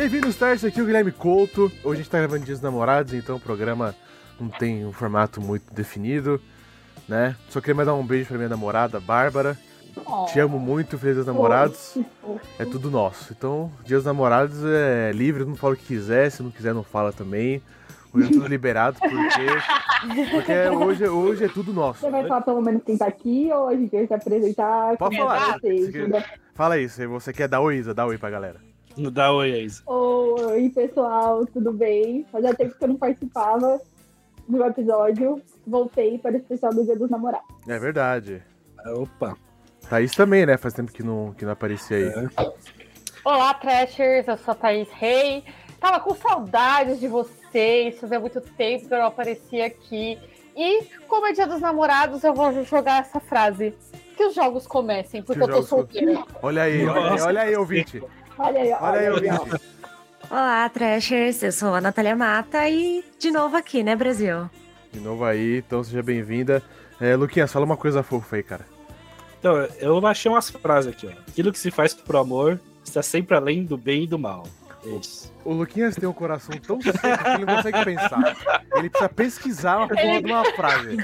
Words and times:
Bem-vindos, 0.00 0.30
Stars, 0.30 0.64
aqui 0.64 0.80
é 0.80 0.82
o 0.82 0.86
Guilherme 0.86 1.12
Couto. 1.12 1.70
Hoje 1.84 2.00
a 2.00 2.02
gente 2.02 2.08
tá 2.08 2.16
gravando 2.16 2.42
Dias 2.42 2.58
dos 2.58 2.64
Namorados, 2.64 3.12
então 3.12 3.36
o 3.36 3.40
programa 3.40 3.94
não 4.40 4.48
tem 4.48 4.86
um 4.86 4.92
formato 4.94 5.42
muito 5.42 5.74
definido, 5.74 6.40
né? 7.06 7.36
Só 7.50 7.60
queria 7.60 7.74
mandar 7.74 7.92
um 7.92 8.06
beijo 8.06 8.28
pra 8.28 8.38
minha 8.38 8.48
namorada, 8.48 8.98
Bárbara. 8.98 9.58
Oh. 10.06 10.24
Te 10.24 10.40
amo 10.40 10.58
muito, 10.58 10.96
Feliz 10.96 11.16
Dias 11.16 11.26
dos 11.26 11.26
Namorados. 11.26 11.98
É 12.58 12.64
tudo 12.64 12.90
nosso. 12.90 13.34
Então, 13.36 13.70
Dias 13.84 13.98
dos 13.98 14.06
Namorados 14.06 14.64
é 14.64 15.12
livre, 15.12 15.44
não 15.44 15.54
fala 15.54 15.74
o 15.74 15.76
que 15.76 15.84
quiser, 15.84 16.30
se 16.30 16.42
não 16.42 16.50
quiser 16.50 16.72
não 16.72 16.82
fala 16.82 17.12
também. 17.12 17.60
Hoje 18.10 18.28
é 18.28 18.32
tudo 18.32 18.46
liberado, 18.48 18.98
porque, 18.98 20.30
porque 20.30 20.68
hoje, 20.82 21.08
hoje 21.08 21.44
é 21.44 21.48
tudo 21.48 21.74
nosso. 21.74 22.00
Você 22.00 22.10
vai 22.10 22.26
falar 22.26 22.40
pelo 22.40 22.62
menos 22.62 22.82
quem 22.86 22.96
tá 22.96 23.04
aqui 23.06 23.50
ou 23.52 23.68
a 23.68 23.76
gente 23.76 23.90
vai 23.94 24.06
se 24.06 24.14
apresentar? 24.14 24.96
Pode 24.96 25.14
como 25.18 25.28
falar. 25.28 25.58
vocês? 25.58 25.90
Quer- 25.90 26.40
Fala 26.54 26.88
se 26.88 27.06
você 27.06 27.34
quer 27.34 27.48
dar 27.48 27.60
oi, 27.60 27.76
Isa, 27.76 27.92
dá 27.92 28.06
oi 28.06 28.16
pra 28.16 28.30
galera. 28.30 28.69
Não 28.96 29.10
dá 29.10 29.32
oi, 29.32 29.62
Isa. 29.62 29.82
Oi, 29.86 30.70
pessoal, 30.70 31.46
tudo 31.46 31.72
bem? 31.72 32.26
Fazia 32.30 32.54
tempo 32.54 32.76
que 32.76 32.84
eu 32.84 32.88
não 32.88 32.96
participava 32.96 33.80
do 34.48 34.64
episódio. 34.64 35.40
Voltei 35.66 36.18
para 36.18 36.32
o 36.32 36.36
especial 36.36 36.74
do 36.74 36.84
Dia 36.84 36.96
dos 36.96 37.08
Namorados. 37.08 37.48
É 37.68 37.78
verdade. 37.78 38.42
Opa. 38.96 39.36
Thaís 39.88 40.12
também, 40.12 40.44
né? 40.44 40.56
Faz 40.56 40.74
tempo 40.74 40.92
que 40.92 41.02
não, 41.02 41.32
que 41.32 41.44
não 41.44 41.52
aparecia 41.52 41.96
aí. 41.96 42.12
Olá, 43.24 43.54
Trashers, 43.54 44.26
eu 44.28 44.36
sou 44.38 44.52
a 44.52 44.54
Thaís 44.54 44.88
Rei. 44.90 45.44
Tava 45.78 46.00
com 46.00 46.14
saudades 46.14 47.00
de 47.00 47.08
vocês, 47.08 47.98
fazia 47.98 48.20
muito 48.20 48.40
tempo 48.40 48.86
que 48.86 48.92
eu 48.92 48.98
não 48.98 49.06
aparecia 49.06 49.66
aqui. 49.66 50.18
E, 50.56 50.84
como 51.08 51.26
é 51.26 51.32
dia 51.32 51.46
dos 51.46 51.60
namorados, 51.60 52.22
eu 52.22 52.34
vou 52.34 52.64
jogar 52.64 53.00
essa 53.00 53.18
frase. 53.20 53.74
Que 54.16 54.24
os 54.26 54.34
jogos 54.34 54.66
comecem, 54.66 55.22
porque 55.22 55.40
Que 55.40 55.50
eu 55.50 55.56
tô 55.56 55.62
solteira. 55.62 56.22
Olha 56.42 56.64
aí, 56.64 56.86
olha 56.86 57.12
aí, 57.12 57.20
olha 57.22 57.40
aí, 57.40 57.56
ouvinte. 57.56 58.02
Olha 58.42 58.60
aí, 58.62 58.72
Olha 58.72 59.00
aí, 59.00 59.10
olha 59.10 59.32
aí. 59.32 59.38
ouvinte. 59.38 59.62
Olá, 60.30 60.68
Trashers, 60.68 61.42
eu 61.42 61.52
sou 61.52 61.74
a 61.74 61.80
Natália 61.80 62.16
Mata 62.16 62.66
e 62.68 63.04
de 63.18 63.30
novo 63.30 63.54
aqui, 63.56 63.82
né, 63.82 63.94
Brasil? 63.94 64.48
De 64.90 64.98
novo 64.98 65.24
aí, 65.24 65.58
então 65.58 65.84
seja 65.84 66.02
bem-vinda. 66.02 66.62
É, 66.98 67.14
Luquinhas, 67.16 67.52
fala 67.52 67.66
uma 67.66 67.76
coisa 67.76 68.02
fofa 68.02 68.36
aí, 68.36 68.42
cara. 68.42 68.64
Então, 69.38 69.56
eu 69.78 70.06
achei 70.06 70.30
umas 70.30 70.48
frases 70.50 70.90
aqui, 70.92 71.06
ó. 71.06 71.10
Aquilo 71.28 71.52
que 71.52 71.58
se 71.58 71.70
faz 71.70 71.92
pro 71.92 72.18
amor 72.18 72.58
está 72.84 73.02
sempre 73.02 73.36
além 73.36 73.64
do 73.64 73.76
bem 73.76 74.04
e 74.04 74.06
do 74.06 74.18
mal. 74.18 74.46
É 74.86 74.88
isso. 74.90 75.30
O 75.44 75.52
Luquinhas 75.52 75.94
tem 75.96 76.08
um 76.08 76.12
coração 76.12 76.54
tão 76.58 76.80
seco 76.80 76.98
que 76.98 77.28
ele 77.30 77.44
não 77.44 77.56
consegue 77.56 77.84
pensar. 77.84 78.36
Ele 78.74 78.88
precisa 78.88 79.08
pesquisar 79.10 79.76
uma 79.78 79.88
porra 79.88 80.22
de 80.22 80.32
uma 80.32 80.44
frase. 80.52 80.96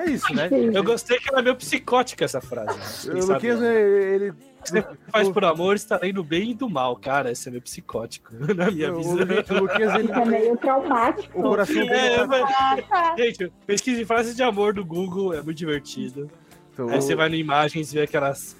É 0.00 0.10
isso, 0.10 0.32
né? 0.32 0.48
Eu 0.72 0.84
gostei 0.84 1.18
que 1.18 1.28
ela 1.30 1.40
é 1.40 1.42
meio 1.42 1.56
psicótica, 1.56 2.24
essa 2.24 2.40
frase. 2.40 3.08
né? 3.08 3.20
O 3.20 3.26
Luquinhas, 3.26 3.58
né? 3.60 3.74
ele. 3.74 4.34
O 4.70 4.82
que 4.82 4.82
você 4.82 4.96
faz 5.10 5.28
por 5.28 5.44
amor 5.44 5.76
está 5.76 5.96
além 5.96 6.12
do 6.12 6.24
bem 6.24 6.50
e 6.50 6.54
do 6.54 6.68
mal. 6.68 6.96
Cara, 6.96 7.30
esse 7.30 7.48
é 7.48 7.50
meio 7.50 7.62
psicótico, 7.62 8.30
na 8.54 8.70
minha 8.70 8.92
O, 8.92 8.96
visão. 8.96 9.14
o 9.16 9.60
Luquinhas, 9.60 9.94
ele. 9.94 10.10
É 10.12 10.24
meio 10.24 10.56
traumático. 10.56 11.38
O 11.38 11.42
coração 11.42 11.74
dele. 11.74 11.90
É, 11.92 12.16
tá- 12.18 12.26
mas-. 12.26 13.16
Gente, 13.18 13.52
pesquisa 13.66 13.98
de 13.98 14.04
frases 14.04 14.34
de 14.36 14.42
amor 14.42 14.74
do 14.74 14.84
Google 14.84 15.32
é 15.34 15.42
muito 15.42 15.56
divertido. 15.58 16.30
Então, 16.72 16.88
Aí 16.88 17.00
você 17.00 17.14
vai 17.14 17.28
no 17.28 17.34
imagens 17.36 17.92
e 17.92 17.96
vê 17.96 18.02
aquelas, 18.02 18.56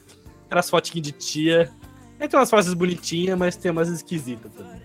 aquelas 0.46 0.70
fotinhas 0.70 1.02
de 1.06 1.12
tia. 1.12 1.70
Aí 2.20 2.28
tem 2.28 2.38
umas 2.38 2.48
frases 2.50 2.72
bonitinhas, 2.74 3.36
mas 3.36 3.56
tem 3.56 3.70
umas 3.72 3.88
esquisitas 3.88 4.52
também. 4.52 4.80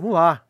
Vamos 0.00 0.14
lá. 0.14 0.42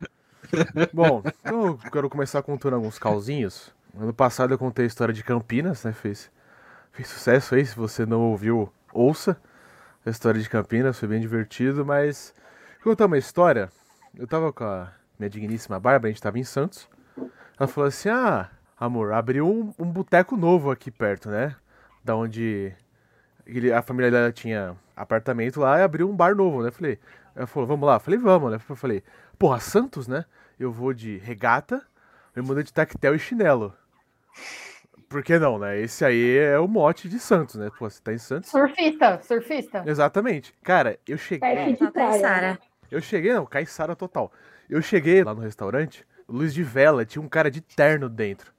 Bom, 0.95 1.25
então 1.41 1.67
eu 1.67 1.79
quero 1.91 2.09
começar 2.09 2.41
contando 2.41 2.75
alguns 2.75 3.01
causinhos. 3.01 3.75
Ano 3.99 4.15
passado 4.15 4.55
eu 4.55 4.59
contei 4.59 4.85
a 4.85 4.87
história 4.87 5.13
de 5.13 5.25
Campinas, 5.25 5.83
né? 5.83 5.93
Fez, 5.93 6.31
fez 6.93 7.09
sucesso 7.09 7.57
aí. 7.57 7.67
Se 7.67 7.75
você 7.75 8.07
não 8.07 8.21
ouviu, 8.31 8.73
ouça 8.93 9.37
a 10.07 10.11
história 10.11 10.41
de 10.41 10.49
Campinas, 10.49 10.97
foi 10.97 11.09
bem 11.09 11.21
divertido. 11.21 11.85
Mas 11.85 12.33
vou 12.85 12.93
contar 12.93 13.07
uma 13.07 13.19
história. 13.19 13.71
Eu 14.17 14.25
tava 14.25 14.53
com 14.53 14.63
a 14.63 14.93
minha 15.19 15.29
digníssima 15.29 15.81
Bárbara, 15.81 16.07
a 16.07 16.13
gente 16.13 16.23
tava 16.23 16.39
em 16.39 16.45
Santos. 16.45 16.89
Ela 17.59 17.67
falou 17.67 17.89
assim: 17.89 18.09
Ah, 18.09 18.51
amor, 18.79 19.13
abriu 19.13 19.49
um, 19.49 19.75
um 19.81 19.91
boteco 19.91 20.37
novo 20.37 20.71
aqui 20.71 20.93
perto, 20.93 21.29
né? 21.29 21.57
Da 22.05 22.15
onde 22.15 22.73
ele- 23.45 23.73
a 23.73 23.83
família 23.83 24.13
dela 24.13 24.31
tinha 24.31 24.77
apartamento 24.97 25.59
lá 25.59 25.81
e 25.81 25.83
abriu 25.83 26.09
um 26.09 26.15
bar 26.15 26.37
novo, 26.37 26.63
né? 26.63 26.71
Falei, 26.71 27.01
ela 27.35 27.47
falou, 27.47 27.67
vamos 27.67 27.87
lá? 27.87 27.99
Falei, 27.99 28.19
vamos, 28.19 28.53
né? 28.53 28.61
Eu 28.69 28.77
falei, 28.77 29.03
porra, 29.41 29.59
Santos, 29.59 30.07
né? 30.07 30.27
Eu 30.59 30.71
vou 30.71 30.93
de 30.93 31.17
regata, 31.17 31.83
eu 32.37 32.45
mudei 32.45 32.63
de 32.63 32.73
tactel 32.75 33.15
e 33.15 33.19
chinelo. 33.19 33.75
Por 35.09 35.23
que 35.25 35.39
não, 35.39 35.59
né? 35.59 35.81
Esse 35.81 36.05
aí 36.05 36.37
é 36.37 36.59
o 36.59 36.69
mote 36.69 37.09
de 37.09 37.19
Santos, 37.19 37.55
né? 37.55 37.71
Pô, 37.77 37.89
você 37.89 38.03
tá 38.03 38.13
em 38.13 38.19
Santos? 38.19 38.51
Surfista, 38.51 39.19
surfista. 39.23 39.83
Exatamente. 39.87 40.55
Cara, 40.63 40.99
eu 41.09 41.17
cheguei. 41.17 41.55
Perto 41.55 41.73
de 41.73 41.79
Só 41.79 41.91
praia. 41.91 42.21
Sara. 42.21 42.59
Eu 42.91 43.01
cheguei, 43.01 43.33
não, 43.33 43.47
caiçara 43.47 43.97
total. 43.97 44.31
Eu 44.69 44.83
cheguei 44.83 45.25
lá 45.25 45.35
no 45.35 45.41
restaurante, 45.41 46.07
luz 46.29 46.53
de 46.53 46.63
vela, 46.63 47.07
tinha 47.07 47.23
um 47.23 47.29
cara 47.29 47.51
de 47.51 47.63
terno 47.63 48.11
dentro. 48.11 48.53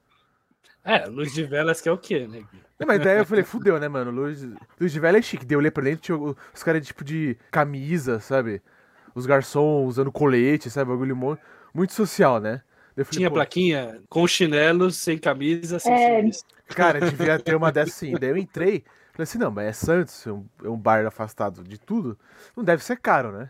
É, 0.83 1.05
luz 1.05 1.31
de 1.31 1.43
velas 1.43 1.79
que 1.79 1.87
é 1.87 1.91
o 1.91 1.97
quê, 1.97 2.27
né? 2.27 2.41
Não, 2.79 2.87
mas 2.87 2.99
daí 2.99 3.19
eu 3.19 3.25
falei, 3.25 3.43
fudeu, 3.43 3.79
né, 3.79 3.87
mano? 3.87 4.09
Luz, 4.09 4.43
luz 4.79 4.91
de 4.91 4.99
vela 4.99 5.19
é 5.19 5.21
chique. 5.21 5.45
Daí 5.45 5.53
eu 5.53 5.59
olhei 5.59 5.69
pra 5.69 5.83
dentro, 5.83 6.01
tinha 6.01 6.17
os 6.17 6.63
caras 6.63 6.85
tipo 6.85 7.03
de 7.03 7.37
camisa, 7.51 8.19
sabe? 8.19 8.63
Os 9.13 9.25
garçons 9.25 9.87
usando 9.89 10.11
colete, 10.11 10.69
sabe? 10.69 10.89
Bagulho 10.91 11.15
mo- 11.15 11.37
muito 11.73 11.93
social, 11.93 12.39
né? 12.39 12.61
Falei, 12.95 13.19
Tinha 13.19 13.31
plaquinha 13.31 14.01
com 14.09 14.27
chinelos, 14.27 14.97
sem 14.97 15.17
camisa, 15.17 15.79
sem 15.79 15.93
É. 15.93 16.29
Cara, 16.75 16.99
devia 17.01 17.37
ter 17.39 17.55
uma 17.55 17.71
dessas 17.71 17.95
sim. 17.95 18.13
Daí 18.17 18.29
eu 18.29 18.37
entrei, 18.37 18.83
falei 19.11 19.23
assim, 19.23 19.37
não, 19.37 19.51
mas 19.51 19.67
é 19.67 19.73
Santos, 19.73 20.25
é 20.25 20.31
um, 20.31 20.45
é 20.63 20.69
um 20.69 20.77
bar 20.77 21.05
afastado 21.05 21.63
de 21.63 21.77
tudo, 21.77 22.17
não 22.55 22.63
deve 22.63 22.83
ser 22.83 22.97
caro, 22.97 23.31
né? 23.31 23.49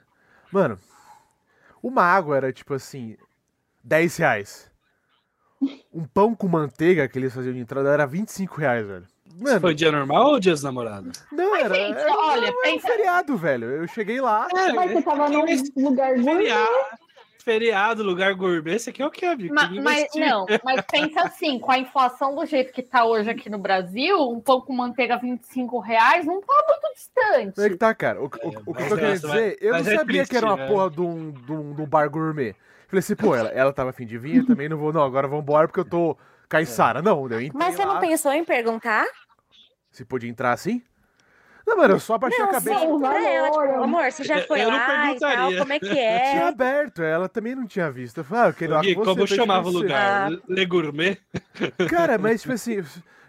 Mano, 0.51 0.79
uma 1.81 2.03
água 2.03 2.37
era 2.37 2.53
tipo 2.53 2.73
assim, 2.73 3.17
10 3.83 4.17
reais. 4.17 4.71
Um 5.93 6.05
pão 6.05 6.35
com 6.35 6.47
manteiga 6.47 7.07
que 7.07 7.17
eles 7.19 7.33
faziam 7.33 7.53
de 7.53 7.59
entrada 7.59 7.89
era 7.89 8.05
25 8.05 8.57
reais, 8.59 8.85
velho. 8.85 9.07
Mano, 9.39 9.61
Foi 9.61 9.73
dia 9.73 9.91
normal 9.91 10.27
ou 10.27 10.39
dia 10.39 10.51
dos 10.53 10.63
namorados? 10.63 11.23
não, 11.31 11.55
era, 11.55 11.73
gente, 11.73 11.97
era, 11.97 12.17
olha, 12.17 12.45
era 12.47 12.55
um 12.57 12.61
pensa- 12.61 12.87
feriado, 12.87 13.37
velho. 13.37 13.65
Eu 13.69 13.87
cheguei 13.87 14.19
lá, 14.21 14.47
Mas 14.53 14.91
você 14.91 15.01
tava 15.01 15.29
num 15.29 15.45
lugar 15.77 16.13
gourmet. 16.15 16.37
Feriado, 16.37 16.73
feriado, 17.43 18.03
lugar 18.03 18.33
gourmet, 18.35 18.75
esse 18.75 18.89
aqui 18.91 19.01
é 19.01 19.05
o 19.07 19.09
que, 19.11 19.25
amigo? 19.25 19.53
Ma- 19.53 19.69
mas 19.81 20.05
não, 20.15 20.45
mas 20.63 20.85
pensa 20.91 21.21
assim, 21.21 21.57
com 21.59 21.71
a 21.71 21.79
inflação 21.79 22.35
do 22.35 22.45
jeito 22.45 22.71
que 22.71 22.83
tá 22.83 23.03
hoje 23.05 23.29
aqui 23.29 23.49
no 23.49 23.57
Brasil, 23.57 24.17
um 24.29 24.39
pão 24.39 24.61
com 24.61 24.73
manteiga 24.73 25.17
25 25.17 25.79
reais 25.79 26.25
não 26.25 26.39
tá 26.41 26.53
muito 26.67 26.93
distante. 26.95 27.55
Como 27.55 27.67
é 27.67 27.69
que 27.71 27.77
tá, 27.77 27.95
cara? 27.95 28.19
O, 28.21 28.25
o- 28.25 28.27
o 28.27 28.29
que 28.29 28.47
eu 28.47 28.73
mas 28.73 28.89
tô 28.89 28.95
querendo 28.95 29.13
essa 29.13 29.27
dizer, 29.27 29.57
eu 29.59 29.71
não 29.73 29.79
mas 29.79 29.87
é 29.87 29.95
sabia 29.97 30.25
que 30.25 30.37
era 30.37 30.45
uma 30.45 30.55
triste, 30.55 30.69
né? 30.69 30.75
porra 30.77 30.91
de 30.91 31.01
um, 31.01 31.31
de, 31.31 31.51
um, 31.51 31.73
de 31.73 31.81
um 31.81 31.85
bar 31.87 32.07
gourmet. 32.09 32.55
Falei 32.87 32.99
assim, 32.99 33.15
pô, 33.15 33.33
ela, 33.35 33.49
ela 33.49 33.71
tava 33.73 33.89
afim 33.91 34.05
de 34.05 34.17
vir, 34.17 34.37
eu 34.37 34.45
também 34.45 34.67
não 34.69 34.77
vou, 34.77 34.91
não, 34.93 35.01
agora 35.01 35.27
vamos 35.27 35.43
embora 35.43 35.67
porque 35.67 35.79
eu 35.79 35.85
tô 35.85 36.17
caiçara. 36.49 37.01
Não, 37.01 37.25
eu 37.29 37.49
Mas 37.53 37.75
você 37.75 37.85
lá, 37.85 37.93
não 37.93 37.99
pensou 38.01 38.33
em 38.33 38.43
perguntar? 38.43 39.05
Se 39.91 40.03
podia 40.05 40.29
entrar 40.29 40.53
assim. 40.53 40.81
Não, 41.67 41.77
mano, 41.77 41.93
eu 41.93 41.99
só 41.99 42.15
abaixei 42.15 42.41
a 42.41 42.45
Não, 42.45 42.51
cabeça. 42.53 42.79
sim, 42.79 42.99
pra 42.99 43.29
ela, 43.29 43.51
tipo, 43.51 43.83
amor, 43.83 44.11
você 44.11 44.23
já 44.23 44.39
Eu- 44.39 44.47
foi 44.47 44.61
eu 44.63 44.71
não 44.71 44.77
lá 44.77 45.11
e 45.15 45.19
tal, 45.19 45.55
como 45.57 45.73
é 45.73 45.79
que 45.79 45.85
Tinha 45.93 46.01
é? 46.01 46.47
aberto, 46.47 47.03
ela 47.03 47.29
também 47.29 47.53
não 47.53 47.67
tinha 47.67 47.91
visto. 47.91 48.17
Eu 48.17 48.23
falei, 48.23 48.43
ah, 48.45 48.55
eu 48.65 48.71
lá 48.71 48.81
com 48.81 48.93
você. 48.95 49.05
como 49.15 49.27
chamava 49.27 49.67
o 49.69 49.71
lugar? 49.71 50.31
Le 50.47 50.65
Gourmet? 50.65 51.17
Cara, 51.87 52.17
mas 52.17 52.41
tipo 52.41 52.53
assim, 52.53 52.83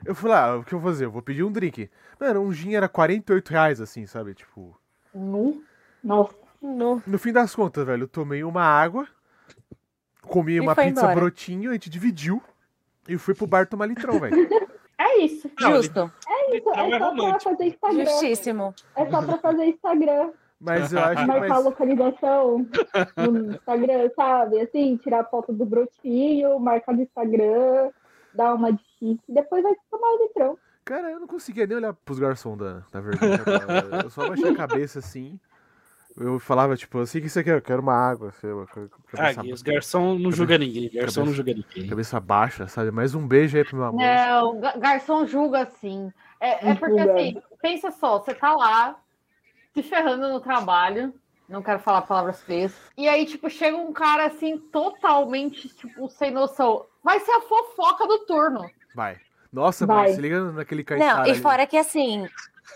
eu 0.04 0.14
falei, 0.14 0.36
ah, 0.36 0.56
o 0.56 0.64
que 0.64 0.72
eu 0.72 0.80
vou 0.80 0.90
fazer? 0.90 1.04
Eu 1.04 1.10
vou 1.10 1.20
pedir 1.22 1.42
um 1.44 1.52
drink. 1.52 1.90
Mano, 2.18 2.40
um 2.40 2.52
gin 2.52 2.74
era 2.74 2.88
48 2.88 3.50
reais, 3.50 3.80
assim, 3.80 4.06
sabe? 4.06 4.32
Tipo, 4.34 4.76
Nu. 5.14 5.62
Nossa, 6.02 6.34
No... 6.60 7.02
no 7.06 7.18
fim 7.18 7.32
das 7.32 7.54
contas, 7.54 7.84
velho, 7.86 8.04
eu 8.04 8.08
tomei 8.08 8.42
uma 8.42 8.62
água, 8.64 9.06
comi 10.22 10.54
E 10.54 10.60
uma 10.60 10.74
pizza 10.74 10.88
embora. 11.02 11.14
brotinho, 11.14 11.70
a 11.70 11.74
gente 11.74 11.90
dividiu 11.90 12.42
e 13.06 13.18
fui 13.18 13.34
pro 13.34 13.46
bar 13.46 13.66
tomar 13.68 13.86
litrão, 13.86 14.18
velho. 14.18 14.34
É 15.02 15.18
isso. 15.24 15.50
Não, 15.60 15.70
Justo, 15.76 16.12
isso 16.52 16.64
Não, 16.70 16.74
é 16.76 16.90
é 16.90 16.98
só 16.98 17.12
pra 17.12 17.40
fazer 17.40 17.64
Instagram. 17.64 18.04
justíssimo. 18.04 18.74
É 18.96 19.10
só 19.10 19.22
pra 19.22 19.38
fazer 19.38 19.64
Instagram. 19.64 20.30
Mas 20.60 20.92
eu 20.92 21.00
acho 21.00 21.26
Marcar 21.26 21.44
a 21.44 21.48
mas, 21.48 21.64
localização 21.64 22.66
no 23.16 23.52
Instagram, 23.52 24.10
sabe? 24.14 24.60
Assim, 24.60 24.96
tirar 24.96 25.24
foto 25.24 25.52
do 25.52 25.66
brotinho, 25.66 26.58
marcar 26.60 26.94
no 26.94 27.02
Instagram, 27.02 27.90
dar 28.32 28.54
uma 28.54 28.72
de 28.72 28.82
chique, 28.98 29.24
depois 29.28 29.62
vai 29.64 29.74
tomar 29.90 30.06
o 30.06 30.22
litrão. 30.22 30.58
Cara, 30.84 31.10
eu 31.10 31.18
não 31.20 31.26
conseguia 31.26 31.66
nem 31.66 31.76
olhar 31.76 31.92
pros 31.92 32.18
garçons 32.20 32.58
da, 32.58 32.82
da 32.92 33.00
verdade. 33.00 34.04
Eu 34.04 34.10
só 34.10 34.28
baixei 34.28 34.50
a 34.50 34.54
cabeça 34.56 35.00
assim. 35.00 35.38
Eu 36.16 36.38
falava, 36.38 36.76
tipo, 36.76 36.98
assim, 36.98 37.18
o 37.18 37.22
que 37.22 37.28
você 37.28 37.42
quer? 37.42 37.56
Eu 37.56 37.62
quero 37.62 37.80
uma 37.80 37.94
água. 37.94 38.28
Assim, 38.28 38.46
uma 38.46 38.66
Ah, 39.16 39.34
cabeça, 39.34 39.54
os 39.54 39.62
garçom 39.62 40.18
não 40.18 40.30
julga 40.30 40.58
ninguém. 40.58 40.90
Garçom 40.92 41.24
não 41.24 41.32
julga 41.32 41.54
ninguém. 41.54 41.88
cabeça 41.88 42.20
baixa, 42.20 42.66
sabe? 42.68 42.90
Mais 42.90 43.14
um 43.14 43.26
beijo 43.26 43.56
aí 43.56 43.64
pro 43.64 43.76
meu 43.76 43.86
amor. 43.86 44.00
Não, 44.00 44.60
ga- 44.60 44.76
garçom 44.76 45.26
julga 45.26 45.62
assim. 45.62 46.12
É, 46.40 46.70
é 46.70 46.74
porque 46.74 46.98
Julga. 46.98 47.14
assim, 47.14 47.42
pensa 47.62 47.90
só, 47.92 48.18
você 48.18 48.34
tá 48.34 48.52
lá 48.54 48.96
se 49.74 49.82
ferrando 49.82 50.28
no 50.28 50.40
trabalho, 50.40 51.14
Não 51.48 51.62
quero 51.62 51.80
falar 51.80 52.02
palavras 52.02 52.42
feias. 52.42 52.74
E 52.96 53.06
aí, 53.08 53.26
tipo, 53.26 53.48
chega 53.50 53.76
um 53.76 53.92
cara 53.92 54.26
assim, 54.26 54.56
totalmente, 54.58 55.68
tipo, 55.68 56.08
sem 56.08 56.30
noção. 56.30 56.86
Vai 57.04 57.20
ser 57.20 57.32
a 57.32 57.40
fofoca 57.42 58.06
do 58.06 58.20
turno. 58.20 58.70
Vai. 58.94 59.18
Nossa, 59.52 59.84
Vai. 59.86 60.04
mano, 60.04 60.14
se 60.14 60.20
liga 60.20 60.40
naquele 60.52 60.82
caixara 60.84 61.14
Não, 61.20 61.26
e 61.26 61.30
ali. 61.32 61.40
fora 61.40 61.66
que 61.66 61.76
assim, 61.76 62.26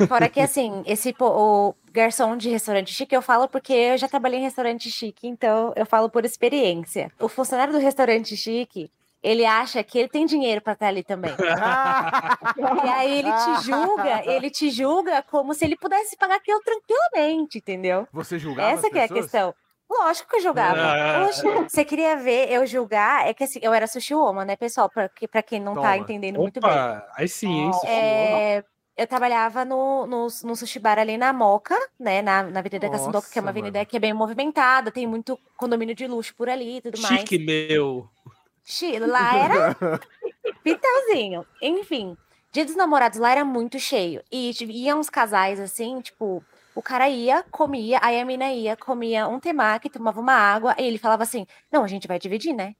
fora 0.06 0.28
que 0.28 0.40
assim, 0.40 0.82
esse 0.84 1.14
o 1.18 1.74
garçom 1.96 2.36
de 2.36 2.48
restaurante 2.50 2.92
chique 2.92 3.14
eu 3.16 3.22
falo 3.22 3.48
porque 3.48 3.72
eu 3.72 3.96
já 3.98 4.06
trabalhei 4.06 4.38
em 4.38 4.42
restaurante 4.42 4.90
chique, 4.90 5.26
então 5.26 5.72
eu 5.74 5.84
falo 5.86 6.08
por 6.10 6.24
experiência. 6.24 7.10
O 7.18 7.28
funcionário 7.28 7.72
do 7.72 7.78
restaurante 7.78 8.36
chique, 8.36 8.90
ele 9.22 9.44
acha 9.44 9.82
que 9.82 9.98
ele 9.98 10.08
tem 10.08 10.26
dinheiro 10.26 10.60
pra 10.60 10.74
estar 10.74 10.86
ali 10.88 11.02
também. 11.02 11.32
E 12.84 12.88
aí 12.88 13.18
ele 13.18 13.30
te 13.32 13.62
julga, 13.64 14.22
ele 14.24 14.50
te 14.50 14.70
julga 14.70 15.22
como 15.22 15.52
se 15.54 15.64
ele 15.64 15.76
pudesse 15.76 16.16
pagar 16.16 16.36
aquilo 16.36 16.60
tranquilamente, 16.62 17.58
entendeu? 17.58 18.06
Você 18.12 18.38
julgava 18.38 18.70
Essa 18.70 18.90
que 18.90 18.98
é 18.98 19.04
a 19.04 19.08
questão. 19.08 19.54
Lógico 19.90 20.28
que 20.30 20.36
eu 20.36 20.42
julgava. 20.42 20.80
Ah. 20.80 21.26
Oxe, 21.28 21.42
você 21.68 21.84
queria 21.84 22.16
ver 22.16 22.50
eu 22.50 22.66
julgar? 22.66 23.26
É 23.28 23.32
que 23.34 23.44
assim, 23.44 23.60
eu 23.62 23.72
era 23.72 23.86
sushi 23.86 24.14
woman, 24.14 24.44
né, 24.44 24.56
pessoal? 24.56 24.88
Pra, 24.90 25.08
que- 25.08 25.28
pra 25.28 25.42
quem 25.42 25.60
não 25.60 25.74
Toma. 25.74 25.86
tá 25.86 25.96
entendendo 25.96 26.38
muito 26.40 26.60
bem. 26.60 26.70
Opa, 26.70 27.06
aí 27.16 27.28
sim, 27.28 27.48
hein? 27.66 27.72
Sushi 27.72 27.86
É, 27.86 28.64
eu 28.96 29.06
trabalhava 29.06 29.64
no, 29.64 30.06
no, 30.06 30.26
no 30.44 30.56
sushi 30.56 30.78
bar 30.78 30.98
ali 30.98 31.18
na 31.18 31.32
Moca, 31.32 31.76
né? 32.00 32.22
Na, 32.22 32.44
na 32.44 32.60
Avenida 32.60 32.86
Nossa, 32.86 32.98
Caçandoca, 32.98 33.28
que 33.30 33.38
é 33.38 33.42
uma 33.42 33.50
avenida 33.50 33.78
mano. 33.78 33.86
que 33.86 33.96
é 33.96 34.00
bem 34.00 34.14
movimentada, 34.14 34.90
tem 34.90 35.06
muito 35.06 35.38
condomínio 35.56 35.94
de 35.94 36.06
luxo 36.06 36.34
por 36.34 36.48
ali 36.48 36.78
e 36.78 36.80
tudo 36.80 37.00
mais. 37.02 37.20
Chique, 37.20 37.38
meu. 37.38 38.08
Lá 39.06 39.36
era 39.36 39.76
pitãozinho. 40.64 41.46
Enfim, 41.60 42.16
dia 42.50 42.64
dos 42.64 42.74
namorados 42.74 43.18
lá 43.18 43.30
era 43.30 43.44
muito 43.44 43.78
cheio. 43.78 44.22
E 44.32 44.50
iam 44.62 44.98
uns 44.98 45.10
casais 45.10 45.60
assim, 45.60 46.00
tipo, 46.00 46.42
o 46.74 46.80
cara 46.80 47.08
ia, 47.08 47.44
comia, 47.50 47.98
aí 48.02 48.18
a 48.18 48.24
mina 48.24 48.50
ia, 48.50 48.76
comia 48.76 49.28
um 49.28 49.38
temaki, 49.38 49.90
tomava 49.90 50.20
uma 50.20 50.34
água, 50.34 50.74
e 50.78 50.84
ele 50.84 50.98
falava 50.98 51.22
assim: 51.22 51.46
Não, 51.70 51.84
a 51.84 51.88
gente 51.88 52.08
vai 52.08 52.18
dividir, 52.18 52.54
né? 52.54 52.74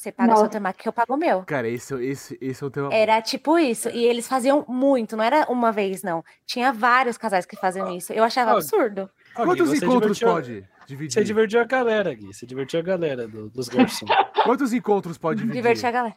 Você 0.00 0.10
paga 0.10 0.32
o 0.32 0.36
seu 0.38 0.48
temaki 0.48 0.82
que 0.82 0.88
eu 0.88 0.94
pago 0.94 1.12
o 1.12 1.16
meu. 1.18 1.42
Cara, 1.42 1.68
esse, 1.68 1.92
esse, 2.02 2.38
esse 2.40 2.64
é 2.64 2.66
o 2.66 2.70
tema. 2.70 2.88
Era 2.90 3.20
tipo 3.20 3.58
isso. 3.58 3.90
E 3.90 4.02
eles 4.02 4.26
faziam 4.26 4.64
muito, 4.66 5.14
não 5.14 5.22
era 5.22 5.44
uma 5.50 5.70
vez, 5.70 6.02
não. 6.02 6.24
Tinha 6.46 6.72
vários 6.72 7.18
casais 7.18 7.44
que 7.44 7.54
faziam 7.54 7.94
isso. 7.94 8.10
Eu 8.10 8.24
achava 8.24 8.52
Ah, 8.52 8.54
absurdo. 8.54 9.10
Gui, 9.36 9.44
Quantos 9.44 9.74
encontros 9.74 10.16
divertiu- 10.16 10.28
pode 10.28 10.64
dividir? 10.86 11.12
Você 11.12 11.22
divertiu 11.22 11.60
a 11.60 11.64
galera, 11.64 12.14
Gui. 12.14 12.32
Você 12.32 12.46
divertiu 12.46 12.80
a 12.80 12.82
galera 12.82 13.28
do- 13.28 13.50
dos 13.50 13.68
garçons. 13.68 14.08
Quantos 14.42 14.72
encontros 14.72 15.18
pode 15.18 15.40
dividir? 15.40 15.60
Divertir 15.60 15.86
a 15.86 15.90
galera. 15.90 16.16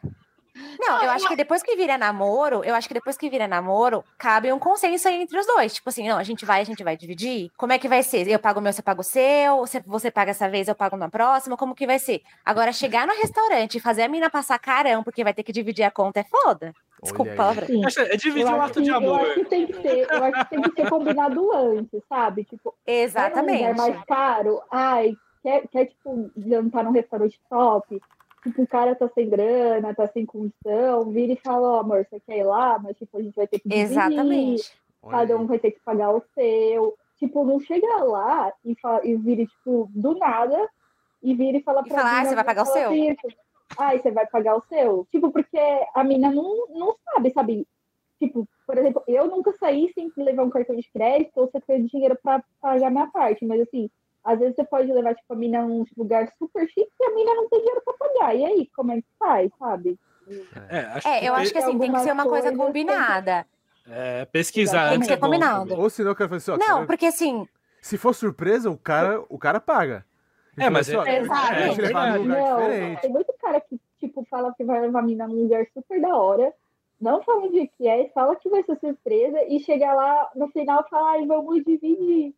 Não, 0.78 1.02
eu 1.02 1.10
acho 1.10 1.26
que 1.28 1.34
depois 1.36 1.62
que 1.62 1.74
vira 1.76 1.98
namoro, 1.98 2.62
eu 2.64 2.74
acho 2.74 2.86
que 2.86 2.94
depois 2.94 3.16
que 3.16 3.28
vira 3.28 3.48
namoro, 3.48 4.04
cabe 4.16 4.52
um 4.52 4.58
consenso 4.58 5.08
aí 5.08 5.20
entre 5.22 5.38
os 5.38 5.46
dois. 5.46 5.74
Tipo 5.74 5.88
assim, 5.88 6.08
não, 6.08 6.16
a 6.16 6.22
gente 6.22 6.44
vai, 6.44 6.60
a 6.60 6.64
gente 6.64 6.84
vai 6.84 6.96
dividir. 6.96 7.50
Como 7.56 7.72
é 7.72 7.78
que 7.78 7.88
vai 7.88 8.02
ser? 8.02 8.28
Eu 8.28 8.38
pago 8.38 8.60
o 8.60 8.62
meu, 8.62 8.72
você 8.72 8.82
paga 8.82 9.00
o 9.00 9.04
seu? 9.04 9.56
Você, 9.58 9.80
você 9.86 10.10
paga 10.10 10.30
essa 10.30 10.48
vez, 10.48 10.68
eu 10.68 10.74
pago 10.74 10.96
na 10.96 11.08
próxima? 11.08 11.56
Como 11.56 11.74
que 11.74 11.86
vai 11.86 11.98
ser? 11.98 12.22
Agora, 12.44 12.72
chegar 12.72 13.06
no 13.06 13.14
restaurante 13.14 13.76
e 13.78 13.80
fazer 13.80 14.02
a 14.02 14.08
mina 14.08 14.30
passar 14.30 14.58
carão, 14.58 15.02
porque 15.02 15.24
vai 15.24 15.34
ter 15.34 15.42
que 15.42 15.52
dividir 15.52 15.82
a 15.84 15.90
conta, 15.90 16.20
é 16.20 16.24
foda. 16.24 16.72
Desculpa 17.02 17.34
palavra. 17.34 17.66
Sim. 17.66 17.84
Acho- 17.84 18.00
É 18.00 18.16
dividir 18.16 18.46
Eu 18.46 18.56
um 18.56 18.62
ato 18.62 18.74
que, 18.74 18.82
de 18.82 18.90
eu 18.90 18.96
amor. 18.96 19.20
acho 19.20 19.34
que 19.34 19.44
tem 19.46 19.66
que 19.66 19.74
ser, 19.74 20.06
eu 20.10 20.24
acho 20.24 20.38
que 20.44 20.50
tem 20.50 20.62
que 20.62 20.82
ser 20.82 20.88
combinado 20.88 21.52
antes, 21.52 22.00
sabe? 22.08 22.44
Tipo, 22.44 22.74
Exatamente. 22.86 23.76
mais 23.76 24.04
caro, 24.04 24.62
ai, 24.70 25.14
quer, 25.42 25.66
quer 25.68 25.86
tipo, 25.86 26.30
jantar 26.36 26.84
num 26.84 26.92
restaurante 26.92 27.38
top, 27.50 28.00
tipo, 28.44 28.62
o 28.62 28.66
cara 28.66 28.94
tá 28.94 29.08
sem 29.08 29.28
grana, 29.28 29.94
tá 29.94 30.06
sem 30.06 30.24
condição, 30.24 31.10
vira 31.10 31.32
e 31.32 31.40
fala, 31.42 31.68
ó, 31.68 31.80
amor, 31.80 32.06
você 32.08 32.20
quer 32.20 32.38
ir 32.38 32.44
lá? 32.44 32.78
Mas, 32.78 32.96
tipo, 32.96 33.18
a 33.18 33.22
gente 33.22 33.34
vai 33.34 33.48
ter 33.48 33.58
que 33.58 33.68
dividir, 33.68 33.90
Exatamente. 33.90 34.72
Cada 35.10 35.36
um 35.36 35.46
vai 35.46 35.58
ter 35.58 35.72
que 35.72 35.80
pagar 35.80 36.10
o 36.12 36.22
seu. 36.34 36.96
Tipo, 37.18 37.44
não 37.44 37.58
chega 37.60 38.04
lá 38.04 38.52
e, 38.64 38.74
fala, 38.76 39.04
e 39.04 39.16
vira, 39.16 39.44
tipo, 39.44 39.90
do 39.94 40.16
nada, 40.16 40.68
e 41.22 41.34
vira 41.34 41.58
e 41.58 41.62
fala 41.62 41.82
E 41.84 41.88
pra 41.88 41.98
fala, 41.98 42.20
ah, 42.20 42.24
você 42.24 42.34
vai 42.34 42.44
pagar 42.44 42.62
o 42.62 42.66
seu? 42.66 42.90
assim, 42.90 43.14
tipo, 43.14 43.44
Ai, 43.78 44.00
você 44.00 44.10
vai 44.10 44.26
pagar 44.26 44.56
o 44.56 44.64
seu? 44.68 45.06
Tipo, 45.10 45.30
porque 45.30 45.58
a 45.94 46.04
mina 46.04 46.30
não, 46.30 46.68
não 46.68 46.94
sabe, 47.04 47.30
sabe? 47.32 47.66
Tipo, 48.18 48.48
por 48.66 48.78
exemplo, 48.78 49.02
eu 49.06 49.26
nunca 49.26 49.52
saí 49.54 49.90
sem 49.94 50.10
levar 50.16 50.44
um 50.44 50.50
cartão 50.50 50.76
de 50.76 50.88
crédito 50.90 51.32
ou 51.36 51.50
você 51.50 51.60
ter 51.60 51.82
dinheiro 51.82 52.16
pra 52.22 52.42
pagar 52.60 52.90
minha 52.90 53.06
parte, 53.08 53.44
mas 53.44 53.60
assim, 53.60 53.90
às 54.24 54.38
vezes 54.38 54.56
você 54.56 54.64
pode 54.64 54.90
levar, 54.92 55.14
tipo, 55.14 55.32
a 55.32 55.36
mina 55.36 55.62
num 55.62 55.84
lugar 55.96 56.32
super 56.38 56.66
chique 56.68 56.90
e 57.00 57.04
a 57.04 57.14
mina 57.14 57.34
não 57.34 57.48
tem 57.48 57.58
dinheiro 57.60 57.82
pra 57.84 57.94
pagar. 57.94 58.34
E 58.34 58.44
aí, 58.44 58.70
como 58.74 58.92
é 58.92 58.96
que 58.96 59.06
faz, 59.18 59.50
sabe? 59.58 59.98
É, 60.70 60.78
acho 60.80 61.06
É, 61.08 61.28
eu 61.28 61.34
acho 61.34 61.52
que 61.52 61.58
assim, 61.58 61.78
tem 61.78 61.92
que 61.92 62.00
ser 62.00 62.12
uma 62.12 62.26
coisa 62.26 62.56
combinada. 62.56 63.46
é, 63.86 64.24
pesquisar 64.24 64.88
Tem 64.88 64.96
antes 64.96 65.06
que 65.08 65.12
é 65.12 65.16
ser 65.16 65.20
bom 65.20 65.26
combinado. 65.26 65.74
Ou 65.78 65.90
senão 65.90 66.10
eu 66.12 66.16
quero 66.16 66.30
fazer 66.30 66.52
assim, 66.52 66.62
ó, 66.62 66.66
Não, 66.66 66.74
quero- 66.76 66.86
porque 66.86 67.06
assim, 67.06 67.46
se 67.82 67.98
for 67.98 68.14
surpresa, 68.14 68.70
o 68.70 68.78
cara, 68.78 69.22
o 69.28 69.38
cara 69.38 69.60
paga. 69.60 70.06
É, 70.56 70.70
mas 70.70 70.88
Então, 70.88 71.02
é- 71.02 71.18
assim, 71.18 71.28
ó, 71.28 71.32
é- 71.52 71.52
a 71.52 72.92
é 72.92 72.96
tem 72.96 73.10
muito 73.10 73.32
cara 73.40 73.60
que, 73.60 73.78
tipo, 73.98 74.24
fala 74.30 74.54
que 74.56 74.64
vai 74.64 74.80
levar 74.80 75.00
a 75.00 75.02
mina 75.02 75.26
num 75.26 75.42
lugar 75.42 75.66
super 75.74 76.00
da 76.00 76.16
hora, 76.16 76.54
não 77.00 77.22
fala 77.22 77.42
onde 77.42 77.66
que 77.76 77.86
é, 77.86 78.08
fala 78.14 78.36
que 78.36 78.48
vai 78.48 78.62
ser 78.62 78.78
surpresa 78.78 79.42
e 79.48 79.60
chega 79.60 79.92
lá 79.92 80.30
no 80.34 80.48
final 80.48 80.86
fala, 80.88 81.10
ai, 81.10 81.26
vamos 81.26 81.62
dividir. 81.64 82.32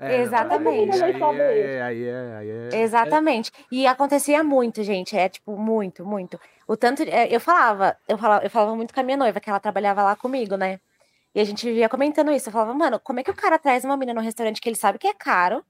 É, 0.00 0.08
não, 0.08 0.24
Exatamente. 0.24 1.02
Aí, 1.02 1.22
aí, 1.22 1.40
é, 1.40 1.82
aí 1.82 2.04
é, 2.04 2.36
aí 2.36 2.50
é. 2.72 2.82
Exatamente. 2.82 3.52
E 3.70 3.86
acontecia 3.86 4.42
muito, 4.42 4.82
gente. 4.82 5.16
É 5.16 5.28
tipo, 5.28 5.56
muito, 5.56 6.04
muito. 6.04 6.38
O 6.66 6.76
tanto. 6.76 7.02
é, 7.02 7.34
Eu 7.34 7.40
falava, 7.40 7.96
eu 8.08 8.16
falava, 8.18 8.44
eu 8.44 8.50
falava 8.50 8.76
muito 8.76 8.92
com 8.94 9.00
a 9.00 9.02
minha 9.02 9.16
noiva, 9.16 9.40
que 9.40 9.48
ela 9.50 9.60
trabalhava 9.60 10.02
lá 10.02 10.16
comigo, 10.16 10.56
né? 10.56 10.80
E 11.34 11.40
a 11.40 11.44
gente 11.44 11.66
vivia 11.66 11.88
comentando 11.88 12.30
isso. 12.30 12.48
Eu 12.48 12.52
falava, 12.52 12.72
mano, 12.74 13.00
como 13.00 13.20
é 13.20 13.24
que 13.24 13.30
o 13.30 13.36
cara 13.36 13.58
traz 13.58 13.84
uma 13.84 13.96
menina 13.96 14.20
no 14.20 14.24
restaurante 14.24 14.60
que 14.60 14.68
ele 14.68 14.76
sabe 14.76 14.98
que 14.98 15.08
é 15.08 15.14
caro, 15.14 15.64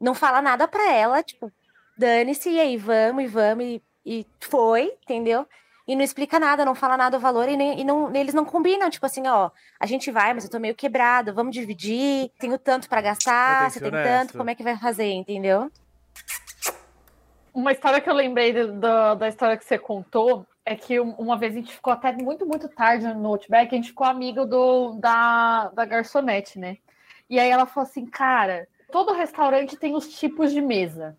não 0.00 0.14
fala 0.14 0.40
nada 0.40 0.66
pra 0.66 0.92
ela, 0.92 1.22
tipo, 1.22 1.52
dane-se, 1.96 2.48
e 2.50 2.60
aí, 2.60 2.76
vamos, 2.76 3.24
e 3.24 3.26
vamos, 3.26 3.64
e, 3.64 3.82
e 4.06 4.26
foi, 4.40 4.94
entendeu? 5.02 5.46
E 5.88 5.96
não 5.96 6.04
explica 6.04 6.38
nada, 6.38 6.66
não 6.66 6.74
fala 6.74 6.98
nada 6.98 7.16
o 7.16 7.20
valor, 7.20 7.48
e, 7.48 7.56
nem, 7.56 7.80
e 7.80 7.82
não, 7.82 8.14
eles 8.14 8.34
não 8.34 8.44
combinam, 8.44 8.90
tipo 8.90 9.06
assim, 9.06 9.26
ó, 9.26 9.50
a 9.80 9.86
gente 9.86 10.10
vai, 10.10 10.34
mas 10.34 10.44
eu 10.44 10.50
tô 10.50 10.58
meio 10.60 10.74
quebrado, 10.74 11.32
vamos 11.32 11.54
dividir, 11.54 12.30
tenho 12.38 12.58
tanto 12.58 12.90
pra 12.90 13.00
Vai 13.00 13.10
gastar, 13.10 13.70
você 13.70 13.80
que 13.80 13.90
tem 13.90 14.02
tanto, 14.02 14.36
como 14.36 14.50
é 14.50 14.54
que 14.54 14.62
vai 14.62 14.76
fazer, 14.76 15.10
entendeu? 15.10 15.72
Uma 17.54 17.72
história 17.72 18.02
que 18.02 18.08
eu 18.10 18.14
lembrei 18.14 18.52
do- 18.52 19.14
da 19.14 19.28
história 19.28 19.56
que 19.56 19.64
você 19.64 19.78
contou 19.78 20.46
é 20.62 20.76
que 20.76 21.00
um- 21.00 21.12
uma 21.12 21.38
vez 21.38 21.54
a 21.54 21.56
gente 21.56 21.72
ficou 21.72 21.92
até 21.92 22.12
muito, 22.12 22.44
muito 22.44 22.68
tarde 22.68 23.06
no 23.14 23.28
Outback, 23.28 23.72
a 23.74 23.76
gente 23.76 23.88
ficou 23.88 24.06
amigo 24.06 24.44
do, 24.44 24.92
da, 25.00 25.68
da 25.70 25.86
garçonete, 25.86 26.58
né? 26.58 26.76
E 27.30 27.40
aí 27.40 27.48
ela 27.48 27.64
falou 27.64 27.88
assim, 27.88 28.04
cara, 28.04 28.68
todo 28.92 29.14
restaurante 29.14 29.74
tem 29.76 29.94
os 29.96 30.06
tipos 30.08 30.52
de 30.52 30.60
mesa. 30.60 31.16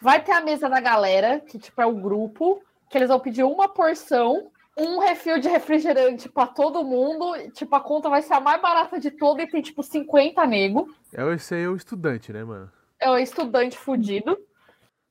Vai 0.00 0.22
ter 0.22 0.30
a 0.30 0.40
mesa 0.40 0.68
da 0.68 0.78
galera, 0.80 1.40
que 1.40 1.58
tipo 1.58 1.82
é 1.82 1.86
o 1.86 1.94
grupo, 1.94 2.62
que 2.88 2.96
eles 2.98 3.08
vão 3.08 3.20
pedir 3.20 3.42
uma 3.44 3.68
porção, 3.68 4.50
um 4.76 4.98
refil 5.00 5.38
de 5.40 5.48
refrigerante 5.48 6.28
pra 6.28 6.46
todo 6.46 6.84
mundo, 6.84 7.34
e, 7.36 7.50
tipo, 7.50 7.74
a 7.74 7.80
conta 7.80 8.08
vai 8.08 8.22
ser 8.22 8.34
a 8.34 8.40
mais 8.40 8.60
barata 8.62 8.98
de 9.00 9.10
toda 9.10 9.42
e 9.42 9.46
tem 9.48 9.60
tipo 9.60 9.82
50 9.82 10.46
nego 10.46 10.88
É, 11.14 11.22
esse 11.34 11.54
aí 11.54 11.64
é 11.64 11.68
o 11.68 11.76
estudante, 11.76 12.32
né, 12.32 12.44
mano? 12.44 12.70
é 13.00 13.08
o 13.10 13.16
estudante 13.18 13.76
fudido. 13.78 14.38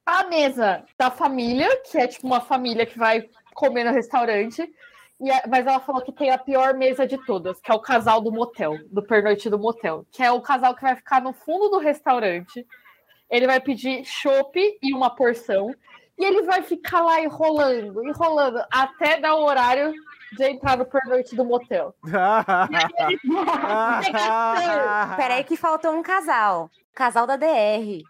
A 0.05 0.24
mesa 0.25 0.84
da 0.98 1.10
família, 1.12 1.69
que 1.89 1.98
é 1.98 2.07
tipo 2.07 2.25
uma 2.27 2.39
família 2.41 2.86
que 2.86 2.98
vai 2.98 3.29
comer 3.53 3.84
no 3.84 3.91
restaurante. 3.91 4.69
E 5.19 5.31
a- 5.31 5.43
mas 5.50 5.65
ela 5.65 5.79
falou 5.79 6.01
que 6.01 6.12
tem 6.12 6.29
a 6.29 6.38
pior 6.38 6.74
mesa 6.75 7.05
de 7.07 7.17
todas, 7.25 7.60
que 7.60 7.72
é 7.72 7.74
o 7.74 7.79
casal 7.79 8.22
do 8.22 8.31
motel, 8.31 8.77
do 8.91 9.01
pernoite 9.01 9.50
do 9.50 9.57
motel. 9.57 10.05
Que 10.12 10.22
é 10.24 10.31
o 10.31 10.39
casal 10.41 10.75
que 10.75 10.81
vai 10.81 10.96
ficar 10.96 11.22
no 11.22 11.34
fundo 11.34 11.69
do 11.69 11.77
restaurante. 11.79 12.65
Ele 13.29 13.48
vai 13.48 13.60
pedir 13.60 14.05
chopp 14.05 14.57
e 14.81 14.93
uma 14.93 15.10
porção. 15.10 15.74
E 16.17 16.25
ele 16.25 16.41
vai 16.43 16.63
ficar 16.63 17.01
lá 17.01 17.21
enrolando, 17.21 18.03
enrolando, 18.03 18.59
até 18.71 19.19
dar 19.19 19.36
o 19.36 19.45
horário 19.45 19.93
de 20.36 20.45
entrar 20.45 20.77
no 20.77 20.86
pernoite 20.86 21.36
do 21.36 21.45
motel. 21.45 21.93
Peraí 25.15 25.43
que 25.43 25.55
faltou 25.55 25.93
um 25.93 26.01
casal. 26.01 26.71
Casal 26.93 27.27
da 27.27 27.36
DR. 27.36 28.03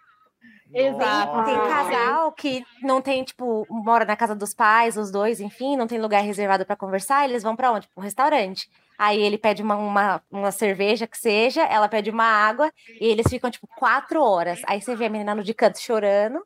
Exato. 0.73 1.45
Tem 1.45 1.55
casal 1.55 2.31
que 2.31 2.65
não 2.81 3.01
tem, 3.01 3.23
tipo, 3.23 3.65
mora 3.69 4.05
na 4.05 4.15
casa 4.15 4.35
dos 4.35 4.53
pais, 4.53 4.97
os 4.97 5.11
dois, 5.11 5.39
enfim, 5.39 5.77
não 5.77 5.87
tem 5.87 5.99
lugar 5.99 6.21
reservado 6.21 6.65
pra 6.65 6.75
conversar, 6.75 7.25
eles 7.25 7.43
vão 7.43 7.55
pra 7.55 7.71
onde? 7.71 7.87
Um 7.95 8.01
restaurante. 8.01 8.69
Aí 8.97 9.21
ele 9.21 9.37
pede 9.37 9.61
uma, 9.61 9.75
uma, 9.75 10.21
uma 10.29 10.51
cerveja 10.51 11.07
que 11.07 11.17
seja, 11.17 11.63
ela 11.63 11.87
pede 11.87 12.09
uma 12.09 12.25
água, 12.25 12.71
e 12.99 13.05
eles 13.05 13.27
ficam, 13.29 13.49
tipo, 13.49 13.67
quatro 13.77 14.21
horas. 14.21 14.61
Aí 14.65 14.81
você 14.81 14.95
vê 14.95 15.05
a 15.05 15.09
menina 15.09 15.35
no 15.35 15.43
de 15.43 15.53
canto 15.53 15.79
chorando, 15.79 16.43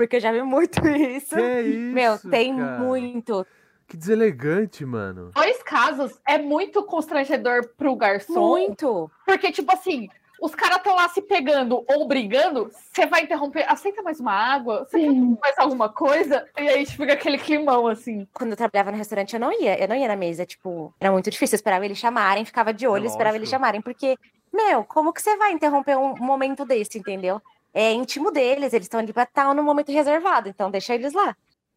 porque 0.00 0.16
eu 0.16 0.20
já 0.20 0.32
vi 0.32 0.42
muito 0.42 0.80
isso. 0.88 1.34
Que 1.36 1.60
isso, 1.60 1.94
Meu, 1.94 2.18
tem 2.18 2.56
cara? 2.56 2.78
muito. 2.78 3.46
Que 3.86 3.96
deselegante, 3.96 4.84
mano. 4.84 5.30
Dois 5.34 5.62
casos 5.62 6.18
é 6.26 6.38
muito 6.38 6.82
constrangedor 6.84 7.68
pro 7.76 7.94
garçom. 7.96 8.48
Muito. 8.48 9.10
Porque, 9.26 9.50
tipo 9.52 9.70
assim, 9.72 10.08
os 10.40 10.54
caras 10.54 10.78
estão 10.78 10.94
lá 10.94 11.08
se 11.08 11.20
pegando 11.20 11.84
ou 11.86 12.06
brigando, 12.06 12.70
você 12.72 13.04
vai 13.04 13.22
interromper, 13.22 13.66
aceita 13.68 14.00
mais 14.00 14.20
uma 14.20 14.32
água? 14.32 14.86
Você 14.88 15.00
quer 15.00 15.10
mais 15.12 15.58
alguma 15.58 15.88
coisa? 15.88 16.46
E 16.56 16.68
aí 16.68 16.86
fica 16.86 17.12
aquele 17.12 17.36
climão, 17.36 17.86
assim. 17.86 18.26
Quando 18.32 18.52
eu 18.52 18.56
trabalhava 18.56 18.92
no 18.92 18.96
restaurante, 18.96 19.34
eu 19.34 19.40
não 19.40 19.52
ia, 19.52 19.78
eu 19.78 19.88
não 19.88 19.96
ia 19.96 20.08
na 20.08 20.16
mesa, 20.16 20.46
tipo, 20.46 20.94
era 20.98 21.12
muito 21.12 21.30
difícil, 21.30 21.56
eu 21.56 21.58
esperava 21.58 21.84
eles 21.84 21.98
chamarem, 21.98 22.44
ficava 22.44 22.72
de 22.72 22.86
olho, 22.86 23.04
É 23.04 23.08
esperava 23.08 23.36
eles 23.36 23.50
chamarem, 23.50 23.82
porque 23.82 24.16
Meu, 24.52 24.82
como 24.84 25.12
que 25.12 25.20
você 25.20 25.36
vai 25.36 25.52
interromper 25.52 25.96
um 25.96 26.14
momento 26.16 26.64
desse, 26.64 26.98
entendeu? 26.98 27.40
É 27.72 27.92
íntimo 27.92 28.30
deles, 28.32 28.72
eles 28.72 28.86
estão 28.86 29.00
ali 29.00 29.12
pra 29.12 29.22
estar 29.22 29.54
no 29.54 29.62
momento 29.62 29.92
reservado, 29.92 30.48
então 30.48 30.70
deixa 30.70 30.94
eles 30.94 31.12
lá. 31.12 31.36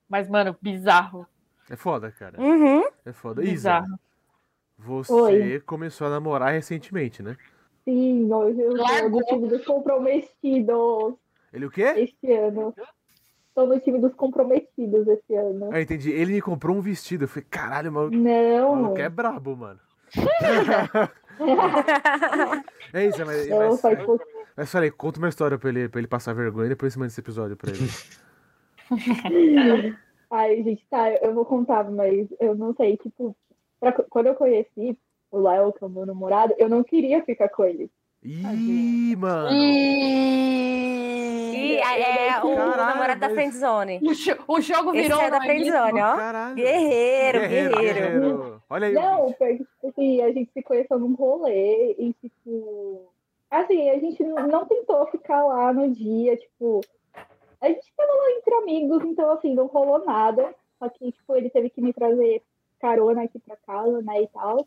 Mas, 0.10 0.28
mano, 0.28 0.56
bizarro. 0.62 1.28
É 1.70 1.76
foda, 1.76 2.12
cara. 2.12 2.40
Uhum. 2.42 2.84
É 3.06 3.14
foda. 3.14 3.44
Isa, 3.44 3.52
Bizarro. 3.82 4.00
você 4.78 5.14
Oi. 5.14 5.60
começou 5.62 6.08
a 6.08 6.10
namorar 6.10 6.52
recentemente, 6.52 7.22
né? 7.22 7.38
Sim, 7.86 8.30
eu 8.30 8.76
tô 8.76 8.82
Largou. 8.82 9.20
no 9.20 9.26
time 9.26 9.48
dos 9.48 9.66
comprometidos 9.66 11.16
Ele 11.52 11.66
o 11.66 11.72
quê? 11.72 11.94
este 11.98 12.32
ano. 12.32 12.74
Tô 13.54 13.66
no 13.68 13.80
time 13.80 14.00
dos 14.00 14.16
comprometidos 14.16 15.08
esse 15.08 15.36
ano. 15.36 15.70
Ah, 15.72 15.80
entendi. 15.82 16.12
Ele 16.12 16.34
me 16.34 16.42
comprou 16.42 16.76
um 16.76 16.82
vestido. 16.82 17.26
Eu 17.26 17.28
falei, 17.28 17.46
caralho, 17.50 17.92
o 17.92 17.94
maluco, 17.94 18.16
o 18.16 18.20
Não, 18.20 18.76
maluco 18.76 19.00
é 19.00 19.10
brabo, 19.10 19.56
mano. 19.56 19.80
é 22.94 23.06
isso, 23.06 23.26
mas, 23.26 23.48
não, 23.48 23.58
mas, 23.72 23.82
faz 23.82 24.04
pouco. 24.04 24.24
Mas 24.56 24.72
falei, 24.72 24.92
conta 24.92 25.20
uma 25.20 25.30
história 25.30 25.58
pra 25.58 25.70
ele, 25.70 25.90
pra 25.90 26.00
ele 26.00 26.08
passar 26.08 26.34
vergonha 26.34 26.68
e 26.68 26.70
depois 26.70 26.94
você 26.94 27.00
manda 27.00 27.08
esse 27.12 27.20
episódio 27.20 27.56
pra 27.58 27.72
ele. 27.72 27.90
Ai, 30.32 30.64
gente, 30.64 30.86
tá, 30.90 31.12
eu 31.22 31.34
vou 31.34 31.46
contar, 31.46 31.90
mas 31.92 32.28
eu 32.40 32.56
não 32.56 32.74
sei, 32.76 32.98
tipo, 32.98 33.36
pra- 33.80 33.92
quando 34.10 34.28
eu 34.28 34.36
conheci 34.36 34.98
o 35.32 35.40
Léo, 35.40 35.72
que 35.74 35.84
é 35.84 35.88
o 35.88 35.90
meu 35.90 36.06
namorado, 36.06 36.54
eu 36.58 36.68
não 36.70 36.84
queria 36.84 37.24
ficar 37.24 37.50
com 37.50 37.64
ele. 37.66 37.90
Ih, 38.24 39.16
mano. 39.18 39.50
E 41.56 41.78
é 41.78 42.40
o 42.44 42.56
Caralho, 42.56 42.78
namorado 42.78 43.20
da 43.20 43.30
friendzone. 43.30 44.00
O, 44.02 44.54
o 44.56 44.62
jogo 44.62 44.92
Esse 44.96 45.04
virou. 45.10 45.22
é 45.22 45.30
da 45.30 45.40
não 45.40 45.46
é 45.46 45.56
isso? 45.58 45.66
friendzone, 45.72 46.02
ó. 46.02 46.16
Caralho. 46.16 46.56
Guerreiro, 46.56 47.40
guerreiro. 47.50 48.62
Olha 48.70 48.88
aí. 48.88 48.94
Não, 48.94 49.32
porque, 49.34 49.58
tipo 49.58 49.88
assim, 49.88 50.22
a 50.22 50.32
gente 50.32 50.52
se 50.54 50.62
conheceu 50.64 50.98
num 51.00 51.14
rolê 51.16 51.96
e, 52.00 52.14
tipo. 52.22 53.13
Assim, 53.54 53.88
a 53.92 54.00
gente 54.00 54.24
não 54.24 54.66
tentou 54.66 55.06
ficar 55.08 55.46
lá 55.46 55.72
no 55.72 55.88
dia, 55.92 56.36
tipo. 56.36 56.82
A 57.62 57.68
gente 57.68 57.94
tava 57.96 58.12
lá 58.12 58.32
entre 58.32 58.54
amigos, 58.56 59.04
então, 59.06 59.32
assim, 59.32 59.54
não 59.54 59.68
rolou 59.68 60.04
nada. 60.04 60.56
Só 60.80 60.90
que, 60.90 61.12
tipo, 61.12 61.36
ele 61.36 61.52
teve 61.52 61.70
que 61.70 61.80
me 61.80 61.94
trazer 61.94 62.42
carona 62.82 63.24
aqui 63.24 63.38
pra 63.38 63.56
casa, 63.56 64.02
né, 64.02 64.24
e 64.24 64.28
tal. 64.28 64.66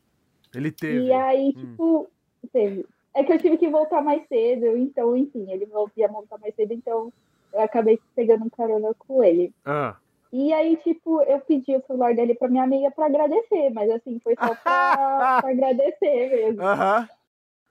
Ele 0.54 0.70
teve. 0.70 1.06
E 1.06 1.12
aí, 1.12 1.48
Hum. 1.48 1.52
tipo, 1.52 2.08
teve. 2.52 2.86
É 3.12 3.24
que 3.24 3.32
eu 3.32 3.38
tive 3.38 3.58
que 3.58 3.68
voltar 3.68 4.00
mais 4.02 4.24
cedo, 4.28 4.76
então, 4.76 5.16
enfim, 5.16 5.50
ele 5.50 5.68
ia 5.96 6.08
voltar 6.08 6.38
mais 6.38 6.54
cedo, 6.54 6.72
então 6.72 7.12
eu 7.52 7.60
acabei 7.60 7.98
pegando 8.14 8.44
um 8.44 8.50
carona 8.50 8.94
com 8.98 9.24
ele. 9.24 9.52
Ah. 9.64 9.96
E 10.32 10.52
aí, 10.52 10.76
tipo, 10.76 11.22
eu 11.22 11.40
pedi 11.40 11.74
o 11.74 11.82
celular 11.86 12.14
dele 12.14 12.34
pra 12.34 12.48
minha 12.48 12.62
amiga 12.62 12.90
pra 12.90 13.06
agradecer, 13.06 13.70
mas 13.70 13.90
assim, 13.90 14.20
foi 14.20 14.34
só 14.36 14.54
pra, 14.54 14.56
pra 15.42 15.50
agradecer 15.50 16.30
mesmo. 16.30 16.62
Aham. 16.62 17.08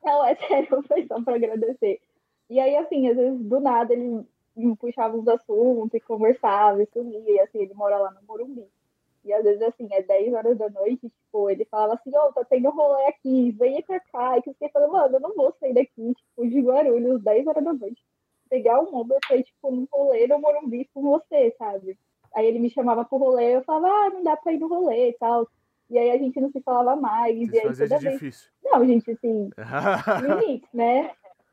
Não, 0.06 0.24
é 0.24 0.36
sério, 0.36 0.84
foi 0.88 1.06
só 1.08 1.22
pra 1.24 1.36
agradecer. 1.36 2.00
E 2.50 2.60
aí, 2.60 2.76
assim, 2.78 3.10
às 3.10 3.18
vezes, 3.18 3.40
do 3.44 3.60
nada, 3.60 3.94
ele 3.94 4.24
me 4.56 4.76
puxava 4.78 5.18
uns 5.18 5.28
assuntos 5.28 5.94
e 5.96 6.00
conversava 6.00 6.82
e 6.82 6.88
sumia, 6.94 7.20
e 7.32 7.40
assim, 7.40 7.60
ele 7.60 7.74
mora 7.74 7.98
lá 7.98 8.12
no 8.12 8.22
Morumbi. 8.28 8.68
E 9.26 9.34
às 9.34 9.44
vezes, 9.44 9.62
assim, 9.64 9.88
é 9.92 10.04
10 10.04 10.34
horas 10.34 10.58
da 10.58 10.70
noite, 10.70 11.10
tipo, 11.10 11.50
ele 11.50 11.66
falava 11.66 11.96
assim, 11.96 12.16
ô, 12.16 12.32
tá 12.34 12.46
tendo 12.46 12.70
rolê 12.70 13.08
aqui, 13.08 13.52
venha 13.54 13.82
pra 13.84 14.00
cá. 14.00 14.38
E 14.38 14.44
eu 14.62 14.70
falando, 14.70 14.92
mano, 14.92 15.16
eu 15.16 15.20
não 15.20 15.34
vou 15.36 15.52
sair 15.60 15.74
daqui, 15.74 16.14
tipo, 16.14 16.48
de 16.48 16.62
Guarulhos, 16.62 17.24
10 17.24 17.48
horas 17.48 17.64
da 17.64 17.74
noite. 17.74 18.04
Pegar 18.50 18.80
um 18.82 18.96
Uber 19.00 19.18
ir, 19.32 19.44
tipo, 19.44 19.72
num 19.72 19.88
rolê 19.92 20.28
no 20.28 20.40
Morumbi 20.40 20.88
com 20.94 21.02
você, 21.02 21.56
sabe? 21.58 21.98
Aí 22.36 22.46
ele 22.46 22.60
me 22.60 22.70
chamava 22.70 23.04
pro 23.04 23.18
rolê, 23.18 23.56
eu 23.56 23.64
falava, 23.64 23.88
ah, 23.88 24.10
não 24.12 24.24
dá 24.24 24.38
pra 24.38 24.54
ir 24.54 24.60
no 24.60 24.68
rolê 24.68 25.10
e 25.10 25.14
tal. 25.14 25.48
E 25.90 25.98
aí 26.00 26.12
a 26.12 26.18
gente 26.18 26.40
não 26.42 26.50
se 26.52 26.62
falava 26.62 27.00
mais. 27.00 27.36
e 27.36 27.46
Vocês 27.46 27.82
aí 27.82 27.88
toda 27.90 28.00
de 28.00 28.04
vez. 28.04 28.20
difícil. 28.20 28.50
Não, 28.64 28.86
gente, 28.86 29.12
assim, 29.12 29.50
limites, 30.40 30.70
né? 30.74 31.12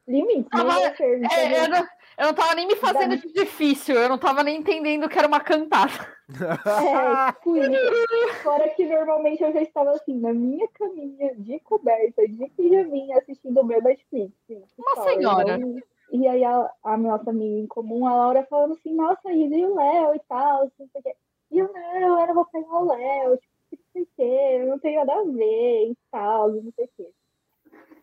Limites. 0.09 0.49
Ah, 0.53 0.65
não 0.65 0.81
ia 0.81 0.97
ser, 0.97 1.23
É, 1.33 1.65
eu, 1.65 1.69
não, 1.69 1.79
eu 2.19 2.27
não 2.27 2.35
tava 2.35 2.55
nem 2.57 2.67
me 2.67 2.75
fazendo 2.75 3.17
de 3.17 3.33
difícil, 3.33 3.95
eu 3.95 4.09
não 4.09 4.19
tava 4.19 4.43
nem 4.43 4.59
entendendo 4.59 5.09
que 5.09 5.17
era 5.17 5.29
uma 5.29 5.39
cantada. 5.39 5.93
É, 6.31 7.33
tipo 7.33 7.57
isso. 7.57 7.71
Fora 8.43 8.69
que 8.71 8.85
normalmente 8.85 9.43
eu 9.45 9.53
já 9.53 9.63
estava 9.63 9.91
assim, 9.91 10.19
na 10.19 10.33
minha 10.33 10.67
caminha, 10.75 11.35
de 11.37 11.61
coberta, 11.61 12.27
de 12.27 12.49
pijaminha, 12.57 13.19
assistindo 13.19 13.61
o 13.61 13.65
meu 13.65 13.81
Netflix. 13.81 14.33
sim, 14.49 14.63
Uma 14.79 14.91
stories. 14.93 15.15
senhora. 15.15 15.57
Então, 15.57 15.81
E 16.11 16.27
aí 16.27 16.45
a, 16.45 16.71
a 16.83 16.97
nossa 16.97 17.31
amiga 17.31 17.61
em 17.61 17.67
comum, 17.69 18.05
a 18.07 18.15
Laura, 18.15 18.45
falando 18.51 18.73
assim, 18.73 18.93
nossa, 18.95 19.31
e 19.31 19.65
o 19.65 19.75
Léo 19.77 20.15
e 20.17 20.21
tal, 20.29 20.63
assim, 20.65 20.73
não 20.81 20.89
sei 20.89 21.01
o 21.01 21.03
quê. 21.05 21.15
E 21.53 21.59
eu, 21.59 21.71
não, 21.73 22.21
eu 22.21 22.27
não 22.27 22.35
vou 22.35 22.47
pegar 22.47 22.79
o 22.81 22.87
Léo, 22.93 23.37
tipo, 23.37 23.52
sei 23.93 24.03
o 24.03 24.09
quê, 24.17 24.59
eu 24.61 24.67
não 24.67 24.79
tenho 24.79 25.05
nada 25.05 25.21
a 25.21 25.25
ver 25.25 25.91
e 25.91 25.97
tal, 26.11 26.53
não 26.53 26.73
sei 26.73 26.85
o 26.85 26.91
quê. 26.97 27.11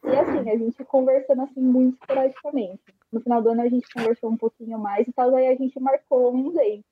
E 0.04 0.16
assim, 0.16 0.50
a 0.50 0.58
gente 0.58 0.86
conversando 0.86 1.42
assim 1.42 1.62
muito 1.62 2.00
esporadicamente. 2.02 2.82
No 3.12 3.22
final 3.22 3.42
do 3.42 3.50
ano 3.50 3.62
a 3.62 3.70
gente 3.70 3.92
conversou 3.92 4.30
um 4.30 4.38
pouquinho 4.38 4.80
mais 4.80 5.08
e 5.08 5.14
tal, 5.14 5.36
aí 5.36 5.48
a 5.48 5.56
gente 5.56 5.80
marcou 5.80 6.34
um 6.34 6.52
date. 6.52 6.86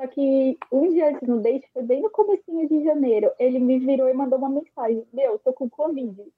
Só 0.00 0.06
que 0.06 0.58
um 0.72 0.88
dia 0.90 1.10
antes 1.10 1.28
no 1.28 1.40
date, 1.40 1.68
foi 1.72 1.82
bem 1.82 2.00
no 2.00 2.10
comecinho 2.10 2.66
de 2.68 2.84
janeiro, 2.84 3.30
ele 3.38 3.58
me 3.58 3.78
virou 3.78 4.08
e 4.08 4.14
mandou 4.14 4.38
uma 4.38 4.48
mensagem, 4.48 5.06
meu, 5.12 5.38
tô 5.38 5.52
com 5.52 5.68
Covid. 5.68 6.32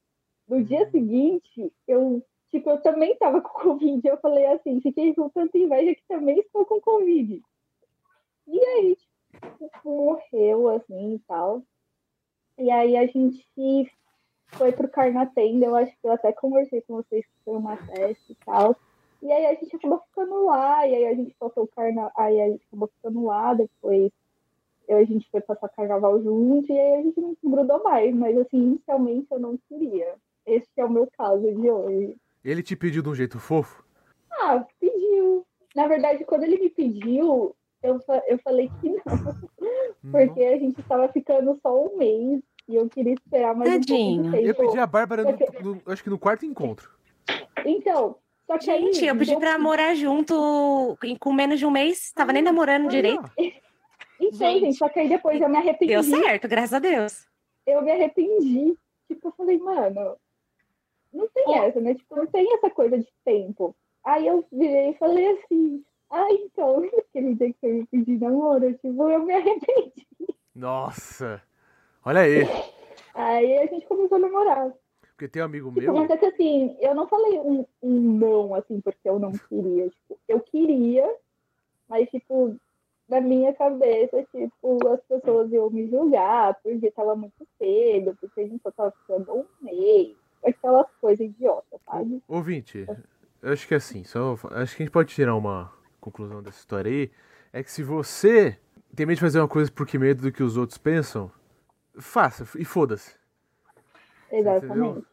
No 0.49 0.65
dia 0.65 0.91
seguinte, 0.91 1.73
eu, 1.87 2.23
tipo, 2.51 2.71
eu 2.71 2.81
também 2.83 3.17
tava 3.17 3.41
com 3.41 3.61
Covid. 3.61 4.07
Eu 4.07 4.19
falei 4.19 4.47
assim, 4.47 4.81
fiquei 4.81 5.15
com 5.15 5.29
tanta 5.29 5.57
inveja 5.57 5.95
que 5.95 6.03
também 6.09 6.41
estou 6.41 6.67
com 6.67 6.81
Covid. 6.81 7.41
E 8.49 8.65
aí, 8.67 8.97
tipo, 8.97 9.12
morreu, 9.85 10.69
assim, 10.69 11.15
e 11.15 11.19
tal. 11.21 11.63
E 12.59 12.71
aí 12.71 12.97
a 12.97 13.07
gente 13.07 13.47
foi 14.49 14.73
pro 14.73 14.89
Carnatenda, 14.89 15.67
eu 15.67 15.75
acho 15.75 15.93
que 15.93 16.07
eu 16.07 16.13
até 16.13 16.33
conversei 16.33 16.83
com 16.83 16.97
vocês 16.97 17.25
que 17.25 17.45
foi 17.45 17.57
uma 17.57 17.77
festa 17.77 18.33
e 18.33 18.35
tal. 18.45 18.77
E 19.23 19.31
aí 19.31 19.47
a 19.47 19.55
gente 19.55 19.77
acabou 19.77 20.01
ficando 20.01 20.47
lá, 20.47 20.87
e 20.87 20.95
aí 20.95 21.07
a 21.07 21.15
gente 21.15 21.35
passou 21.39 21.65
o 21.65 21.69
carnaval, 21.69 22.13
aí 22.17 22.41
a 22.41 22.49
gente 22.49 22.65
acabou 22.67 22.89
ficando 22.89 23.25
lá, 23.25 23.55
depois 23.55 24.11
eu, 24.89 24.99
a 24.99 25.05
gente 25.05 25.31
foi 25.31 25.41
passar 25.41 25.69
carnaval 25.69 26.21
junto, 26.23 26.71
e 26.71 26.79
aí 26.79 26.95
a 26.95 27.03
gente 27.03 27.21
não 27.21 27.31
se 27.31 27.49
grudou 27.49 27.83
mais, 27.85 28.15
mas 28.15 28.37
assim, 28.37 28.59
inicialmente 28.59 29.29
eu 29.31 29.39
não 29.39 29.57
queria. 29.69 30.17
Esse 30.45 30.69
é 30.77 30.85
o 30.85 30.91
meu 30.91 31.09
caso 31.17 31.41
de 31.41 31.71
hoje. 31.71 32.17
Ele 32.45 32.63
te 32.63 32.75
pediu 32.75 33.01
de 33.01 33.09
um 33.09 33.15
jeito 33.15 33.39
fofo? 33.39 33.85
Ah, 34.33 34.67
pediu. 34.81 35.47
Na 35.75 35.87
verdade, 35.87 36.25
quando 36.25 36.43
ele 36.43 36.59
me 36.59 36.69
pediu, 36.69 37.55
eu, 37.83 38.01
eu 38.27 38.39
falei 38.39 38.71
que 38.81 38.89
não, 40.03 40.13
porque 40.13 40.45
a 40.45 40.59
gente 40.59 40.83
tava 40.85 41.09
ficando 41.09 41.59
só 41.63 41.85
um 41.87 41.97
mês, 41.97 42.41
e 42.69 42.75
eu 42.77 42.89
queria 42.89 43.15
esperar 43.15 43.55
mais 43.55 43.71
um 43.71 43.73
Tadinho. 43.75 44.23
pouco 44.25 44.39
de 44.39 44.47
Eu 44.49 44.55
pedi 44.55 44.79
a 44.79 44.87
Bárbara, 44.87 45.25
no, 45.25 45.75
no- 45.75 45.83
acho 45.87 46.03
que 46.03 46.11
no 46.11 46.19
quarto 46.19 46.47
encontro. 46.47 46.91
Então, 47.65 48.17
só 48.47 48.59
que 48.59 48.71
aí... 48.71 48.93
Gente, 48.93 49.05
eu 49.07 49.17
pedi 49.17 49.37
pra 49.37 49.59
morar 49.59 49.95
junto 49.95 50.97
com 51.21 51.33
menos 51.33 51.59
de 51.59 51.67
um 51.67 51.71
mês. 51.71 52.13
Tava 52.13 52.33
nem 52.33 52.43
namorando 52.43 52.89
direito. 52.89 53.31
Então, 54.25 54.39
Gente. 54.53 54.61
gente, 54.67 54.77
só 54.77 54.89
que 54.89 55.01
aí 55.01 55.09
depois 55.09 55.41
eu 55.41 55.49
me 55.49 55.57
arrependi. 55.57 55.95
Deu 55.95 56.03
certo, 56.05 56.47
graças 56.47 56.73
a 56.73 56.79
Deus. 56.79 57.27
eu 57.67 57.83
me 57.83 57.91
arrependi. 57.91 58.73
Tipo, 59.09 59.27
eu 59.29 59.33
falei, 59.33 59.59
mano, 59.59 60.17
não 61.13 61.29
tem 61.35 61.43
Pô. 61.45 61.55
essa, 61.57 61.81
né? 61.81 61.93
Tipo, 61.97 62.15
não 62.15 62.27
tem 62.29 62.55
essa 62.55 62.71
coisa 62.71 62.97
de 62.99 63.09
tempo. 63.25 63.75
Aí 64.05 64.25
eu 64.25 64.47
virei 64.53 64.91
e 64.91 64.95
falei 64.95 65.27
assim, 65.27 65.83
ah, 66.13 66.29
então, 66.33 66.83
aquele 67.09 67.35
dia 67.35 67.53
que 67.53 67.59
você 67.61 67.73
me 67.73 67.87
pediu 67.87 68.19
namoro, 68.21 68.73
tipo, 68.75 69.09
eu 69.09 69.23
me 69.25 69.35
arrependi. 69.35 70.07
Nossa. 70.55 71.43
Olha 72.05 72.21
aí. 72.21 72.43
Aí 73.15 73.59
a 73.59 73.67
gente 73.67 73.87
começou 73.87 74.17
a 74.17 74.21
namorar. 74.21 74.73
Porque 75.09 75.29
tem 75.29 75.43
um 75.43 75.47
amigo 75.47 75.69
Tipo, 75.71 75.81
meu. 75.81 75.95
mas 75.95 76.11
é 76.11 76.17
que 76.17 76.27
assim, 76.27 76.77
eu 76.81 76.95
não 76.95 77.07
falei 77.09 77.39
um, 77.41 77.65
um 77.83 78.01
não, 78.19 78.55
assim, 78.55 78.81
porque 78.81 79.09
eu 79.09 79.19
não 79.19 79.33
queria. 79.33 79.89
Tipo, 79.89 80.19
eu 80.29 80.41
queria, 80.41 81.17
mas, 81.89 82.09
tipo, 82.11 82.57
na 83.09 83.21
minha 83.21 83.53
cabeça, 83.55 84.23
tipo, 84.35 84.89
as 84.89 85.01
pessoas 85.05 85.53
iam 85.53 85.71
me 85.71 85.89
julgar 85.89 86.59
porque 86.63 86.91
tava 86.91 87.15
muito 87.15 87.47
cedo, 87.59 88.17
porque 88.21 88.41
a 88.41 88.45
gente 88.47 88.63
só 88.63 88.71
tava 88.71 88.91
ficando 88.93 89.33
um 89.35 89.45
mês. 89.61 90.17
Aquelas 90.45 90.87
coisas 91.01 91.25
idiotas, 91.25 91.81
sabe? 91.85 92.21
Ouvinte, 92.27 92.85
eu 93.43 93.53
acho 93.53 93.69
que 93.69 93.75
assim, 93.77 94.03
só, 94.03 94.33
acho 94.51 94.77
que 94.77 94.83
a 94.83 94.87
gente 94.87 94.91
pode 94.93 95.15
tirar 95.15 95.37
uma 95.37 95.73
conclusão 96.03 96.43
dessa 96.43 96.59
história 96.59 96.91
aí. 96.91 97.11
É 97.53 97.63
que 97.63 97.71
se 97.71 97.83
você 97.83 98.59
tem 98.95 99.07
medo 99.07 99.17
de 99.17 99.23
fazer 99.23 99.39
uma 99.39 99.49
coisa 99.49 99.71
porque 99.71 99.99
medo 99.99 100.23
do 100.23 100.33
que 100.33 100.43
os 100.43 100.57
outros 100.57 100.77
pensam, 100.77 101.31
faça 101.99 102.47
e 102.59 102.65
foda-se. 102.65 103.15
Exatamente. 104.31 105.07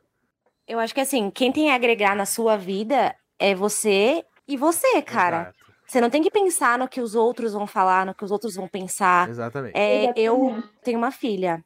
Eu 0.68 0.80
acho 0.80 0.94
que 0.94 1.02
assim, 1.02 1.30
quem 1.30 1.52
tem 1.52 1.72
a 1.72 1.76
agregar 1.76 2.16
na 2.16 2.26
sua 2.26 2.58
vida 2.58 3.16
é 3.38 3.56
você 3.56 4.26
e 4.48 4.58
você, 4.58 5.02
cara. 5.02 5.42
Exato. 5.42 5.60
Você 5.86 6.02
não 6.02 6.10
tem 6.10 6.22
que 6.22 6.30
pensar 6.30 6.78
no 6.78 6.88
que 6.88 7.02
os 7.02 7.16
outros 7.16 7.54
vão 7.54 7.66
falar, 7.66 8.06
no 8.06 8.14
que 8.14 8.24
os 8.24 8.32
outros 8.32 8.56
vão 8.56 8.68
pensar. 8.68 9.28
Exatamente. 9.28 9.76
É, 9.76 10.14
eu 10.16 10.36
Exatamente. 10.36 10.70
tenho 10.84 10.98
uma 11.00 11.12
filha. 11.12 11.66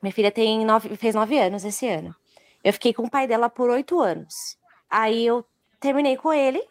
Minha 0.00 0.12
filha 0.12 0.30
tem 0.30 0.64
nove, 0.64 0.96
fez 0.96 1.14
nove 1.14 1.36
anos 1.38 1.64
esse 1.64 1.88
ano. 1.88 2.14
Eu 2.62 2.72
fiquei 2.72 2.94
com 2.94 3.02
o 3.02 3.10
pai 3.10 3.26
dela 3.26 3.50
por 3.50 3.70
oito 3.70 4.00
anos. 4.00 4.56
Aí 4.88 5.26
eu 5.26 5.44
terminei 5.80 6.16
com 6.16 6.32
ele. 6.32 6.62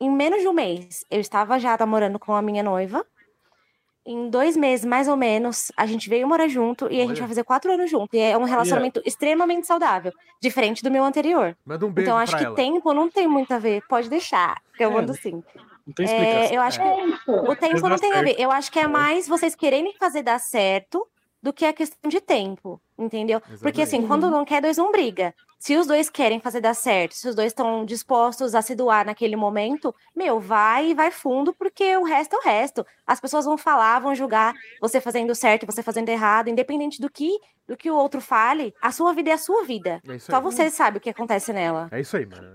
Em 0.00 0.10
menos 0.10 0.40
de 0.40 0.48
um 0.48 0.52
mês, 0.52 1.04
eu 1.10 1.20
estava 1.20 1.58
já 1.58 1.76
namorando 1.78 2.18
com 2.18 2.34
a 2.34 2.42
minha 2.42 2.62
noiva. 2.62 3.04
em 4.06 4.30
dois 4.30 4.56
meses, 4.56 4.86
mais 4.86 5.06
ou 5.06 5.16
menos, 5.18 5.70
a 5.76 5.84
gente 5.84 6.08
veio 6.08 6.26
morar 6.26 6.48
junto 6.48 6.86
e 6.90 6.96
a 6.98 7.02
gente 7.02 7.10
Olha. 7.10 7.18
vai 7.20 7.28
fazer 7.28 7.44
quatro 7.44 7.70
anos 7.70 7.90
junto. 7.90 8.16
E 8.16 8.18
é 8.18 8.38
um 8.38 8.44
relacionamento 8.44 9.02
extremamente 9.04 9.66
saudável, 9.66 10.10
diferente 10.40 10.82
do 10.82 10.90
meu 10.90 11.04
anterior. 11.04 11.54
Manda 11.66 11.84
um 11.84 11.92
beijo 11.92 12.08
Então, 12.08 12.16
acho 12.18 12.34
que 12.34 12.42
ela. 12.42 12.56
tempo 12.56 12.94
não 12.94 13.10
tem 13.10 13.28
muito 13.28 13.52
a 13.52 13.58
ver. 13.58 13.82
Pode 13.86 14.08
deixar, 14.08 14.62
que 14.74 14.82
eu 14.82 14.90
É, 14.90 14.94
mando 14.94 15.12
sim. 15.12 15.42
Não 15.86 15.92
tem 15.92 16.06
explicação. 16.06 16.40
É, 16.42 16.56
eu 16.56 16.62
acho 16.62 16.80
que 16.80 16.86
É 16.86 17.32
o 17.50 17.54
tempo 17.56 17.86
não 17.86 17.98
tem 17.98 18.10
a 18.12 18.14
certo. 18.14 18.26
ver. 18.28 18.40
Eu 18.42 18.50
acho 18.50 18.72
que 18.72 18.78
é 18.78 18.86
mais 18.88 19.28
vocês 19.28 19.54
quererem 19.54 19.92
fazer 19.98 20.22
dar 20.22 20.38
certo 20.38 21.06
do 21.42 21.52
que 21.52 21.66
a 21.66 21.72
questão 21.74 22.08
de 22.08 22.20
tempo, 22.22 22.80
entendeu? 22.98 23.40
Porque 23.60 23.82
assim, 23.82 23.98
Exatamente. 23.98 24.06
quando 24.08 24.30
não 24.30 24.44
quer, 24.44 24.60
dois 24.60 24.76
não 24.76 24.90
briga. 24.90 25.34
Se 25.58 25.76
os 25.76 25.88
dois 25.88 26.08
querem 26.08 26.38
fazer 26.38 26.60
dar 26.60 26.74
certo, 26.74 27.14
se 27.14 27.28
os 27.28 27.34
dois 27.34 27.48
estão 27.48 27.84
dispostos 27.84 28.54
a 28.54 28.62
se 28.62 28.76
doar 28.76 29.04
naquele 29.04 29.34
momento, 29.34 29.92
meu, 30.14 30.38
vai 30.38 30.90
e 30.90 30.94
vai 30.94 31.10
fundo, 31.10 31.52
porque 31.52 31.96
o 31.96 32.04
resto 32.04 32.36
é 32.36 32.38
o 32.38 32.42
resto. 32.42 32.86
As 33.04 33.20
pessoas 33.20 33.44
vão 33.44 33.58
falar, 33.58 33.98
vão 33.98 34.14
julgar 34.14 34.54
você 34.80 35.00
fazendo 35.00 35.34
certo, 35.34 35.66
você 35.66 35.82
fazendo 35.82 36.08
errado, 36.08 36.48
independente 36.48 37.00
do 37.00 37.10
que 37.10 37.38
do 37.68 37.76
que 37.76 37.90
o 37.90 37.94
outro 37.94 38.18
fale, 38.18 38.74
a 38.80 38.90
sua 38.90 39.12
vida 39.12 39.28
é 39.28 39.34
a 39.34 39.38
sua 39.38 39.62
vida. 39.62 40.00
É 40.08 40.18
Só 40.18 40.36
aí. 40.36 40.42
você 40.42 40.70
sabe 40.70 40.96
o 40.96 41.00
que 41.02 41.10
acontece 41.10 41.52
nela. 41.52 41.86
É 41.92 42.00
isso 42.00 42.16
aí, 42.16 42.24
mano. 42.24 42.54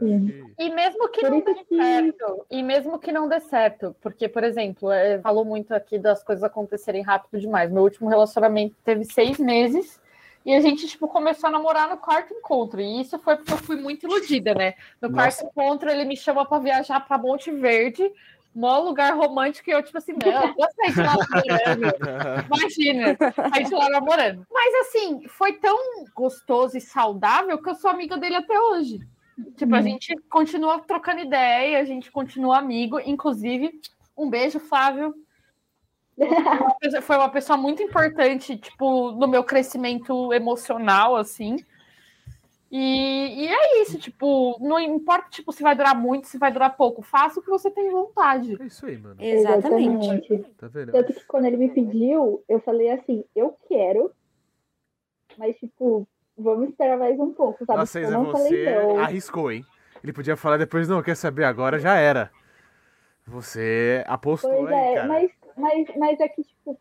E 0.57 0.69
mesmo 0.71 1.07
que 1.09 1.21
não 1.21 1.39
dê 1.39 1.65
certo, 1.69 2.45
e 2.49 2.63
mesmo 2.63 2.97
que 2.97 3.11
não 3.11 3.29
dê 3.29 3.39
certo, 3.39 3.95
porque, 4.01 4.27
por 4.27 4.43
exemplo, 4.43 4.89
é, 4.89 5.19
falou 5.19 5.45
muito 5.45 5.71
aqui 5.71 5.99
das 5.99 6.23
coisas 6.23 6.43
acontecerem 6.43 7.03
rápido 7.03 7.39
demais. 7.39 7.71
Meu 7.71 7.83
último 7.83 8.09
relacionamento 8.09 8.75
teve 8.83 9.05
seis 9.05 9.37
meses 9.37 10.01
e 10.45 10.53
a 10.53 10.59
gente, 10.59 10.87
tipo, 10.87 11.07
começou 11.07 11.47
a 11.47 11.51
namorar 11.51 11.89
no 11.89 11.97
quarto 11.97 12.33
encontro. 12.33 12.81
E 12.81 13.01
isso 13.01 13.17
foi 13.19 13.35
porque 13.37 13.53
eu 13.53 13.57
fui 13.57 13.75
muito 13.77 14.05
iludida, 14.05 14.53
né? 14.53 14.73
No 15.01 15.11
quarto 15.11 15.45
encontro, 15.45 15.89
ele 15.89 16.05
me 16.05 16.17
chama 16.17 16.45
pra 16.45 16.59
viajar 16.59 16.99
pra 16.99 17.17
Monte 17.17 17.49
Verde, 17.51 18.11
mó 18.53 18.79
lugar 18.79 19.13
romântico, 19.15 19.69
e 19.69 19.73
eu, 19.73 19.81
tipo 19.81 19.97
assim, 19.97 20.13
não, 20.13 20.31
eu 20.31 20.53
vou 20.53 20.67
sair 20.75 20.93
de 20.93 21.01
lá 21.01 21.15
namorando. 21.17 21.93
Imagina, 22.47 23.17
sair 23.51 23.63
de 23.65 23.73
lá 23.73 23.89
namorando. 23.89 24.45
Mas 24.51 24.75
assim, 24.87 25.27
foi 25.27 25.53
tão 25.53 25.77
gostoso 26.13 26.77
e 26.77 26.81
saudável 26.81 27.57
que 27.61 27.69
eu 27.69 27.75
sou 27.75 27.89
amiga 27.89 28.17
dele 28.17 28.35
até 28.35 28.59
hoje. 28.59 28.99
Tipo, 29.57 29.75
a 29.75 29.79
Hum. 29.79 29.83
gente 29.83 30.15
continua 30.29 30.79
trocando 30.79 31.21
ideia, 31.21 31.79
a 31.79 31.85
gente 31.85 32.11
continua 32.11 32.59
amigo. 32.59 32.99
Inclusive, 32.99 33.71
um 34.15 34.29
beijo, 34.29 34.59
Flávio. 34.59 35.15
Foi 37.01 37.15
uma 37.15 37.29
pessoa 37.29 37.57
muito 37.57 37.81
importante, 37.81 38.57
tipo, 38.57 39.11
no 39.11 39.27
meu 39.27 39.43
crescimento 39.43 40.33
emocional, 40.33 41.15
assim. 41.15 41.57
E, 42.75 43.43
e 43.43 43.47
é 43.47 43.81
isso, 43.83 43.99
tipo, 43.99 44.57
não 44.59 44.79
importa 44.79 45.29
tipo, 45.29 45.51
se 45.51 45.61
vai 45.61 45.75
durar 45.75 45.95
muito, 45.95 46.27
se 46.27 46.39
vai 46.39 46.51
durar 46.51 46.75
pouco. 46.75 47.03
Faça 47.03 47.39
o 47.39 47.43
que 47.43 47.49
você 47.49 47.69
tem 47.69 47.91
vontade. 47.91 48.57
É 48.59 48.65
isso 48.65 48.85
aí, 48.87 48.97
mano. 48.97 49.15
Exatamente. 49.19 50.39
Tá 50.57 50.67
vendo? 50.67 50.91
Tanto 50.91 51.13
que 51.13 51.23
quando 51.25 51.45
ele 51.45 51.57
me 51.57 51.69
pediu, 51.69 52.43
eu 52.49 52.59
falei 52.59 52.89
assim, 52.89 53.23
eu 53.35 53.55
quero, 53.67 54.11
mas 55.37 55.55
tipo, 55.57 56.07
vamos 56.35 56.69
esperar 56.69 56.97
mais 56.97 57.19
um 57.19 57.31
pouco, 57.31 57.63
sabe? 57.63 57.77
Nossa, 57.77 58.01
Isa, 58.01 58.09
eu 58.09 58.23
não 58.23 58.31
falei 58.31 58.49
você 58.49 58.75
não. 58.75 58.99
arriscou, 58.99 59.51
hein? 59.51 59.63
Ele 60.03 60.11
podia 60.11 60.35
falar 60.35 60.57
depois, 60.57 60.89
não, 60.89 61.03
quer 61.03 61.15
saber 61.15 61.43
agora, 61.43 61.77
já 61.77 61.95
era. 61.95 62.31
Você 63.27 64.03
apostou 64.07 64.51
Pois 64.51 64.67
aí, 64.67 64.73
é, 64.73 64.95
cara. 64.95 65.07
mas, 65.07 65.31
mas, 65.57 65.87
mas 65.97 66.19
é 66.19 66.27
que, 66.27 66.43
tipo, 66.43 66.79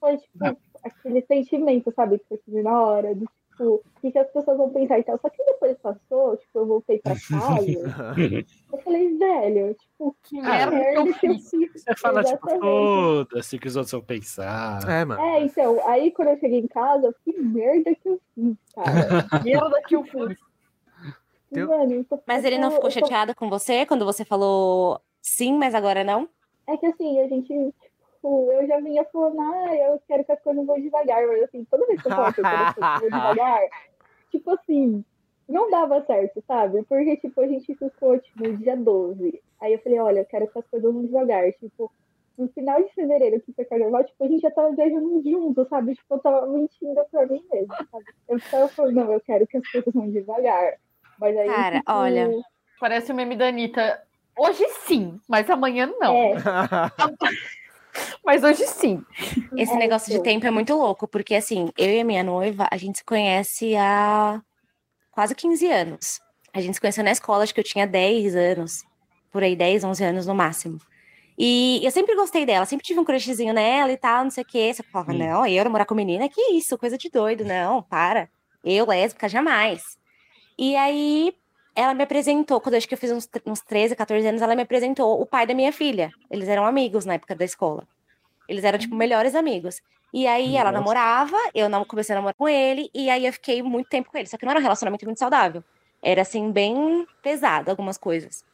foi 0.00 0.16
tipo, 0.18 0.58
aquele 0.82 1.22
sentimento, 1.22 1.92
sabe? 1.94 2.18
Que 2.18 2.24
foi 2.28 2.38
assim, 2.38 2.62
na 2.62 2.82
hora, 2.82 3.14
do 3.14 3.26
tipo, 3.26 3.64
o 3.74 3.82
que, 4.00 4.12
que 4.12 4.18
as 4.18 4.30
pessoas 4.30 4.56
vão 4.56 4.70
pensar 4.70 4.98
e 4.98 5.02
tal. 5.02 5.18
Só 5.18 5.28
que 5.28 5.44
depois 5.44 5.76
passou, 5.78 6.36
tipo, 6.36 6.58
eu 6.58 6.66
voltei 6.66 6.98
pra 7.00 7.14
casa, 7.14 7.64
eu 8.72 8.78
falei, 8.82 9.16
velho, 9.18 9.74
tipo, 9.74 10.16
Que 10.22 10.38
Ah, 10.40 10.70
merda 10.70 11.12
que 11.14 11.26
eu 11.28 11.38
fiz. 11.38 11.50
Você 11.74 11.96
fala, 11.96 12.22
tipo, 12.22 12.48
foda-se 12.48 13.58
que 13.58 13.66
os 13.68 13.74
outros 13.76 13.92
vão 13.92 14.02
pensar. 14.02 14.88
É, 14.88 15.04
mano. 15.04 15.20
É, 15.20 15.40
então, 15.42 15.88
aí 15.88 16.12
quando 16.12 16.28
eu 16.28 16.36
cheguei 16.38 16.60
em 16.60 16.68
casa, 16.68 17.12
que 17.24 17.36
merda 17.40 17.94
que 17.96 18.08
eu 18.08 18.20
fiz, 18.34 18.56
cara. 18.74 18.84
Merda 19.44 19.82
que 19.82 19.96
eu 19.96 20.04
fiz. 20.04 20.38
Teu- 21.50 21.66
Mano, 21.66 22.04
tô- 22.04 22.20
Mas 22.26 22.44
ele 22.44 22.58
não 22.58 22.70
ficou 22.70 22.90
tô- 22.90 23.00
chateado 23.00 23.34
com 23.34 23.48
você 23.48 23.86
quando 23.86 24.04
você 24.04 24.22
falou 24.24 25.00
sim, 25.22 25.54
mas 25.56 25.74
agora 25.74 26.04
não? 26.04 26.28
É 26.66 26.76
que 26.76 26.84
assim, 26.86 27.18
a 27.20 27.26
gente, 27.26 27.74
tipo, 28.18 28.52
eu 28.52 28.66
já 28.66 28.80
vinha 28.80 29.04
falando, 29.04 29.40
ah, 29.40 29.76
eu 29.76 30.02
quero 30.06 30.24
que 30.24 30.32
as 30.32 30.40
coisas 30.42 30.66
vão 30.66 30.80
devagar, 30.80 31.26
mas 31.26 31.42
assim, 31.44 31.64
toda 31.64 31.86
vez 31.86 32.02
que 32.02 32.08
eu 32.08 32.12
falo 32.12 32.32
que 32.34 32.40
eu 32.40 32.44
quero 32.44 32.74
que 32.74 32.84
as 32.84 33.00
coisas 33.00 33.10
vão 33.10 33.20
devagar, 33.34 33.60
tipo 34.30 34.50
assim, 34.50 35.04
não 35.48 35.70
dava 35.70 36.04
certo, 36.04 36.42
sabe? 36.46 36.82
Porque, 36.84 37.16
tipo, 37.16 37.40
a 37.40 37.46
gente 37.46 37.74
ficou, 37.74 38.18
tipo, 38.18 38.42
no 38.42 38.56
dia 38.58 38.76
12. 38.76 39.42
Aí 39.60 39.72
eu 39.72 39.78
falei, 39.78 39.98
olha, 39.98 40.20
eu 40.20 40.26
quero 40.26 40.46
que 40.48 40.58
as 40.58 40.66
coisas 40.66 40.92
vão 40.92 41.02
devagar. 41.02 41.50
Tipo, 41.52 41.90
no 42.36 42.48
final 42.48 42.82
de 42.82 42.92
fevereiro, 42.92 43.40
que 43.40 43.52
foi 43.52 43.64
carnaval, 43.64 44.04
tipo, 44.04 44.22
a 44.22 44.28
gente 44.28 44.42
já 44.42 44.50
tava 44.50 44.74
viajando 44.74 45.22
junto, 45.24 45.66
sabe? 45.68 45.94
Tipo, 45.94 46.14
eu 46.14 46.18
tava 46.18 46.46
mentindo 46.46 47.04
pra 47.10 47.26
mim 47.26 47.42
mesmo, 47.50 47.74
sabe? 47.90 48.04
Eu 48.28 48.40
tava 48.50 48.68
falando, 48.68 48.94
não, 48.94 49.12
eu 49.12 49.20
quero 49.20 49.46
que 49.46 49.56
as 49.56 49.66
coisas 49.70 49.94
vão 49.94 50.10
devagar. 50.10 50.74
Mas 51.18 51.36
aí, 51.36 51.48
Cara, 51.48 51.78
tipo, 51.78 51.92
olha. 51.92 52.30
Parece 52.78 53.10
o 53.10 53.14
meme 53.14 53.34
da 53.34 53.48
Anitta. 53.48 54.02
Hoje 54.38 54.64
sim, 54.86 55.18
mas 55.26 55.50
amanhã 55.50 55.92
não. 55.98 56.14
É, 56.14 56.34
Mas 58.24 58.42
hoje 58.44 58.66
sim. 58.66 59.02
Esse 59.56 59.72
É, 59.72 59.76
negócio 59.76 60.08
de 60.08 60.14
então. 60.14 60.24
tempo 60.24 60.46
é 60.46 60.50
muito 60.50 60.74
louco, 60.76 61.06
porque 61.08 61.34
assim, 61.34 61.70
eu 61.76 61.90
e 61.90 62.00
a 62.00 62.04
minha 62.04 62.22
noiva, 62.22 62.68
a 62.70 62.76
gente 62.76 62.98
se 62.98 63.04
conhece 63.04 63.74
há 63.76 64.40
quase 65.10 65.34
15 65.34 65.66
anos. 65.66 66.20
A 66.52 66.60
gente 66.60 66.74
se 66.74 66.80
conheceu 66.80 67.04
na 67.04 67.10
escola, 67.12 67.42
acho 67.44 67.54
que 67.54 67.60
eu 67.60 67.64
tinha 67.64 67.86
10 67.86 68.34
anos, 68.36 68.82
por 69.30 69.42
aí, 69.42 69.54
10, 69.54 69.84
11 69.84 70.02
anos 70.04 70.26
no 70.26 70.34
máximo. 70.34 70.78
E 71.36 71.80
eu 71.84 71.90
sempre 71.90 72.16
gostei 72.16 72.44
dela, 72.44 72.66
sempre 72.66 72.84
tive 72.84 72.98
um 72.98 73.04
crushzinho 73.04 73.54
nela 73.54 73.92
e 73.92 73.96
tal, 73.96 74.24
não 74.24 74.30
sei 74.30 74.42
o 74.42 74.46
quê. 74.46 74.72
Você 74.74 74.82
falava, 74.82 75.12
Hum. 75.12 75.18
não, 75.18 75.46
eu 75.46 75.62
namorar 75.64 75.86
com 75.86 75.94
menina, 75.94 76.28
que 76.28 76.40
isso, 76.52 76.76
coisa 76.76 76.98
de 76.98 77.08
doido, 77.10 77.44
não, 77.44 77.82
para. 77.82 78.28
Eu, 78.64 78.86
lésbica, 78.86 79.28
jamais. 79.28 79.96
E 80.58 80.74
aí, 80.74 81.32
ela 81.78 81.94
me 81.94 82.02
apresentou, 82.02 82.60
quando 82.60 82.74
eu 82.74 82.78
acho 82.78 82.88
que 82.88 82.94
eu 82.94 82.98
fiz 82.98 83.12
uns, 83.12 83.28
uns 83.46 83.60
13, 83.60 83.94
14 83.94 84.26
anos, 84.26 84.42
ela 84.42 84.56
me 84.56 84.62
apresentou 84.62 85.22
o 85.22 85.24
pai 85.24 85.46
da 85.46 85.54
minha 85.54 85.72
filha. 85.72 86.10
Eles 86.28 86.48
eram 86.48 86.66
amigos 86.66 87.04
na 87.04 87.14
época 87.14 87.36
da 87.36 87.44
escola. 87.44 87.86
Eles 88.48 88.64
eram, 88.64 88.80
tipo, 88.80 88.96
melhores 88.96 89.36
amigos. 89.36 89.80
E 90.12 90.26
aí 90.26 90.56
ela 90.56 90.72
Nossa. 90.72 90.80
namorava, 90.80 91.36
eu 91.54 91.68
não 91.68 91.84
comecei 91.84 92.14
a 92.14 92.16
namorar 92.16 92.34
com 92.34 92.48
ele, 92.48 92.90
e 92.92 93.08
aí 93.08 93.24
eu 93.24 93.32
fiquei 93.32 93.62
muito 93.62 93.88
tempo 93.88 94.10
com 94.10 94.18
ele. 94.18 94.26
Só 94.26 94.36
que 94.36 94.44
não 94.44 94.50
era 94.50 94.58
um 94.58 94.62
relacionamento 94.62 95.04
muito 95.04 95.18
saudável. 95.18 95.62
Era, 96.02 96.22
assim, 96.22 96.50
bem 96.50 97.06
pesado 97.22 97.70
algumas 97.70 97.96
coisas. 97.96 98.44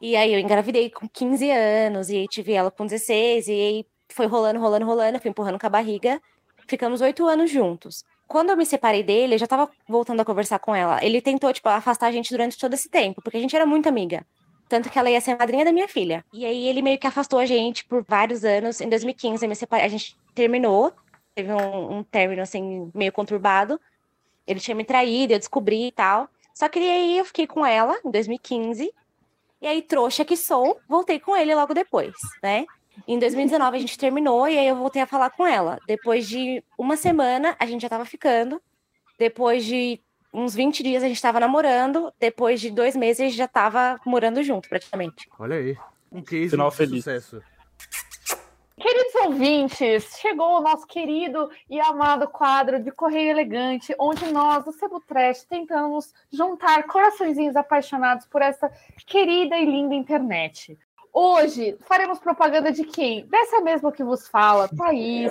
E 0.00 0.16
aí 0.16 0.32
eu 0.32 0.38
engravidei 0.40 0.88
com 0.88 1.06
15 1.06 1.50
anos, 1.50 2.08
e 2.08 2.16
aí 2.16 2.26
tive 2.26 2.54
ela 2.54 2.70
com 2.70 2.86
16, 2.86 3.48
e 3.48 3.52
aí 3.52 3.86
foi 4.08 4.24
rolando, 4.24 4.58
rolando, 4.58 4.86
rolando, 4.86 5.20
fui 5.20 5.30
empurrando 5.30 5.60
com 5.60 5.66
a 5.66 5.70
barriga. 5.70 6.22
Ficamos 6.66 7.02
oito 7.02 7.26
anos 7.26 7.50
juntos. 7.50 8.02
Quando 8.32 8.48
eu 8.48 8.56
me 8.56 8.64
separei 8.64 9.02
dele, 9.02 9.34
eu 9.34 9.38
já 9.38 9.46
tava 9.46 9.68
voltando 9.86 10.20
a 10.20 10.24
conversar 10.24 10.58
com 10.58 10.74
ela. 10.74 11.04
Ele 11.04 11.20
tentou, 11.20 11.52
tipo, 11.52 11.68
afastar 11.68 12.06
a 12.06 12.10
gente 12.10 12.30
durante 12.30 12.56
todo 12.56 12.72
esse 12.72 12.88
tempo, 12.88 13.20
porque 13.20 13.36
a 13.36 13.40
gente 13.40 13.54
era 13.54 13.66
muito 13.66 13.90
amiga. 13.90 14.24
Tanto 14.70 14.88
que 14.88 14.98
ela 14.98 15.10
ia 15.10 15.20
ser 15.20 15.32
a 15.32 15.36
madrinha 15.36 15.66
da 15.66 15.70
minha 15.70 15.86
filha. 15.86 16.24
E 16.32 16.46
aí 16.46 16.66
ele 16.66 16.80
meio 16.80 16.98
que 16.98 17.06
afastou 17.06 17.38
a 17.38 17.44
gente 17.44 17.84
por 17.84 18.02
vários 18.08 18.42
anos. 18.42 18.80
Em 18.80 18.88
2015, 18.88 19.44
eu 19.44 19.48
me 19.50 19.54
separei, 19.54 19.84
a 19.84 19.88
gente 19.90 20.16
terminou. 20.34 20.94
Teve 21.34 21.52
um, 21.52 21.98
um 21.98 22.02
término, 22.02 22.40
assim, 22.40 22.90
meio 22.94 23.12
conturbado. 23.12 23.78
Ele 24.46 24.60
tinha 24.60 24.74
me 24.74 24.82
traído, 24.82 25.34
eu 25.34 25.38
descobri 25.38 25.88
e 25.88 25.92
tal. 25.92 26.26
Só 26.54 26.70
que 26.70 26.78
aí 26.78 27.18
eu 27.18 27.26
fiquei 27.26 27.46
com 27.46 27.66
ela 27.66 28.00
em 28.02 28.10
2015. 28.10 28.90
E 29.60 29.66
aí, 29.66 29.82
trouxa 29.82 30.24
que 30.24 30.38
sou, 30.38 30.80
voltei 30.88 31.20
com 31.20 31.36
ele 31.36 31.54
logo 31.54 31.74
depois, 31.74 32.14
né? 32.42 32.64
Em 33.06 33.18
2019 33.18 33.76
a 33.76 33.80
gente 33.80 33.98
terminou 33.98 34.46
e 34.48 34.58
aí 34.58 34.68
eu 34.68 34.76
voltei 34.76 35.02
a 35.02 35.06
falar 35.06 35.30
com 35.30 35.46
ela. 35.46 35.78
Depois 35.86 36.28
de 36.28 36.62
uma 36.78 36.96
semana, 36.96 37.56
a 37.58 37.66
gente 37.66 37.82
já 37.82 37.88
tava 37.88 38.04
ficando. 38.04 38.60
Depois 39.18 39.64
de 39.64 40.00
uns 40.32 40.54
20 40.54 40.82
dias, 40.82 41.02
a 41.02 41.08
gente 41.08 41.20
tava 41.20 41.40
namorando. 41.40 42.12
Depois 42.18 42.60
de 42.60 42.70
dois 42.70 42.96
meses, 42.96 43.20
a 43.20 43.24
gente 43.24 43.36
já 43.36 43.48
tava 43.48 44.00
morando 44.06 44.42
junto, 44.42 44.68
praticamente. 44.68 45.28
Olha 45.38 45.56
aí. 45.56 45.76
Um 46.10 46.22
case 46.22 46.50
Final 46.50 46.70
de 46.70 46.76
feliz. 46.76 47.04
sucesso. 47.04 47.42
Queridos 48.78 49.14
ouvintes, 49.26 50.16
chegou 50.18 50.58
o 50.58 50.60
nosso 50.60 50.86
querido 50.86 51.48
e 51.70 51.78
amado 51.80 52.26
quadro 52.26 52.82
de 52.82 52.90
Correio 52.90 53.30
Elegante, 53.30 53.94
onde 53.98 54.26
nós, 54.32 54.64
do 54.64 54.72
Sebo 54.72 54.98
Trash, 55.00 55.44
tentamos 55.44 56.12
juntar 56.32 56.82
coraçõezinhos 56.84 57.54
apaixonados 57.54 58.26
por 58.26 58.42
essa 58.42 58.72
querida 59.06 59.56
e 59.56 59.64
linda 59.64 59.94
internet. 59.94 60.76
Hoje 61.12 61.76
faremos 61.82 62.18
propaganda 62.18 62.72
de 62.72 62.84
quem? 62.84 63.26
Dessa 63.26 63.60
mesma 63.60 63.92
que 63.92 64.02
vos 64.02 64.26
fala, 64.28 64.66
Thaís. 64.68 65.30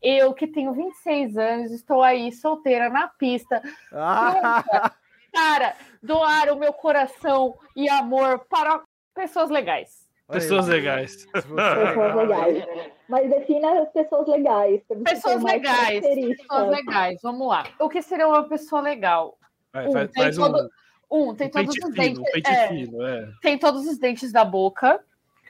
Eu, 0.00 0.32
que 0.32 0.46
tenho 0.46 0.72
26 0.72 1.36
anos, 1.36 1.72
estou 1.72 2.00
aí 2.02 2.30
solteira 2.30 2.88
na 2.88 3.08
pista, 3.08 3.60
Ah, 3.92 4.62
para 5.32 5.74
doar 6.02 6.50
o 6.52 6.56
meu 6.56 6.72
coração 6.72 7.58
e 7.74 7.88
amor 7.88 8.46
para 8.48 8.82
pessoas 9.14 9.50
legais. 9.50 10.06
Pessoas 10.28 10.68
legais. 10.68 11.26
Pessoas 11.26 12.14
legais. 12.16 12.64
Mas 13.08 13.28
defina 13.30 13.82
as 13.82 13.88
pessoas 13.90 14.28
legais. 14.28 14.80
Pessoas 15.04 15.42
legais, 15.42 16.00
pessoas 16.00 16.68
legais, 16.68 17.20
vamos 17.22 17.48
lá. 17.48 17.64
O 17.80 17.88
que 17.88 18.00
seria 18.00 18.28
uma 18.28 18.44
pessoa 18.48 18.80
legal? 18.80 19.36
Vai, 19.72 19.88
Um, 19.88 19.92
faz, 19.92 20.38
um, 20.38 20.42
todo- 20.52 20.70
Um, 21.10 21.34
tem 21.34 21.46
um 21.48 21.50
todos 21.50 21.74
os 21.76 21.94
fino, 21.94 21.94
dentes. 21.94 22.18
um 22.18 22.52
é, 22.52 22.68
fino, 22.68 23.06
é. 23.06 23.28
tem 23.42 23.58
todos 23.58 23.86
os 23.86 23.98
dentes 23.98 24.32
da 24.32 24.44
boca. 24.44 25.00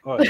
Olha, 0.06 0.22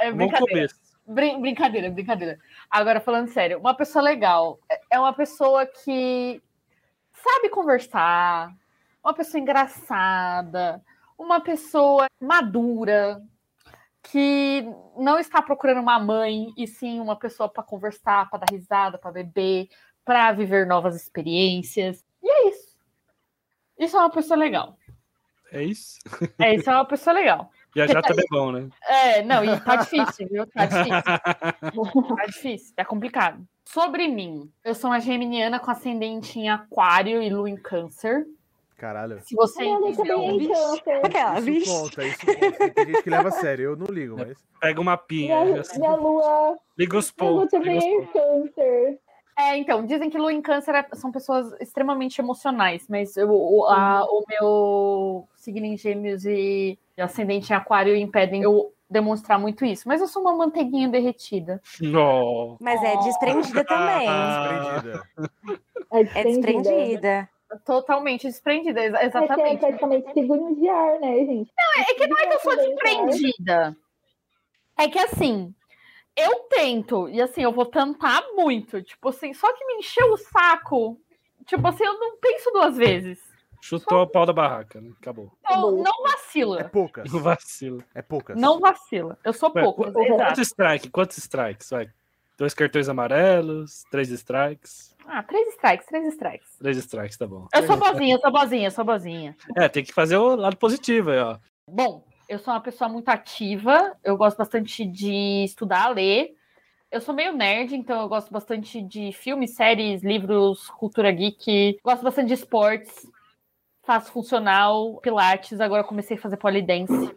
É 0.00 0.12
brincadeira. 0.12 0.68
Brin- 1.06 1.40
brincadeira, 1.40 1.90
brincadeira. 1.90 2.38
Agora, 2.70 3.00
falando 3.00 3.28
sério, 3.28 3.58
uma 3.58 3.74
pessoa 3.74 4.02
legal 4.02 4.60
é- 4.68 4.80
é 4.92 5.00
uma 5.00 5.14
pessoa 5.14 5.64
que 5.64 6.42
sabe 7.14 7.48
conversar, 7.48 8.54
uma 9.02 9.14
pessoa 9.14 9.40
engraçada, 9.40 10.82
uma 11.18 11.40
pessoa 11.40 12.06
madura, 12.20 13.22
que 14.02 14.62
não 14.98 15.18
está 15.18 15.40
procurando 15.40 15.80
uma 15.80 15.98
mãe, 15.98 16.52
e 16.56 16.66
sim 16.66 17.00
uma 17.00 17.16
pessoa 17.16 17.48
para 17.48 17.62
conversar, 17.62 18.28
para 18.28 18.40
dar 18.40 18.52
risada, 18.52 18.98
para 18.98 19.10
beber, 19.10 19.68
para 20.04 20.30
viver 20.32 20.66
novas 20.66 20.94
experiências. 20.94 22.04
E 22.22 22.30
é 22.30 22.48
isso. 22.50 22.76
Isso 23.78 23.96
é 23.96 24.00
uma 24.00 24.10
pessoa 24.10 24.36
legal. 24.36 24.76
É 25.50 25.62
isso? 25.62 25.98
É, 26.38 26.54
isso 26.54 26.68
é 26.68 26.74
uma 26.74 26.84
pessoa 26.84 27.14
legal. 27.14 27.50
Viajar 27.74 28.02
também 28.02 28.24
é 28.24 28.28
bom, 28.34 28.50
né? 28.52 28.68
É, 28.88 29.22
não, 29.22 29.44
e 29.44 29.60
tá 29.60 29.76
difícil, 29.76 30.28
viu? 30.30 30.46
Tá 30.46 30.66
difícil. 30.66 31.02
Tá 32.16 32.26
difícil, 32.26 32.74
tá 32.74 32.84
complicado. 32.84 33.42
Sobre 33.64 34.08
mim, 34.08 34.50
eu 34.64 34.74
sou 34.74 34.90
uma 34.90 34.98
geminiana 35.00 35.60
com 35.60 35.70
ascendente 35.70 36.38
em 36.38 36.48
aquário 36.48 37.22
e 37.22 37.28
lua 37.30 37.48
em 37.50 37.56
câncer. 37.56 38.26
Caralho. 38.76 39.20
Se 39.22 39.34
você 39.34 39.64
ela 39.64 39.88
entendeu, 39.90 40.16
também 40.16 40.44
em 40.44 40.48
câncer. 40.48 41.00
Aquela, 41.04 41.34
Isso 41.34 41.42
vixe. 41.44 41.70
conta, 41.70 42.06
isso 42.06 42.18
conta. 42.26 42.70
Tem 42.70 42.86
gente 42.86 43.02
que 43.02 43.10
leva 43.10 43.28
a 43.28 43.32
sério, 43.32 43.64
eu 43.64 43.76
não 43.76 43.86
ligo, 43.86 44.16
mas. 44.16 44.38
Pega 44.60 44.80
uma 44.80 44.96
pinha. 44.96 45.44
Minha, 45.44 45.60
assim, 45.60 45.78
minha 45.80 45.94
lua, 45.96 46.56
Liga 46.78 46.96
os 46.96 47.12
minha 47.18 47.30
lua 47.30 47.40
pontos. 47.40 47.50
também 47.58 47.78
é 48.02 48.06
câncer. 48.06 48.98
É, 49.38 49.56
então, 49.56 49.84
dizem 49.84 50.08
que 50.10 50.18
lua 50.18 50.32
em 50.32 50.40
câncer 50.42 50.74
é- 50.74 50.88
são 50.94 51.12
pessoas 51.12 51.52
extremamente 51.60 52.20
emocionais, 52.20 52.86
mas 52.88 53.16
eu- 53.16 53.30
o, 53.30 53.64
a- 53.66 54.04
o 54.04 54.24
meu 54.28 55.28
signo 55.36 55.66
em 55.66 55.76
gêmeos 55.76 56.24
e 56.24 56.78
ascendente 57.00 57.52
em 57.52 57.56
aquário 57.56 57.94
impedem 57.96 58.42
eu 58.42 58.72
demonstrar 58.90 59.38
muito 59.38 59.64
isso. 59.64 59.86
Mas 59.86 60.00
eu 60.00 60.08
sou 60.08 60.22
uma 60.22 60.34
manteiguinha 60.34 60.88
derretida. 60.88 61.60
Não. 61.80 62.56
Mas 62.60 62.82
é 62.82 62.96
desprendida 62.98 63.64
também. 63.64 64.08
Desprendida. 64.08 65.02
É 65.90 66.00
É 66.00 66.04
desprendida. 66.04 66.52
desprendida. 66.62 67.30
Totalmente 67.64 68.26
desprendida, 68.26 68.80
É 68.80 68.90
que 68.90 68.96
é 68.98 69.04
exatamente. 69.06 69.58
praticamente 69.60 70.12
signo 70.12 70.54
de 70.54 70.68
ar, 70.68 71.00
né, 71.00 71.16
gente? 71.24 71.50
Não, 71.56 71.82
É 71.82 71.94
que 71.94 72.06
não 72.06 72.18
é 72.18 72.26
que 72.26 72.34
eu 72.34 72.40
sou 72.40 72.56
desprendida. 72.56 73.76
É 74.78 74.86
que 74.88 74.98
assim, 74.98 75.54
eu 76.14 76.40
tento, 76.50 77.08
e 77.08 77.22
assim, 77.22 77.42
eu 77.42 77.52
vou 77.52 77.64
tentar 77.64 78.22
muito. 78.34 78.82
Tipo 78.82 79.08
assim, 79.08 79.32
só 79.32 79.50
que 79.54 79.64
me 79.64 79.74
encheu 79.76 80.12
o 80.12 80.16
saco. 80.18 81.00
Tipo 81.46 81.66
assim, 81.68 81.84
eu 81.84 81.98
não 81.98 82.18
penso 82.18 82.50
duas 82.50 82.76
vezes. 82.76 83.18
Chutou 83.60 84.02
o 84.02 84.06
pau 84.06 84.24
da 84.24 84.32
barraca, 84.32 84.80
né? 84.80 84.90
Acabou. 85.00 85.32
Então, 85.40 85.72
não 85.72 86.06
É 86.06 86.10
vacila. 86.12 86.64
poucas. 86.64 87.04
No 87.12 87.20
vacilo. 87.20 87.84
É 87.94 88.02
poucas. 88.02 88.40
Não 88.40 88.60
vacila. 88.60 89.18
Eu 89.24 89.32
sou 89.32 89.50
exato. 89.50 89.74
Quantos 90.16 90.38
strikes? 90.38 90.90
Quantos 90.90 91.18
strikes? 91.18 91.70
Vai. 91.70 91.90
Dois 92.38 92.54
cartões 92.54 92.88
amarelos, 92.88 93.82
três 93.90 94.10
strikes. 94.10 94.96
Ah, 95.06 95.24
três 95.24 95.48
strikes, 95.54 95.86
três 95.86 96.06
strikes. 96.14 96.56
Três 96.58 96.76
strikes, 96.76 97.16
tá 97.18 97.26
bom. 97.26 97.48
Eu 97.52 97.66
sou 97.66 97.76
boazinha, 97.76 98.14
eu 98.14 98.20
sou 98.20 98.30
boazinha, 98.30 98.66
eu 98.66 98.70
sou 98.70 98.84
boazinha. 98.84 99.36
É, 99.56 99.68
tem 99.68 99.82
que 99.82 99.92
fazer 99.92 100.16
o 100.16 100.36
lado 100.36 100.56
positivo 100.56 101.10
aí, 101.10 101.18
ó. 101.18 101.36
Bom, 101.68 102.04
eu 102.28 102.38
sou 102.38 102.54
uma 102.54 102.60
pessoa 102.60 102.88
muito 102.88 103.08
ativa, 103.08 103.96
eu 104.04 104.16
gosto 104.16 104.36
bastante 104.36 104.84
de 104.84 105.44
estudar, 105.44 105.88
ler. 105.88 106.36
Eu 106.90 107.00
sou 107.00 107.14
meio 107.14 107.32
nerd, 107.32 107.74
então 107.74 108.00
eu 108.02 108.08
gosto 108.08 108.32
bastante 108.32 108.80
de 108.80 109.12
filmes, 109.12 109.54
séries, 109.54 110.02
livros, 110.02 110.70
cultura 110.70 111.10
geek. 111.10 111.78
Gosto 111.84 112.02
bastante 112.02 112.28
de 112.28 112.34
esportes. 112.34 113.06
Faço 113.88 114.12
funcional, 114.12 115.00
pilates, 115.00 115.58
agora 115.62 115.82
comecei 115.82 116.14
a 116.18 116.20
fazer 116.20 116.36
polidense. 116.36 117.10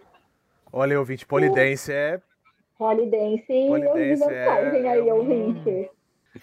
Olha, 0.71 0.97
ouvinte, 0.97 1.25
polidense 1.25 1.91
é. 1.91 2.21
Polidense 2.77 3.43
e 3.51 3.67
eu 3.67 3.73
vi 3.73 3.87
Polidense 3.89 4.23
é- 4.33 4.87
aí, 4.89 5.09
é 5.09 5.13
um- 5.13 5.17
ouvinte. 5.17 5.89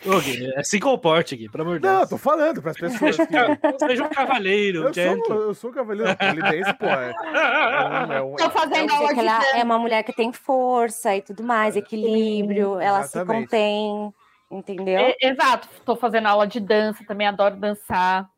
Ô, 0.05 0.21
Gui, 0.21 0.53
é, 0.55 0.63
se 0.63 0.79
comporte, 0.79 1.35
Gui, 1.35 1.49
pelo 1.49 1.63
amor 1.65 1.81
de 1.81 1.87
Não, 1.87 1.93
eu 1.95 1.99
Deus. 2.01 2.11
tô 2.11 2.19
falando 2.19 2.61
pras 2.61 2.77
pessoas 2.77 3.17
que. 3.17 3.25
Seja 3.97 4.05
um 4.05 4.11
cavaleiro, 4.11 4.83
Eu 4.89 4.93
gentle. 4.93 5.25
sou, 5.25 5.43
eu 5.45 5.55
sou 5.55 5.73
cavaleiro. 5.73 6.15
Polidense, 6.15 6.75
pô. 6.75 6.85
É, 6.85 7.11
é 7.11 7.83
um, 7.89 8.13
é 8.13 8.23
um- 8.23 8.37
Tô 8.37 8.51
fazendo 8.51 8.93
aula 8.93 9.15
de 9.15 9.21
ela 9.21 9.41
é 9.59 9.65
uma 9.65 9.79
mulher 9.79 10.03
que 10.03 10.13
tem 10.13 10.31
força 10.31 11.17
e 11.17 11.23
tudo 11.23 11.43
mais, 11.43 11.75
equilíbrio, 11.75 12.79
ela 12.79 13.03
se 13.05 13.25
contém, 13.25 14.13
entendeu? 14.51 14.99
É, 15.01 15.17
exato, 15.23 15.67
tô 15.87 15.97
fazendo 15.97 16.27
aula 16.27 16.47
de 16.47 16.61
dança, 16.61 17.03
também 17.09 17.27
adoro 17.27 17.57
dançar. 17.57 18.29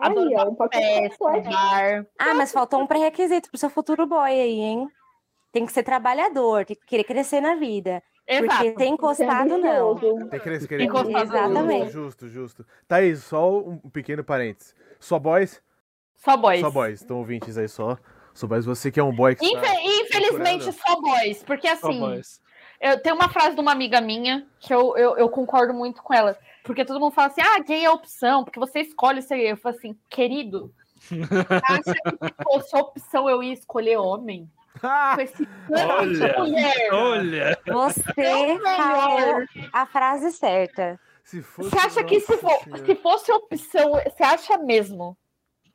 Adoro 0.00 0.28
Aí, 0.28 0.34
ó, 0.36 0.48
um 0.48 0.56
festa, 0.72 1.50
bar. 1.50 2.06
Ah, 2.18 2.34
mas 2.34 2.52
faltou 2.52 2.80
um 2.80 2.86
pré-requisito 2.86 3.50
pro 3.50 3.58
seu 3.58 3.70
futuro 3.70 4.06
boy 4.06 4.30
aí, 4.30 4.60
hein? 4.60 4.88
Tem 5.52 5.66
que 5.66 5.72
ser 5.72 5.82
trabalhador, 5.82 6.64
tem 6.64 6.76
que 6.76 6.86
querer 6.86 7.04
crescer 7.04 7.40
na 7.40 7.54
vida. 7.56 8.02
Porque 8.26 8.44
Exato. 8.44 8.74
ter 8.76 8.86
encostado, 8.86 9.58
não. 9.58 9.96
Tem 9.96 10.28
que 10.28 10.40
querer- 10.40 10.68
querer- 10.68 10.84
Encostado. 10.84 11.22
Exatamente. 11.24 11.90
Justo, 11.90 12.28
justo. 12.28 12.64
Thaís, 12.86 13.24
só 13.24 13.58
um 13.58 13.76
pequeno 13.78 14.22
parênteses. 14.22 14.72
Só 15.00 15.18
boys? 15.18 15.60
Só 16.16 16.36
boys. 16.36 16.60
Só 16.60 16.70
boys. 16.70 17.02
Então, 17.02 17.18
ouvintes 17.18 17.58
aí 17.58 17.68
só. 17.68 17.96
Só 18.32 18.46
boys, 18.46 18.64
você 18.64 18.90
que 18.92 19.00
é 19.00 19.02
um 19.02 19.12
boy 19.12 19.34
que. 19.34 19.44
Infe- 19.44 20.02
Infelizmente, 20.04 20.70
só 20.72 21.00
boys. 21.00 21.42
Porque 21.42 21.66
Só 21.76 21.88
assim, 21.88 21.98
boys. 21.98 22.40
eu 22.80 23.02
tenho 23.02 23.16
uma 23.16 23.28
frase 23.28 23.56
de 23.56 23.60
uma 23.60 23.72
amiga 23.72 24.00
minha 24.00 24.46
que 24.60 24.72
eu, 24.72 24.96
eu, 24.96 25.16
eu 25.16 25.28
concordo 25.28 25.74
muito 25.74 26.00
com 26.00 26.14
ela. 26.14 26.38
Porque 26.64 26.84
todo 26.84 27.00
mundo 27.00 27.12
fala 27.12 27.28
assim: 27.28 27.40
ah, 27.40 27.58
gay 27.60 27.84
é 27.84 27.90
opção, 27.90 28.44
porque 28.44 28.58
você 28.60 28.80
escolhe 28.80 29.22
ser 29.22 29.36
gay. 29.36 29.52
Eu 29.52 29.56
falo 29.56 29.74
assim, 29.76 29.96
querido, 30.08 30.72
acha 31.68 31.94
que 31.94 32.26
se 32.26 32.34
fosse 32.44 32.76
opção 32.76 33.28
eu 33.28 33.42
ia 33.42 33.52
escolher 33.52 33.96
homem? 33.96 34.50
Com 34.80 35.20
esse 35.20 35.46
tanto 35.68 36.12
de 36.12 36.22
Olha, 36.22 36.38
mulher. 36.38 36.92
olha. 36.92 37.58
Você 37.66 38.58
falou 38.76 39.44
a 39.72 39.86
frase 39.86 40.30
certa. 40.32 40.98
Se 41.24 41.42
fosse... 41.42 41.70
Você 41.70 41.76
acha 41.78 42.04
que 42.04 42.20
se, 42.20 42.36
for- 42.38 42.60
se 42.86 42.94
fosse 42.96 43.32
opção, 43.32 43.92
você 43.92 44.22
acha 44.22 44.58
mesmo 44.58 45.16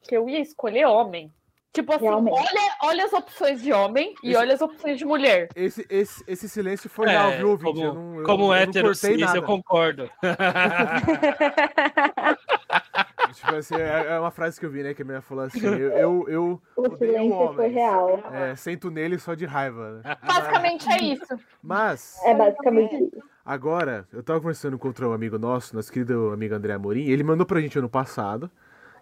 que 0.01 0.15
eu 0.15 0.27
ia 0.29 0.39
escolher 0.39 0.85
homem? 0.85 1.31
Tipo 1.75 1.93
assim, 1.93 2.05
Realmente. 2.05 2.37
olha, 2.39 2.75
olha 2.83 3.03
as 3.03 3.11
opções 3.11 3.61
de 3.61 3.73
homem 3.73 4.15
e 4.23 4.29
Esse- 4.29 4.37
olha 4.39 4.53
as 4.53 4.61
opções 4.61 4.97
de 4.97 5.03
mulher. 5.03 5.49
Esse, 5.55 5.85
esse, 5.89 6.23
esse 6.25 6.47
silêncio 6.47 6.89
foi 6.89 7.07
real, 7.07 7.31
É, 7.31 7.37
viu, 7.37 7.49
ouvinte? 7.49 7.73
como 7.73 7.83
eu 7.85 7.93
não, 7.93 8.19
eu, 8.19 8.23
como 8.25 8.43
eu 8.45 8.53
hétero 8.53 8.91
nada. 9.19 9.37
eu 9.37 9.43
concordo. 9.43 10.09
Tipo 13.33 13.55
assim, 13.55 13.75
é, 13.75 14.05
é 14.15 14.19
uma 14.19 14.31
frase 14.31 14.57
que 14.59 14.65
eu 14.65 14.69
vi, 14.71 14.83
né? 14.83 14.93
Que 14.93 15.01
a 15.01 15.05
minha 15.05 15.21
falou 15.21 15.43
assim: 15.43 15.65
eu, 15.65 15.89
eu, 15.91 16.25
eu 16.29 16.61
O 16.77 16.81
odeio 16.83 16.97
silêncio 17.11 17.53
foi 17.53 17.67
real. 17.67 18.19
É, 18.31 18.55
sento 18.55 18.89
nele 18.89 19.19
só 19.19 19.33
de 19.33 19.45
raiva. 19.45 20.01
Basicamente 20.25 20.89
é 20.89 21.01
isso. 21.03 21.37
Mas, 21.61 22.17
É 22.23 22.33
basicamente 22.33 22.95
isso. 22.95 23.21
agora, 23.43 24.07
eu 24.13 24.23
tava 24.23 24.39
conversando 24.39 24.79
com 24.79 24.87
outro 24.87 25.11
amigo 25.11 25.37
nosso, 25.37 25.75
nosso 25.75 25.91
querido 25.91 26.31
amigo 26.31 26.55
André 26.55 26.73
Amorim, 26.73 27.09
ele 27.09 27.23
mandou 27.23 27.45
pra 27.45 27.59
gente 27.59 27.77
ano 27.77 27.89
passado. 27.89 28.49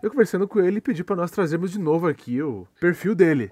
Eu 0.04 0.12
conversando 0.12 0.46
com 0.50 0.60
ele, 0.60 0.68
ele 0.68 0.82
pediu 0.82 1.06
pra 1.06 1.16
nós 1.16 1.32
trazermos 1.32 1.72
de 1.72 1.80
novo 1.80 2.10
aqui 2.10 2.42
o 2.42 2.68
perfil 2.78 3.16
dele. 3.16 3.50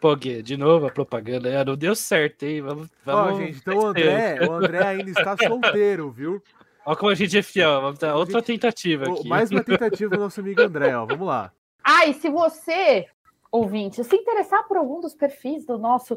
Pô, 0.00 0.14
Gui, 0.14 0.40
de 0.40 0.56
novo 0.56 0.86
a 0.86 0.90
propaganda. 0.90 1.48
É, 1.48 1.64
Não 1.64 1.76
deu 1.76 1.96
certo, 1.96 2.44
hein? 2.44 2.62
Vamos, 2.62 2.88
Ó, 3.04 3.24
vamos... 3.24 3.38
gente, 3.38 3.58
então 3.58 3.76
o 3.76 3.86
André, 3.86 4.38
o 4.48 4.52
André 4.52 4.86
ainda 4.86 5.10
está 5.10 5.34
solteiro, 5.44 6.08
viu? 6.08 6.40
Olha 6.86 6.96
como 6.96 7.10
a 7.10 7.14
gente 7.16 7.36
é 7.36 7.42
fiel. 7.42 7.80
Vamos 7.80 7.98
dar 7.98 8.14
outra 8.14 8.38
Gente, 8.38 8.46
tentativa 8.46 9.04
aqui. 9.10 9.28
Mais 9.28 9.50
uma 9.50 9.64
tentativa 9.64 10.14
do 10.14 10.20
nosso 10.20 10.38
amigo 10.38 10.62
André, 10.62 10.96
ó. 10.96 11.04
Vamos 11.04 11.26
lá. 11.26 11.52
Ah, 11.82 12.06
e 12.06 12.14
se 12.14 12.30
você, 12.30 13.08
ouvinte, 13.50 14.04
se 14.04 14.14
interessar 14.14 14.68
por 14.68 14.76
algum 14.76 15.00
dos 15.00 15.16
perfis 15.16 15.66
do 15.66 15.76
nosso 15.76 16.16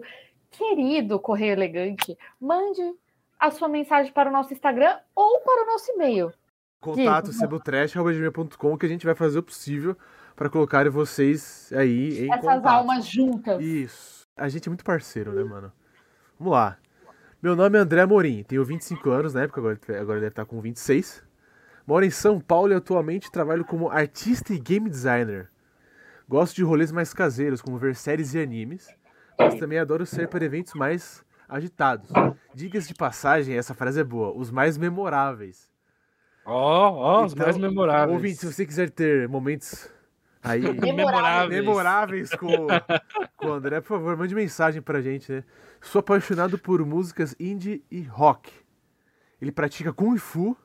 querido 0.51 1.19
Correio 1.19 1.53
Elegante, 1.53 2.15
mande 2.39 2.93
a 3.39 3.49
sua 3.49 3.67
mensagem 3.67 4.13
para 4.13 4.29
o 4.29 4.33
nosso 4.33 4.53
Instagram 4.53 4.99
ou 5.15 5.39
para 5.39 5.63
o 5.63 5.65
nosso 5.65 5.91
e-mail. 5.93 6.31
Contato 6.83 7.31
Diga. 7.31 7.37
cebutrash.com 7.37 8.77
que 8.77 8.85
a 8.85 8.89
gente 8.89 9.05
vai 9.05 9.15
fazer 9.15 9.39
o 9.39 9.43
possível 9.43 9.97
pra 10.35 10.49
colocar 10.49 10.87
vocês 10.89 11.71
aí 11.73 12.25
em 12.25 12.29
Essas 12.29 12.41
contato. 12.41 12.67
almas 12.67 13.05
juntas. 13.07 13.63
Isso. 13.63 14.27
A 14.35 14.49
gente 14.49 14.67
é 14.67 14.69
muito 14.69 14.83
parceiro, 14.83 15.31
né, 15.31 15.43
mano? 15.45 15.71
Vamos 16.37 16.51
lá. 16.53 16.77
Meu 17.41 17.55
nome 17.55 17.77
é 17.77 17.81
André 17.81 18.01
Amorim, 18.01 18.43
tenho 18.43 18.65
25 18.65 19.09
anos 19.11 19.33
na 19.33 19.43
época, 19.43 19.61
agora, 19.61 19.79
agora 20.01 20.19
deve 20.19 20.31
estar 20.31 20.45
com 20.45 20.59
26. 20.59 21.23
Moro 21.87 22.03
em 22.03 22.09
São 22.09 22.39
Paulo 22.39 22.73
e 22.73 22.75
atualmente 22.75 23.31
trabalho 23.31 23.63
como 23.63 23.89
artista 23.89 24.53
e 24.53 24.59
game 24.59 24.89
designer. 24.89 25.49
Gosto 26.27 26.55
de 26.55 26.63
rolês 26.63 26.91
mais 26.91 27.13
caseiros, 27.13 27.61
como 27.61 27.77
ver 27.77 27.95
séries 27.95 28.33
e 28.33 28.39
animes, 28.41 28.87
mas 29.39 29.55
também 29.55 29.79
adoro 29.79 30.05
ser 30.05 30.27
para 30.27 30.43
eventos 30.43 30.73
mais 30.73 31.23
agitados. 31.47 32.09
Dicas 32.53 32.87
de 32.87 32.93
passagem, 32.93 33.55
essa 33.55 33.73
frase 33.73 33.99
é 33.99 34.03
boa, 34.03 34.33
os 34.35 34.51
mais 34.51 34.77
memoráveis. 34.77 35.72
Ó, 36.45 36.89
ó, 36.91 37.25
os 37.25 37.33
Então, 37.33 37.45
mais 37.45 37.57
memoráveis. 37.57 38.15
Ouvinte, 38.15 38.35
se 38.37 38.51
você 38.53 38.65
quiser 38.65 38.89
ter 38.89 39.27
momentos 39.29 39.89
aí 40.41 40.61
Memoráveis. 40.73 41.49
memoráveis 41.61 42.29
com, 42.31 42.67
com 43.37 43.47
o 43.47 43.53
André, 43.53 43.79
por 43.81 43.87
favor, 43.89 44.17
mande 44.17 44.35
mensagem 44.35 44.81
pra 44.81 45.01
gente, 45.01 45.31
né? 45.31 45.43
Sou 45.81 45.99
apaixonado 45.99 46.57
por 46.57 46.85
músicas 46.85 47.35
indie 47.39 47.83
e 47.89 48.01
rock. 48.01 48.51
Ele 49.41 49.51
pratica 49.51 49.93
Kung 49.93 50.17
Fu, 50.17 50.55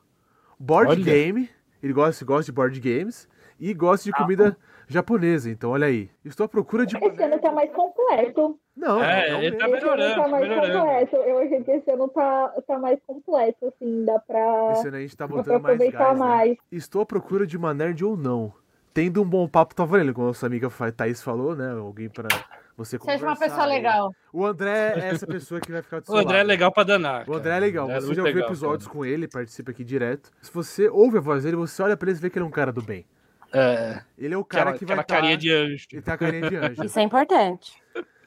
board 0.59 0.91
Olha. 0.91 1.03
game, 1.03 1.49
ele 1.81 1.93
gosta, 1.93 2.23
gosta 2.25 2.45
de 2.45 2.51
board 2.51 2.79
games 2.79 3.27
e 3.59 3.73
gosta 3.73 4.05
de 4.05 4.11
comida 4.11 4.57
japonesa. 4.89 5.49
Então, 5.49 5.71
olha 5.71 5.87
aí. 5.87 6.09
Estou 6.25 6.45
à 6.45 6.49
procura 6.49 6.85
de. 6.85 6.97
Esse 6.97 7.23
ano 7.23 7.39
tá 7.39 7.51
mais 7.51 7.71
completo. 7.71 8.59
Não, 8.75 9.03
É, 9.03 9.31
não 9.31 9.41
ele 9.41 9.55
tá 9.57 9.67
mesmo. 9.67 9.77
Esse 9.77 9.85
ano 9.87 9.95
melhorando, 9.97 10.21
tá 10.23 10.27
mais 10.29 10.47
melhorando. 10.49 10.79
completo. 10.79 11.15
Eu 11.15 11.37
achei 11.39 11.63
que 11.63 11.71
esse 11.71 11.91
ano 11.91 12.07
tá, 12.09 12.47
tá 12.67 12.79
mais 12.79 12.99
completo, 13.05 13.67
assim, 13.67 14.05
dá 14.05 14.19
pra, 14.19 14.71
Esse 14.73 14.87
ano 14.87 14.97
a 14.97 15.01
gente 15.01 15.15
tá 15.17 15.27
botando 15.27 15.47
mais 15.61 15.75
aproveitar 15.75 15.97
gás, 15.99 16.19
né? 16.19 16.25
mais. 16.25 16.57
Estou 16.71 17.01
à 17.01 17.05
procura 17.05 17.45
de 17.47 17.55
uma 17.57 17.73
nerd 17.73 18.03
ou 18.03 18.17
não. 18.17 18.53
Tendo 18.93 19.21
um 19.21 19.25
bom 19.25 19.47
papo 19.47 19.75
tá 19.75 19.85
valendo, 19.85 20.13
como 20.13 20.27
a 20.27 20.29
nossa 20.29 20.45
amiga 20.47 20.69
Thaís 20.95 21.21
falou, 21.21 21.55
né? 21.55 21.71
Alguém 21.71 22.09
pra 22.09 22.27
você 22.75 22.97
conversar. 22.97 23.19
Seja 23.19 23.29
uma 23.31 23.37
pessoa 23.37 23.63
aí. 23.65 23.69
legal. 23.69 24.11
O 24.33 24.45
André 24.45 24.93
é 24.95 25.09
essa 25.09 25.27
pessoa 25.27 25.61
que 25.61 25.71
vai 25.71 25.81
ficar 25.81 25.99
do 25.99 26.05
seu 26.07 26.15
O 26.15 26.17
André 26.17 26.35
é 26.35 26.37
lado. 26.39 26.47
legal 26.47 26.71
pra 26.71 26.83
danar. 26.83 27.29
O 27.29 27.33
André 27.33 27.51
cara. 27.51 27.55
é 27.57 27.59
legal. 27.59 27.83
André 27.85 27.97
é 27.97 27.99
Você 28.01 28.05
muito 28.07 28.15
já 28.15 28.21
ouviu 28.23 28.35
legal, 28.35 28.49
episódios 28.49 28.87
cara. 28.87 28.97
com 28.97 29.05
ele, 29.05 29.27
participa 29.27 29.71
aqui 29.71 29.83
direto. 29.83 30.31
Se 30.41 30.51
você 30.51 30.89
ouve 30.89 31.17
a 31.17 31.21
voz 31.21 31.43
dele, 31.43 31.55
você 31.57 31.81
olha 31.83 31.95
pra 31.95 32.09
ele 32.09 32.17
e 32.17 32.21
vê 32.21 32.29
que 32.29 32.37
ele 32.39 32.45
é 32.45 32.47
um 32.47 32.51
cara 32.51 32.71
do 32.71 32.81
bem. 32.81 33.05
É, 33.51 34.01
Ele 34.17 34.33
é 34.33 34.37
o 34.37 34.45
cara 34.45 34.71
aquela, 34.71 34.77
que 34.77 34.85
vai 34.85 34.93
aquela 34.93 35.03
tá... 35.03 35.15
carinha 35.15 35.37
de 35.37 35.51
anjo. 35.51 35.87
Ele 35.91 36.01
tem 36.01 36.13
a 36.13 36.17
carinha 36.17 36.49
de 36.49 36.55
anjo. 36.55 36.83
Isso 36.83 36.99
é 36.99 37.01
importante. 37.01 37.73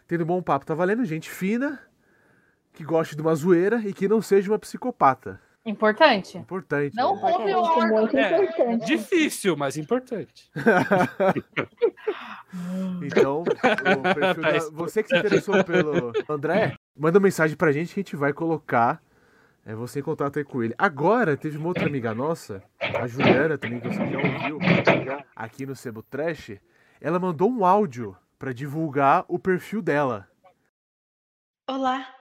Tendo 0.09 0.27
bom 0.27 0.43
papo 0.43 0.67
tá 0.67 0.75
valendo, 0.75 1.05
gente 1.05 1.31
fina, 1.31 1.81
que 2.73 2.83
goste 2.85 3.15
de 3.17 3.23
uma 3.23 3.35
zoeira 3.35 3.81
e 3.85 3.93
que 3.93 4.09
não 4.09 4.21
seja 4.21 4.51
uma 4.51 4.59
psicopata. 4.59 5.41
Roube 5.65 5.71
Importante. 6.39 6.97
Não 6.97 7.15
né? 7.15 7.21
roube 7.23 7.45
o 7.45 7.49
é 7.49 7.57
órgão. 7.57 7.89
muito 8.01 8.17
É, 8.17 8.43
importante. 8.43 8.85
Difícil, 8.87 9.57
mas 9.57 9.77
importante. 9.77 10.51
Então, 13.03 13.43
o 13.43 14.15
perfil 14.15 14.43
da- 14.43 14.71
você 14.73 15.03
que 15.03 15.09
se 15.09 15.17
interessou 15.17 15.65
pelo 15.65 16.13
André, 16.29 16.75
manda 16.97 17.19
uma 17.19 17.23
mensagem 17.25 17.57
pra 17.57 17.73
gente 17.73 17.95
que 17.95 18.01
a 18.01 18.03
gente 18.03 18.17
vai 18.17 18.33
colocar 18.33 19.01
é, 19.65 19.75
você 19.75 20.01
em 20.01 20.03
contato 20.03 20.39
aí 20.39 20.45
com 20.45 20.63
ele. 20.63 20.75
Agora, 20.77 21.37
teve 21.37 21.57
uma 21.57 21.69
outra 21.69 21.87
amiga 21.87 22.15
nossa, 22.15 22.63
a 22.81 23.07
Juliana 23.07 23.57
também, 23.57 23.81
que 23.81 23.89
você 23.89 24.11
já 24.11 24.19
ouviu 24.19 24.59
aqui 25.37 25.65
no 25.65 25.77
Sebo 25.77 26.03
Trash. 26.03 26.53
Ela 27.01 27.19
mandou 27.19 27.51
um 27.51 27.65
áudio 27.65 28.17
pra 28.39 28.53
divulgar 28.53 29.25
o 29.29 29.39
perfil 29.39 29.81
dela. 29.81 30.29
Olá, 31.69 32.13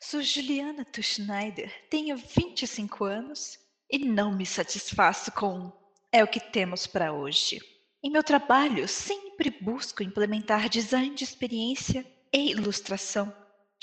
sou 0.00 0.22
Juliana 0.22 0.84
Tuschneider, 0.84 1.72
tenho 1.90 2.16
25 2.16 3.04
anos 3.04 3.58
e 3.90 3.98
não 3.98 4.32
me 4.32 4.46
satisfaço 4.46 5.32
com 5.32 5.72
é 6.12 6.22
o 6.22 6.28
que 6.28 6.40
temos 6.40 6.86
para 6.86 7.12
hoje. 7.12 7.60
Em 8.02 8.10
meu 8.10 8.22
trabalho, 8.22 8.86
sempre 8.86 9.50
busco 9.50 10.02
implementar 10.02 10.68
design 10.68 11.14
de 11.14 11.24
experiência 11.24 12.06
e 12.32 12.52
ilustração, 12.52 13.32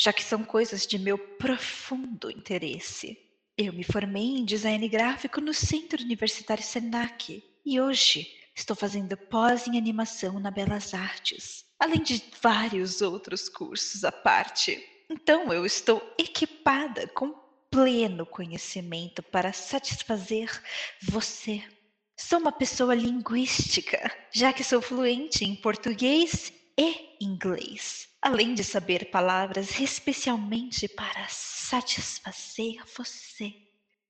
já 0.04 0.12
que 0.12 0.22
são 0.22 0.44
coisas 0.44 0.86
de 0.86 1.00
meu 1.00 1.18
profundo 1.18 2.30
interesse. 2.30 3.18
Eu 3.58 3.72
me 3.72 3.86
formei 3.86 4.38
em 4.38 4.44
design 4.44 4.86
gráfico 4.90 5.40
no 5.40 5.54
Centro 5.54 6.04
Universitário 6.04 6.62
Senac 6.62 7.42
e 7.66 7.80
hoje 7.80 8.28
estou 8.54 8.76
fazendo 8.76 9.16
pós 9.16 9.66
em 9.66 9.78
animação 9.78 10.42
na 10.42 10.52
Belas 10.52 10.94
Artes, 10.94 11.64
além 11.80 12.04
de 12.04 12.22
vários 12.42 13.02
outros 13.02 13.48
cursos 13.48 14.04
à 14.04 14.12
parte. 14.12 14.84
Então 15.10 15.54
eu 15.54 15.66
estou 15.66 16.02
equipada 16.20 17.08
com 17.08 17.34
pleno 17.72 18.26
conhecimento 18.26 19.24
para 19.24 19.54
satisfazer 19.54 20.50
você. 21.02 21.64
Sou 22.18 22.40
uma 22.40 22.52
pessoa 22.52 22.94
linguística, 22.94 24.14
já 24.34 24.52
que 24.52 24.66
sou 24.66 24.82
fluente 24.82 25.46
em 25.46 25.56
português 25.56 26.52
e 26.78 27.18
inglês, 27.22 28.10
além 28.22 28.54
de 28.54 28.64
saber 28.64 29.12
palavras 29.12 29.80
especialmente 29.80 30.88
para 30.88 31.28
satisfazer 31.30 32.84
você. 32.98 33.54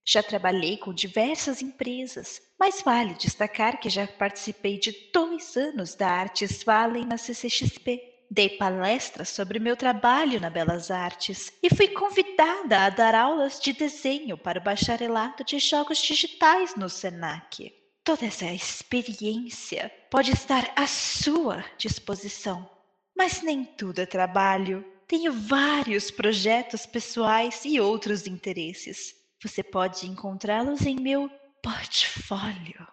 Já 0.06 0.22
trabalhei 0.22 0.78
com 0.78 0.94
diversas 0.94 1.62
empresas, 1.62 2.42
mas 2.60 2.82
vale 2.82 3.14
destacar 3.14 3.80
que 3.80 3.90
já 3.90 4.06
participei 4.06 4.78
de 4.78 4.92
dois 5.14 5.56
anos 5.56 5.96
da 5.96 6.10
Artes 6.10 6.64
Valley 6.64 7.06
na 7.06 7.18
CCXP. 7.18 8.02
Dei 8.30 8.50
palestras 8.58 9.30
sobre 9.30 9.60
meu 9.60 9.78
trabalho 9.78 10.42
na 10.42 10.50
Belas 10.50 10.90
Artes 10.90 11.54
e 11.62 11.70
fui 11.70 11.90
convidada 11.90 12.80
a 12.80 12.90
dar 12.90 13.14
aulas 13.14 13.60
de 13.60 13.72
desenho 13.72 14.38
para 14.38 14.60
o 14.60 14.64
bacharelado 14.64 15.44
de 15.44 15.60
jogos 15.60 16.00
digitais 16.00 16.76
no 16.76 16.90
SENAC. 16.90 17.83
Toda 18.04 18.26
essa 18.26 18.46
experiência 18.52 19.90
pode 20.12 20.32
estar 20.32 20.74
à 20.76 20.86
sua 20.86 21.64
disposição, 21.78 22.70
mas 23.16 23.42
nem 23.42 23.64
tudo 23.64 24.00
é 24.00 24.06
trabalho. 24.06 24.86
Tenho 25.08 25.32
vários 25.32 26.12
projetos 26.12 26.86
pessoais 26.86 27.64
e 27.64 27.80
outros 27.80 28.28
interesses. 28.28 29.16
Você 29.42 29.64
pode 29.64 30.06
encontrá-los 30.06 30.82
em 30.82 31.00
meu 31.00 31.30
portfólio. 31.62 32.86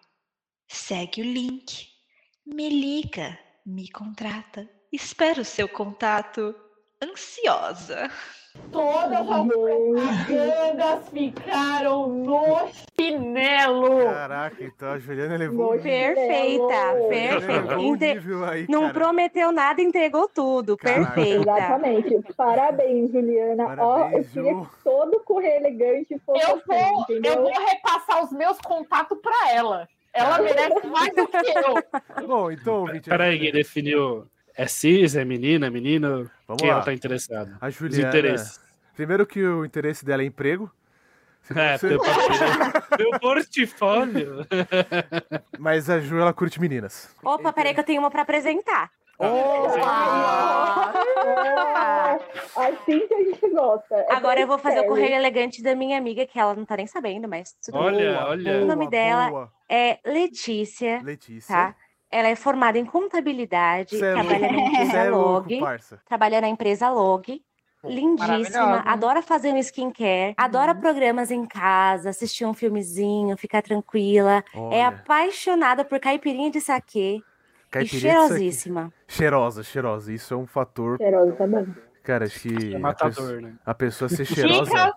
Segue 0.68 1.22
o 1.22 1.24
link, 1.24 1.88
me 2.46 2.68
liga, 2.68 3.36
me 3.66 3.90
contrata. 3.90 4.70
Espero 4.92 5.44
seu 5.44 5.68
contato. 5.68 6.54
Ansiosa. 7.02 8.10
Todas 8.72 9.12
as 9.30 9.46
propagandas 9.46 11.08
ficaram 11.10 12.08
no 12.08 12.68
chinelo. 12.98 14.04
Caraca, 14.06 14.56
então 14.64 14.88
a 14.90 14.98
Juliana 14.98 15.36
levou 15.36 15.74
um 15.74 15.78
Perfeita, 15.80 16.34
Chinelo. 16.34 17.08
perfeita. 17.08 18.14
nível 18.14 18.44
aí, 18.44 18.66
Não 18.68 18.80
cara. 18.82 18.92
prometeu 18.94 19.52
nada, 19.52 19.80
entregou 19.80 20.28
tudo. 20.28 20.76
Caraca. 20.76 21.12
Perfeita. 21.12 21.40
Exatamente. 21.42 22.20
Parabéns, 22.36 23.12
Juliana. 23.12 23.64
Ó, 23.66 23.70
eu 23.70 23.76
Parabéns, 23.76 24.28
queria 24.32 24.54
que 24.56 24.66
todo 24.82 25.20
correio 25.20 25.56
elegante 25.56 26.18
fosse 26.26 26.42
Eu 26.42 26.56
assim, 26.56 26.62
vou, 26.92 27.02
entendeu? 27.02 27.32
eu 27.34 27.42
vou 27.42 27.52
repassar 27.52 28.24
os 28.24 28.32
meus 28.32 28.58
contatos 28.58 29.16
pra 29.22 29.52
ela. 29.52 29.88
Ela 30.12 30.42
merece 30.42 30.86
mais 30.88 31.14
do 31.14 31.28
que 31.28 31.36
eu. 31.36 32.26
Bom, 32.26 32.50
então, 32.50 32.84
Peraí, 33.04 33.52
definiu. 33.52 34.26
É 34.56 34.66
cis, 34.66 35.16
é 35.16 35.24
menina, 35.24 35.66
é 35.66 35.70
menino? 35.70 36.30
Vamos 36.46 36.60
Quem 36.60 36.68
lá. 36.70 36.76
ela 36.76 36.84
tá 36.84 36.92
interessada? 36.92 37.56
A 37.60 37.68
Os 37.68 37.74
Juliana. 37.74 38.08
interesses. 38.08 38.60
Primeiro 38.94 39.26
que 39.26 39.42
o 39.42 39.64
interesse 39.64 40.04
dela 40.04 40.22
é 40.22 40.26
emprego. 40.26 40.70
É, 41.56 41.78
Você-. 41.78 41.88
Meu 42.98 43.18
portfólio. 43.20 44.46
Mas 45.58 45.88
a 45.88 45.98
Ju, 46.00 46.18
ela 46.18 46.32
curte 46.34 46.60
meninas. 46.60 47.14
Opa, 47.24 47.52
peraí 47.52 47.72
que 47.74 47.80
eu 47.80 47.84
tenho 47.84 48.00
uma 48.00 48.10
pra 48.10 48.22
apresentar. 48.22 48.90
Ah, 49.82 50.92
assim 52.56 53.06
que 53.06 53.14
a 53.14 53.24
gente 53.24 53.48
gosta. 53.50 53.94
É 53.94 54.12
Agora 54.14 54.40
eu 54.40 54.46
vou 54.46 54.58
fazer 54.58 54.80
o 54.80 54.86
correio 54.86 55.14
elegante 55.14 55.62
da 55.62 55.74
minha 55.74 55.98
amiga, 55.98 56.26
que 56.26 56.38
ela 56.38 56.54
não 56.54 56.64
tá 56.64 56.76
nem 56.76 56.86
sabendo, 56.86 57.28
mas 57.28 57.54
tudo 57.64 57.74
bem. 57.78 57.82
Olha, 57.86 58.12
Boa, 58.14 58.28
olha. 58.30 58.52
boa, 58.52 58.64
O 58.64 58.66
nome 58.66 58.88
dela 58.88 59.28
boa. 59.30 59.52
É 59.68 59.98
Letícia, 60.04 61.00
Letícia. 61.02 61.54
tá? 61.54 61.74
Ela 62.10 62.28
é 62.28 62.34
formada 62.36 62.78
em 62.78 62.84
contabilidade, 62.84 63.98
Cê 63.98 64.04
é 64.04 64.12
trabalha 64.14 64.38
na 64.40 64.48
louco, 64.52 64.70
cê 64.70 64.76
empresa 64.82 64.98
é 64.98 65.10
louco, 65.10 65.28
Log, 65.50 65.60
parça. 65.60 66.00
trabalha 66.04 66.40
na 66.40 66.48
empresa 66.48 66.90
Log. 66.90 67.42
Lindíssima, 67.82 68.26
Maravilhosa. 68.66 68.82
adora 68.90 69.22
fazer 69.22 69.52
um 69.52 69.56
skincare, 69.56 70.34
adora 70.36 70.74
programas 70.74 71.30
em 71.30 71.46
casa, 71.46 72.10
assistir 72.10 72.44
um 72.44 72.52
filmezinho, 72.52 73.34
ficar 73.38 73.62
tranquila. 73.62 74.44
É 74.52 74.58
Olha, 74.58 74.88
apaixonada 74.88 75.82
por 75.82 75.98
caipirinha 75.98 76.50
de 76.50 76.60
saquê 76.60 77.22
e 77.22 77.70
caipirinha 77.70 78.12
saque. 78.16 78.28
cheirosíssima. 78.28 78.92
Cheirosa, 79.08 79.62
cheirosa. 79.62 80.12
Isso 80.12 80.34
é 80.34 80.36
um 80.36 80.46
fator, 80.46 80.98
Cheirosa, 80.98 81.32
tá 81.32 81.46
bom. 81.46 81.66
cara, 82.02 82.26
acho 82.26 82.40
que 82.40 82.48
É 82.48 82.52
a 82.52 82.58
pessoa, 82.58 82.80
matador, 82.80 83.40
né? 83.40 83.54
a 83.64 83.74
pessoa 83.74 84.08
ser 84.10 84.24
cheirosa. 84.26 84.64
Dica, 84.64 84.94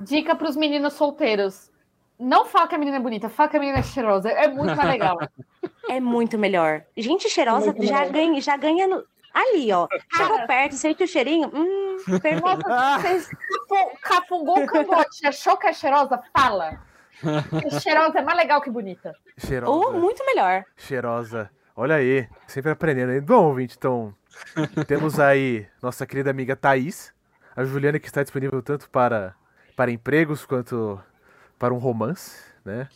dica 0.00 0.34
pros 0.34 0.56
meninos 0.56 0.94
solteiros. 0.94 1.70
Não 2.18 2.44
fala 2.44 2.66
que 2.68 2.74
a 2.74 2.78
menina 2.78 2.96
é 2.96 3.00
bonita, 3.00 3.28
fala 3.28 3.48
que 3.48 3.56
a 3.56 3.60
menina 3.60 3.78
é 3.78 3.82
cheirosa. 3.82 4.28
É 4.30 4.48
muito 4.48 4.76
mais 4.76 4.88
legal. 4.88 5.18
É 5.90 6.00
muito 6.00 6.36
melhor. 6.36 6.82
Gente 6.94 7.30
cheirosa 7.30 7.66
Muito 7.72 7.86
já 7.86 8.00
melhor. 8.00 8.12
ganha, 8.12 8.40
já 8.42 8.56
ganha 8.58 8.86
no- 8.86 9.02
ali, 9.32 9.72
ó. 9.72 9.88
Chegou 10.14 10.46
perto, 10.46 10.74
sente 10.74 11.02
o 11.02 11.08
cheirinho. 11.08 11.50
Hum, 11.54 11.96
perfeito. 12.20 12.68
Nossa, 12.68 13.08
você 13.18 13.36
cafu- 13.68 13.98
cafungou 14.02 14.62
o 14.62 14.66
cangote, 14.66 15.26
achou 15.26 15.56
que 15.56 15.66
é 15.66 15.72
cheirosa? 15.72 16.20
Fala. 16.36 16.78
Cheirosa 17.82 18.18
é 18.18 18.22
mais 18.22 18.36
legal 18.36 18.60
que 18.60 18.70
bonita. 18.70 19.14
Cheirosa. 19.38 19.72
Ou 19.72 19.94
muito 19.94 20.24
melhor. 20.26 20.62
Cheirosa. 20.76 21.50
Olha 21.74 21.94
aí, 21.96 22.28
sempre 22.46 22.70
aprendendo. 22.70 23.12
aí. 23.12 23.20
Bom, 23.20 23.46
ouvinte, 23.46 23.74
então, 23.78 24.14
temos 24.86 25.18
aí 25.18 25.66
nossa 25.82 26.06
querida 26.06 26.30
amiga 26.30 26.54
Thaís, 26.54 27.14
a 27.56 27.64
Juliana 27.64 27.98
que 27.98 28.06
está 28.08 28.22
disponível 28.22 28.60
tanto 28.62 28.90
para, 28.90 29.34
para 29.74 29.90
empregos 29.90 30.44
quanto 30.44 31.00
para 31.58 31.74
um 31.74 31.78
romance, 31.78 32.36
né? 32.64 32.88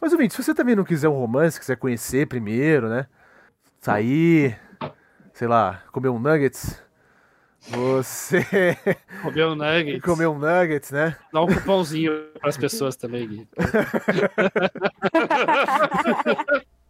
Mas, 0.00 0.12
ouvinte, 0.12 0.34
se 0.34 0.42
você 0.42 0.54
também 0.54 0.74
não 0.74 0.84
quiser 0.84 1.08
um 1.08 1.18
romance, 1.18 1.58
quiser 1.58 1.76
conhecer 1.76 2.26
primeiro, 2.26 2.88
né? 2.88 3.06
Sair, 3.80 4.58
sei 5.32 5.48
lá, 5.48 5.82
comer 5.92 6.08
um 6.08 6.18
nuggets, 6.18 6.82
você 7.68 8.76
Comer 9.22 9.46
um 9.46 9.54
nugget. 9.54 10.00
comer 10.00 10.26
um 10.26 10.38
nuggets, 10.38 10.90
né? 10.90 11.16
Dá 11.32 11.42
um 11.42 11.46
cupomzinho 11.46 12.12
pras 12.40 12.56
pessoas 12.56 12.96
também, 12.96 13.28
Gui. 13.28 13.48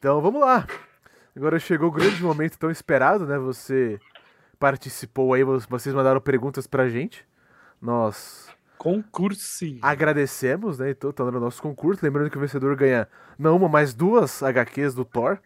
Então 0.00 0.18
vamos 0.22 0.40
lá. 0.40 0.66
Agora 1.36 1.58
chegou 1.58 1.88
o 1.88 1.92
grande 1.92 2.22
momento 2.22 2.56
tão 2.58 2.70
esperado, 2.70 3.26
né? 3.26 3.38
Você 3.38 4.00
participou 4.58 5.34
aí, 5.34 5.44
vo- 5.44 5.60
vocês 5.68 5.94
mandaram 5.94 6.20
perguntas 6.22 6.66
pra 6.66 6.88
gente. 6.88 7.22
Nós 7.80 8.48
Concursinho. 8.78 9.78
agradecemos, 9.82 10.78
né? 10.78 10.90
Então 10.90 11.12
tá 11.12 11.22
no 11.30 11.38
nosso 11.38 11.60
concurso. 11.60 12.02
Lembrando 12.02 12.30
que 12.30 12.38
o 12.38 12.40
vencedor 12.40 12.74
ganha 12.76 13.06
não 13.38 13.56
uma, 13.56 13.68
mas 13.68 13.92
duas 13.92 14.42
HQs 14.42 14.94
do 14.94 15.04
Thor. 15.04 15.38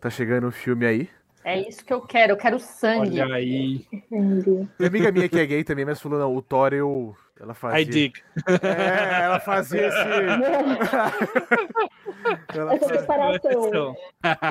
Tá 0.00 0.08
chegando 0.08 0.46
um 0.46 0.52
filme 0.52 0.86
aí. 0.86 1.10
É 1.48 1.66
isso 1.66 1.82
que 1.82 1.94
eu 1.94 2.02
quero, 2.02 2.32
eu 2.32 2.36
quero 2.36 2.58
sangue. 2.58 3.22
Olha 3.22 3.36
aí. 3.36 3.86
Entendi. 3.90 4.68
Tem 4.76 4.86
amiga 4.86 5.10
minha 5.10 5.30
que 5.30 5.38
é 5.38 5.46
gay 5.46 5.64
também, 5.64 5.86
mas 5.86 5.98
falou, 5.98 6.18
não, 6.18 6.36
o 6.36 6.42
Thor 6.42 6.74
eu. 6.74 7.16
Ela 7.40 7.54
fazia. 7.54 7.80
I 7.80 7.84
dig. 7.86 8.22
É, 8.62 9.22
ela 9.22 9.40
fazia 9.40 9.86
esse. 9.86 9.96
ela 12.54 12.74
Essa 12.74 12.98
separação. 12.98 13.96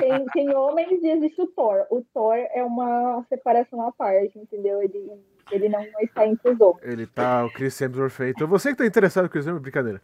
Tem, 0.00 0.26
tem 0.32 0.52
homens 0.52 1.00
e 1.00 1.10
existe 1.10 1.40
o 1.40 1.46
Thor. 1.46 1.86
O 1.88 2.02
Thor 2.12 2.34
é 2.34 2.64
uma 2.64 3.24
separação 3.28 3.86
à 3.86 3.92
parte, 3.92 4.36
entendeu? 4.36 4.82
Ele, 4.82 5.08
ele 5.52 5.68
não 5.68 5.86
está 6.00 6.26
entre 6.26 6.50
os 6.50 6.60
homens. 6.60 6.82
Ele 6.82 7.06
tá, 7.06 7.44
o 7.44 7.52
Chris 7.52 7.80
Hemsworth. 7.80 8.18
Então 8.22 8.48
você 8.48 8.70
que 8.70 8.78
tá 8.78 8.86
interessado 8.86 9.22
no 9.22 9.30
Chris 9.30 9.46
Hemsworth, 9.46 9.62
brincadeira. 9.62 10.02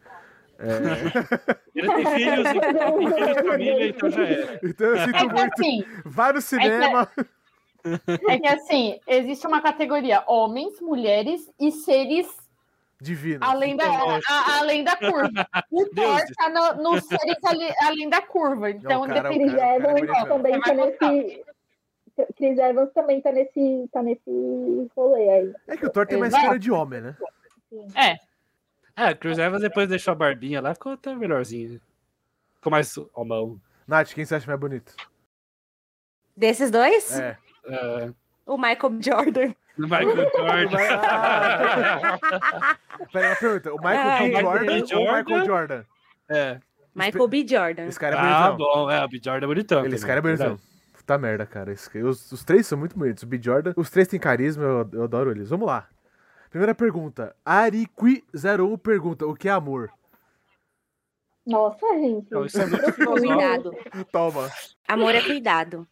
É, 0.57 1.55
Ele 1.75 1.87
tem 1.87 2.05
filhos, 2.15 2.45
ele 2.45 2.61
tem 2.61 3.09
filhos 3.09 3.35
de 3.35 3.43
família, 3.49 3.87
então 3.89 4.09
já 4.09 4.25
era. 4.25 4.59
então 4.63 4.87
eu 4.87 4.95
É 4.95 5.05
sinto 5.05 5.17
que 5.17 5.27
muito. 5.27 5.53
assim, 5.53 5.85
Vai 6.05 6.33
no 6.33 6.41
cinema. 6.41 7.09
é 8.29 8.39
que 8.39 8.47
assim, 8.47 8.99
existe 9.07 9.45
uma 9.45 9.61
categoria 9.61 10.23
homens, 10.27 10.79
mulheres 10.81 11.51
e 11.59 11.71
seres 11.71 12.27
Divino. 13.01 13.39
além 13.45 13.75
da, 13.75 13.85
Lógico. 13.85 14.31
a- 14.33 14.57
além 14.59 14.83
da 14.83 14.95
curva. 14.95 15.47
O 15.69 15.85
Thor 15.89 16.21
tá 16.37 16.49
no, 16.49 16.83
nos 16.91 17.03
seres 17.05 17.37
ali- 17.45 17.73
além 17.81 18.09
da 18.09 18.21
curva. 18.21 18.71
Então, 18.71 19.05
Não, 19.05 19.13
Chris 19.23 19.53
o 19.53 19.57
é 19.59 19.75
Evans 19.75 20.27
também 20.27 20.59
tá 20.61 20.73
nesse. 20.73 21.43
Chris 22.37 22.57
Evans 22.57 22.93
também 22.93 23.21
tá 23.21 23.31
nesse, 23.33 23.89
tá 23.91 24.01
nesse 24.01 24.89
rolê 24.95 25.29
aí. 25.29 25.53
É 25.67 25.75
que 25.75 25.85
o 25.85 25.89
Thor 25.89 26.07
tem 26.07 26.17
mais 26.17 26.33
cara 26.33 26.57
de 26.57 26.71
homem, 26.71 27.01
né? 27.01 27.15
é. 27.93 28.15
É, 28.95 29.13
Chris 29.13 29.37
Evans 29.37 29.61
depois 29.61 29.87
deixou 29.89 30.13
a 30.13 30.15
barbinha 30.15 30.61
lá, 30.61 30.73
ficou 30.73 30.93
até 30.93 31.13
melhorzinho. 31.15 31.79
Ficou 32.55 32.71
mais 32.71 32.95
homão. 33.13 33.59
Nath, 33.87 34.13
quem 34.13 34.25
você 34.25 34.35
acha 34.35 34.47
mais 34.47 34.59
bonito? 34.59 34.95
Desses 36.35 36.71
dois, 36.71 37.17
É. 37.19 37.37
É, 37.65 38.09
o 38.45 38.57
Michael 38.57 39.01
Jordan. 39.01 39.53
Michael 39.77 40.15
Jordan. 40.15 40.77
Pera, 43.11 43.27
uma 43.29 43.35
pergunta. 43.35 43.73
O 43.73 43.77
Michael 43.77 44.09
Ai. 44.09 44.27
Michael 44.27 44.45
Jordan 44.45 44.65
B. 44.65 44.73
ou 44.73 44.83
o 44.83 44.87
Jordan? 44.87 45.23
Michael 45.23 45.45
Jordan? 45.45 45.83
É. 46.29 46.59
Michael 46.93 47.27
B. 47.27 47.45
Jordan. 47.47 47.85
Esse 47.87 47.99
cara 47.99 48.15
é 48.15 48.19
Ah, 48.19 48.51
bonitão. 48.51 48.57
bom, 48.57 48.89
é, 48.91 49.03
o 49.03 49.07
B. 49.09 49.19
Jordan 49.23 49.45
é 49.45 49.47
bonitão. 49.47 49.85
Ele, 49.85 49.95
esse 49.95 50.05
cara 50.05 50.19
é 50.19 50.21
bonitão. 50.21 50.57
Puta 50.93 51.17
merda, 51.17 51.45
cara. 51.45 51.71
Esse- 51.73 52.01
os, 52.01 52.31
os 52.31 52.43
três 52.43 52.65
são 52.65 52.77
muito 52.77 52.97
bonitos. 52.97 53.23
O 53.23 53.27
B. 53.27 53.39
Jordan. 53.41 53.73
Os 53.75 53.89
três 53.89 54.07
têm 54.07 54.19
carisma, 54.19 54.63
eu, 54.63 54.89
eu 54.93 55.03
adoro 55.03 55.31
eles. 55.31 55.49
Vamos 55.49 55.67
lá. 55.67 55.87
Primeira 56.55 56.73
pergunta. 56.73 57.35
Ariqui01 57.45 58.77
pergunta: 58.77 59.27
o 59.27 59.35
que 59.35 59.49
é 59.49 59.51
amor? 59.51 59.91
Nossa, 61.45 61.85
gente. 61.99 62.31
Não, 62.31 62.45
isso 62.45 62.61
é 62.61 62.65
muito. 62.65 62.93
Cuidado. 62.93 63.71
Toma. 64.09 64.49
Amor 64.87 65.13
é 65.13 65.21
cuidado. 65.21 65.85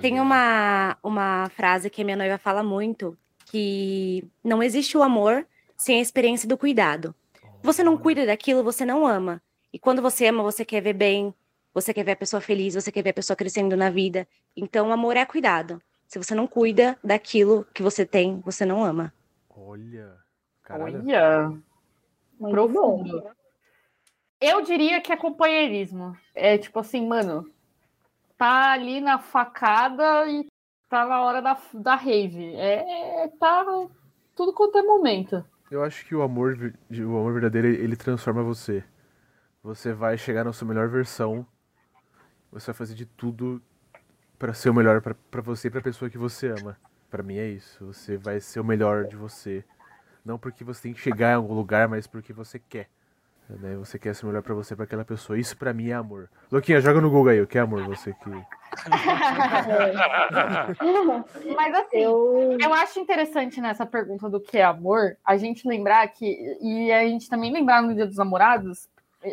Tem 0.00 0.14
Olha. 0.14 0.22
uma, 0.22 0.98
uma 1.02 1.50
frase 1.50 1.90
que 1.90 2.00
a 2.00 2.04
minha 2.06 2.16
noiva 2.16 2.38
fala 2.38 2.62
muito, 2.62 3.18
que 3.44 4.26
não 4.42 4.62
existe 4.62 4.96
o 4.96 5.02
amor 5.02 5.46
sem 5.76 5.98
a 5.98 6.02
experiência 6.02 6.48
do 6.48 6.56
cuidado. 6.56 7.14
Você 7.62 7.84
não 7.84 7.98
cuida 7.98 8.24
daquilo, 8.24 8.64
você 8.64 8.86
não 8.86 9.06
ama. 9.06 9.42
E 9.70 9.78
quando 9.78 10.00
você 10.00 10.26
ama, 10.26 10.42
você 10.42 10.64
quer 10.64 10.80
ver 10.80 10.94
bem, 10.94 11.34
você 11.74 11.92
quer 11.92 12.02
ver 12.02 12.12
a 12.12 12.16
pessoa 12.16 12.40
feliz, 12.40 12.72
você 12.72 12.90
quer 12.90 13.02
ver 13.02 13.10
a 13.10 13.14
pessoa 13.14 13.36
crescendo 13.36 13.76
na 13.76 13.90
vida. 13.90 14.26
Então, 14.56 14.88
o 14.88 14.92
amor 14.92 15.18
é 15.18 15.26
cuidado. 15.26 15.82
Se 16.08 16.18
você 16.18 16.34
não 16.34 16.46
cuida 16.46 16.98
daquilo 17.04 17.66
que 17.74 17.82
você 17.82 18.06
tem, 18.06 18.40
você 18.42 18.64
não 18.64 18.82
ama. 18.82 19.12
Olha. 19.56 20.16
Caralho. 20.62 21.00
Olha. 21.00 21.48
Muito 22.38 22.52
Profundo. 22.52 23.20
bom. 23.20 23.30
Eu 24.40 24.62
diria 24.62 25.00
que 25.00 25.12
é 25.12 25.16
companheirismo. 25.16 26.16
É 26.34 26.58
tipo 26.58 26.78
assim, 26.80 27.06
mano, 27.06 27.48
tá 28.36 28.72
ali 28.72 29.00
na 29.00 29.18
facada 29.18 30.26
e 30.28 30.46
tá 30.88 31.06
na 31.06 31.20
hora 31.22 31.40
da, 31.40 31.56
da 31.74 31.94
rave. 31.94 32.54
É, 32.56 33.28
tá 33.38 33.64
tudo 34.34 34.52
quanto 34.52 34.78
é 34.78 34.82
momento. 34.82 35.44
Eu 35.70 35.82
acho 35.82 36.04
que 36.04 36.14
o 36.14 36.22
amor, 36.22 36.56
o 36.90 37.16
amor 37.16 37.32
verdadeiro, 37.32 37.68
ele 37.68 37.96
transforma 37.96 38.42
você. 38.42 38.84
Você 39.62 39.92
vai 39.92 40.18
chegar 40.18 40.44
na 40.44 40.52
sua 40.52 40.66
melhor 40.66 40.88
versão. 40.88 41.46
Você 42.50 42.66
vai 42.66 42.74
fazer 42.74 42.94
de 42.94 43.06
tudo 43.06 43.62
pra 44.38 44.52
ser 44.52 44.70
o 44.70 44.74
melhor 44.74 45.00
pra 45.00 45.40
você 45.40 45.68
e 45.68 45.70
pra 45.70 45.80
pessoa 45.80 46.10
que 46.10 46.18
você 46.18 46.48
ama. 46.48 46.76
Pra 47.12 47.22
mim 47.22 47.36
é 47.36 47.46
isso. 47.46 47.84
Você 47.84 48.16
vai 48.16 48.40
ser 48.40 48.58
o 48.58 48.64
melhor 48.64 49.04
de 49.04 49.16
você. 49.16 49.62
Não 50.24 50.38
porque 50.38 50.64
você 50.64 50.84
tem 50.84 50.94
que 50.94 51.00
chegar 51.00 51.32
em 51.32 51.34
algum 51.34 51.52
lugar, 51.52 51.86
mas 51.86 52.06
porque 52.06 52.32
você 52.32 52.58
quer. 52.58 52.88
Né? 53.50 53.76
Você 53.76 53.98
quer 53.98 54.14
ser 54.14 54.24
o 54.24 54.28
melhor 54.28 54.42
pra 54.42 54.54
você, 54.54 54.74
pra 54.74 54.86
aquela 54.86 55.04
pessoa. 55.04 55.38
Isso 55.38 55.54
pra 55.54 55.74
mim 55.74 55.90
é 55.90 55.92
amor. 55.92 56.30
Luquinha, 56.50 56.80
joga 56.80 57.02
no 57.02 57.10
Google 57.10 57.32
aí, 57.32 57.42
o 57.42 57.46
que 57.46 57.58
é 57.58 57.60
amor? 57.60 57.84
Você 57.84 58.14
que. 58.14 58.30
Mas 61.54 61.74
assim, 61.74 61.98
Eu. 61.98 62.56
Eu 62.58 62.72
acho 62.72 62.98
interessante 62.98 63.60
nessa 63.60 63.84
pergunta 63.84 64.30
do 64.30 64.40
que 64.40 64.56
é 64.56 64.64
amor, 64.64 65.18
a 65.22 65.36
gente 65.36 65.68
lembrar 65.68 66.08
que, 66.08 66.56
e 66.62 66.90
a 66.90 67.04
gente 67.04 67.28
também 67.28 67.52
lembrar 67.52 67.82
no 67.82 67.94
Dia 67.94 68.06
dos 68.06 68.16
Namorados, 68.16 68.88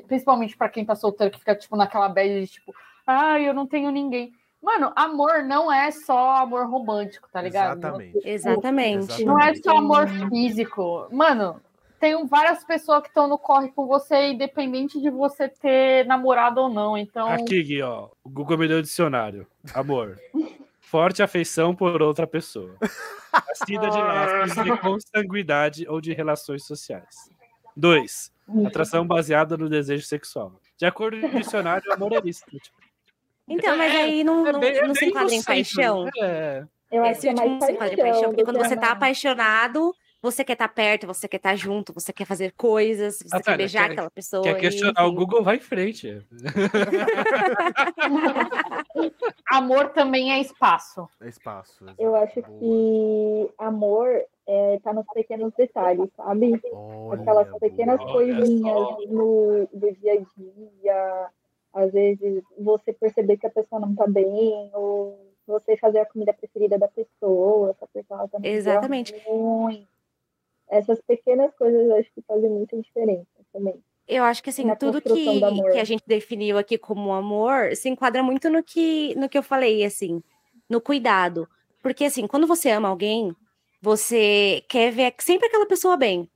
principalmente 0.05 0.57
pra 0.57 0.67
quem 0.67 0.83
tá 0.83 0.95
solteiro, 0.95 1.31
que 1.31 1.39
fica 1.39 1.55
tipo 1.55 1.77
naquela 1.77 2.09
bad 2.09 2.41
de 2.41 2.47
tipo, 2.47 2.75
ai, 3.07 3.47
eu 3.47 3.53
não 3.53 3.65
tenho 3.65 3.89
ninguém. 3.89 4.33
Mano, 4.61 4.91
amor 4.95 5.43
não 5.43 5.71
é 5.71 5.89
só 5.89 6.37
amor 6.37 6.69
romântico, 6.69 7.29
tá 7.31 7.41
ligado? 7.41 7.77
Exatamente. 7.77 8.19
Exatamente. 8.23 9.25
Não 9.25 9.39
é 9.39 9.55
só 9.55 9.77
amor 9.77 10.07
físico. 10.29 11.07
Mano, 11.11 11.61
tem 11.99 12.25
várias 12.27 12.63
pessoas 12.63 13.01
que 13.01 13.09
estão 13.09 13.27
no 13.27 13.37
corre 13.37 13.69
com 13.69 13.87
você, 13.87 14.31
independente 14.31 15.01
de 15.01 15.09
você 15.09 15.47
ter 15.47 16.05
namorado 16.05 16.61
ou 16.61 16.69
não. 16.69 16.97
Então, 16.97 17.27
Aqui, 17.29 17.63
Gui, 17.63 17.81
ó. 17.81 18.09
O 18.23 18.29
Google 18.29 18.57
me 18.57 18.67
deu 18.67 18.79
o 18.79 18.81
dicionário. 18.81 19.47
Amor. 19.73 20.17
Forte 20.79 21.21
afeição 21.21 21.75
por 21.75 22.01
outra 22.01 22.25
pessoa. 22.25 22.75
Nascida 23.47 23.89
de 23.89 23.97
laços 23.97 24.63
de 24.63 24.77
consanguidade 24.77 25.85
ou 25.87 26.01
de 26.01 26.13
relações 26.13 26.65
sociais. 26.65 27.29
2. 27.75 28.31
Atração 28.65 29.05
baseada 29.05 29.55
no 29.55 29.69
desejo 29.69 30.05
sexual. 30.05 30.53
De 30.77 30.85
acordo 30.85 31.19
com 31.21 31.27
o 31.37 31.41
dicionário, 31.41 31.93
amor 31.93 32.13
é 32.13 32.21
isso. 32.25 32.43
Tipo, 32.49 32.77
Então, 33.49 33.77
mas 33.77 33.93
aí 33.95 34.23
não, 34.23 34.45
é 34.47 34.51
não, 34.53 34.59
bem- 34.59 34.77
é 34.77 34.87
não 34.87 34.93
se 34.93 35.01
bem 35.01 35.09
enquadra 35.09 35.33
em 35.33 35.43
paixão? 35.43 36.07
É. 36.21 36.63
Eu 36.91 37.03
acho 37.03 37.11
Esse 37.11 37.21
que 37.21 37.27
é 37.27 37.31
último 37.31 37.49
mais 37.49 37.59
não 37.59 37.67
se 37.67 37.71
enquadra 37.73 37.93
em 37.93 37.97
paixão, 37.97 38.13
paixão. 38.13 38.29
porque 38.29 38.43
do 38.43 38.45
quando 38.45 38.57
você 38.59 38.77
tá 38.77 38.91
apaixonado, 38.91 39.93
você 40.21 40.43
quer 40.43 40.53
estar 40.53 40.67
perto, 40.69 41.07
você 41.07 41.27
quer 41.27 41.37
estar 41.37 41.55
junto, 41.55 41.93
você 41.93 42.11
quer 42.11 42.25
fazer 42.25 42.51
coisas, 42.57 43.19
você 43.19 43.35
Ah, 43.35 43.39
quer 43.39 43.51
tá, 43.51 43.57
beijar 43.57 43.85
quer- 43.85 43.91
aquela 43.93 44.09
pessoa. 44.11 44.43
Quer 44.43 44.57
e, 44.57 44.59
questionar 44.59 45.03
o 45.03 45.07
enfim. 45.07 45.15
Google, 45.15 45.43
vai 45.43 45.55
em 45.57 45.59
frente. 45.59 46.21
amor 49.51 49.89
também 49.89 50.31
é 50.33 50.39
espaço. 50.39 51.07
É 51.21 51.29
espaço. 51.29 51.85
Eu 51.97 52.15
exato. 52.15 52.39
acho 52.39 52.49
Boa. 52.49 52.59
que 52.59 53.49
amor 53.57 54.09
é, 54.47 54.79
tá 54.83 54.91
nos 54.93 55.05
pequenos 55.13 55.53
detalhes, 55.55 56.09
sabe? 56.17 56.59
Olha, 56.73 57.21
Aquelas 57.21 57.47
boa. 57.47 57.59
pequenas 57.59 57.99
Olha 58.01 58.11
coisinhas 58.11 58.61
só. 58.61 58.97
no, 59.07 59.67
do 59.71 59.91
dia 59.93 60.13
a 60.13 60.17
dia. 60.37 61.27
Às 61.73 61.91
vezes 61.91 62.43
você 62.57 62.91
perceber 62.93 63.37
que 63.37 63.47
a 63.47 63.51
pessoa 63.51 63.79
não 63.79 63.95
tá 63.95 64.07
bem, 64.07 64.71
ou 64.73 65.33
você 65.45 65.77
fazer 65.77 65.99
a 65.99 66.05
comida 66.05 66.33
preferida 66.33 66.77
da 66.77 66.87
pessoa, 66.87 67.75
se 67.77 67.83
a 67.83 67.87
pessoa 67.87 68.27
tá 68.27 68.39
Exatamente. 68.43 69.13
ruim. 69.25 69.87
Essas 70.69 71.01
pequenas 71.01 71.53
coisas 71.55 71.87
eu 71.87 71.95
acho 71.95 72.11
que 72.13 72.21
fazem 72.21 72.49
muita 72.49 72.79
diferença 72.79 73.27
também. 73.51 73.81
Eu 74.07 74.23
acho 74.23 74.41
que 74.41 74.49
assim, 74.49 74.63
na 74.63 74.75
tudo 74.75 75.01
que, 75.01 75.13
que 75.13 75.77
a 75.77 75.83
gente 75.83 76.03
definiu 76.05 76.57
aqui 76.57 76.77
como 76.77 77.13
amor 77.13 77.75
se 77.75 77.89
enquadra 77.89 78.23
muito 78.23 78.49
no 78.49 78.63
que, 78.63 79.13
no 79.15 79.29
que 79.29 79.37
eu 79.37 79.43
falei, 79.43 79.83
assim, 79.83 80.21
no 80.67 80.81
cuidado. 80.81 81.47
Porque 81.81 82.05
assim, 82.05 82.25
quando 82.25 82.47
você 82.47 82.71
ama 82.71 82.89
alguém, 82.89 83.35
você 83.81 84.63
quer 84.67 84.91
ver 84.91 85.13
sempre 85.19 85.47
aquela 85.47 85.65
pessoa 85.65 85.95
bem. 85.95 86.29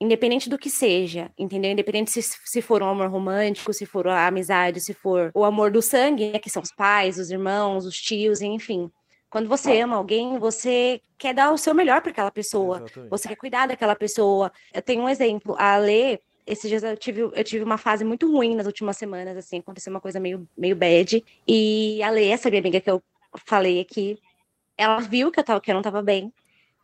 Independente 0.00 0.50
do 0.50 0.58
que 0.58 0.68
seja, 0.68 1.30
entendeu? 1.38 1.70
Independente 1.70 2.10
se, 2.10 2.22
se 2.22 2.60
for 2.60 2.82
um 2.82 2.88
amor 2.88 3.08
romântico, 3.08 3.72
se 3.72 3.86
for 3.86 4.06
a 4.08 4.26
amizade, 4.26 4.80
se 4.80 4.92
for 4.92 5.30
o 5.34 5.42
amor 5.42 5.70
do 5.70 5.80
sangue, 5.80 6.32
né, 6.32 6.38
que 6.38 6.50
são 6.50 6.62
os 6.62 6.70
pais, 6.70 7.18
os 7.18 7.30
irmãos, 7.30 7.86
os 7.86 7.96
tios, 7.96 8.42
enfim. 8.42 8.90
Quando 9.30 9.48
você 9.48 9.80
ama 9.80 9.96
alguém, 9.96 10.38
você 10.38 11.00
quer 11.18 11.34
dar 11.34 11.52
o 11.52 11.58
seu 11.58 11.74
melhor 11.74 12.00
para 12.00 12.10
aquela 12.10 12.30
pessoa. 12.30 12.78
Exatamente. 12.78 13.10
Você 13.10 13.28
quer 13.28 13.36
cuidar 13.36 13.66
daquela 13.66 13.96
pessoa. 13.96 14.52
Eu 14.72 14.82
tenho 14.82 15.02
um 15.02 15.08
exemplo. 15.08 15.56
A 15.58 15.76
Lê, 15.78 16.20
esses 16.46 16.68
dias 16.68 16.82
eu 16.82 16.96
tive, 16.96 17.22
eu 17.22 17.44
tive 17.44 17.64
uma 17.64 17.78
fase 17.78 18.04
muito 18.04 18.30
ruim 18.30 18.54
nas 18.54 18.66
últimas 18.66 18.96
semanas, 18.96 19.36
assim, 19.36 19.58
aconteceu 19.58 19.90
uma 19.90 20.00
coisa 20.00 20.20
meio, 20.20 20.48
meio 20.56 20.76
bad. 20.76 21.24
E 21.46 22.02
a 22.02 22.10
Lê, 22.10 22.28
essa 22.28 22.48
minha 22.48 22.60
amiga 22.60 22.80
que 22.80 22.90
eu 22.90 23.02
falei 23.46 23.80
aqui, 23.80 24.18
ela 24.76 25.00
viu 25.00 25.30
que 25.30 25.40
eu, 25.40 25.44
tava, 25.44 25.60
que 25.60 25.70
eu 25.70 25.74
não 25.74 25.82
tava 25.82 26.02
bem. 26.02 26.32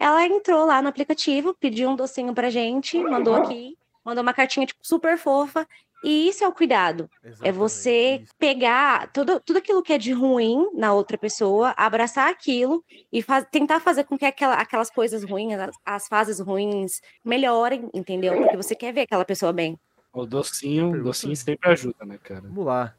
Ela 0.03 0.27
entrou 0.27 0.67
lá 0.67 0.83
no 0.83 0.89
aplicativo, 0.89 1.55
pediu 1.55 1.89
um 1.89 1.95
docinho 1.95 2.35
pra 2.35 2.51
gente, 2.51 2.99
mandou 2.99 3.37
aqui, 3.37 3.79
mandou 4.05 4.21
uma 4.21 4.35
cartinha, 4.35 4.67
tipo, 4.67 4.81
super 4.83 5.17
fofa. 5.17 5.65
E 6.03 6.27
isso 6.29 6.43
é 6.43 6.49
o 6.49 6.53
cuidado. 6.53 7.09
É 7.23 7.29
Exatamente, 7.29 7.57
você 7.57 8.17
isso. 8.21 8.35
pegar 8.37 9.13
tudo, 9.13 9.39
tudo 9.39 9.59
aquilo 9.59 9.81
que 9.81 9.93
é 9.93 9.99
de 9.99 10.11
ruim 10.13 10.69
na 10.75 10.93
outra 10.93 11.17
pessoa, 11.17 11.73
abraçar 11.77 12.29
aquilo 12.29 12.85
e 13.13 13.23
faz- 13.23 13.47
tentar 13.53 13.79
fazer 13.79 14.03
com 14.03 14.19
que 14.19 14.25
aquela- 14.25 14.57
aquelas 14.57 14.91
coisas 14.91 15.23
ruins, 15.23 15.55
as, 15.61 15.77
as 15.87 16.09
fases 16.09 16.41
ruins, 16.41 17.01
melhorem, 17.25 17.89
entendeu? 17.95 18.35
Porque 18.37 18.57
você 18.57 18.75
quer 18.75 18.93
ver 18.93 19.03
aquela 19.03 19.25
pessoa 19.25 19.53
bem. 19.53 19.79
O 20.13 20.27
docinho, 20.27 20.91
o 20.91 21.05
docinho 21.05 21.37
sempre 21.37 21.71
ajuda, 21.71 22.05
né, 22.05 22.19
cara? 22.21 22.41
Vamos 22.41 22.67
lá. 22.67 22.93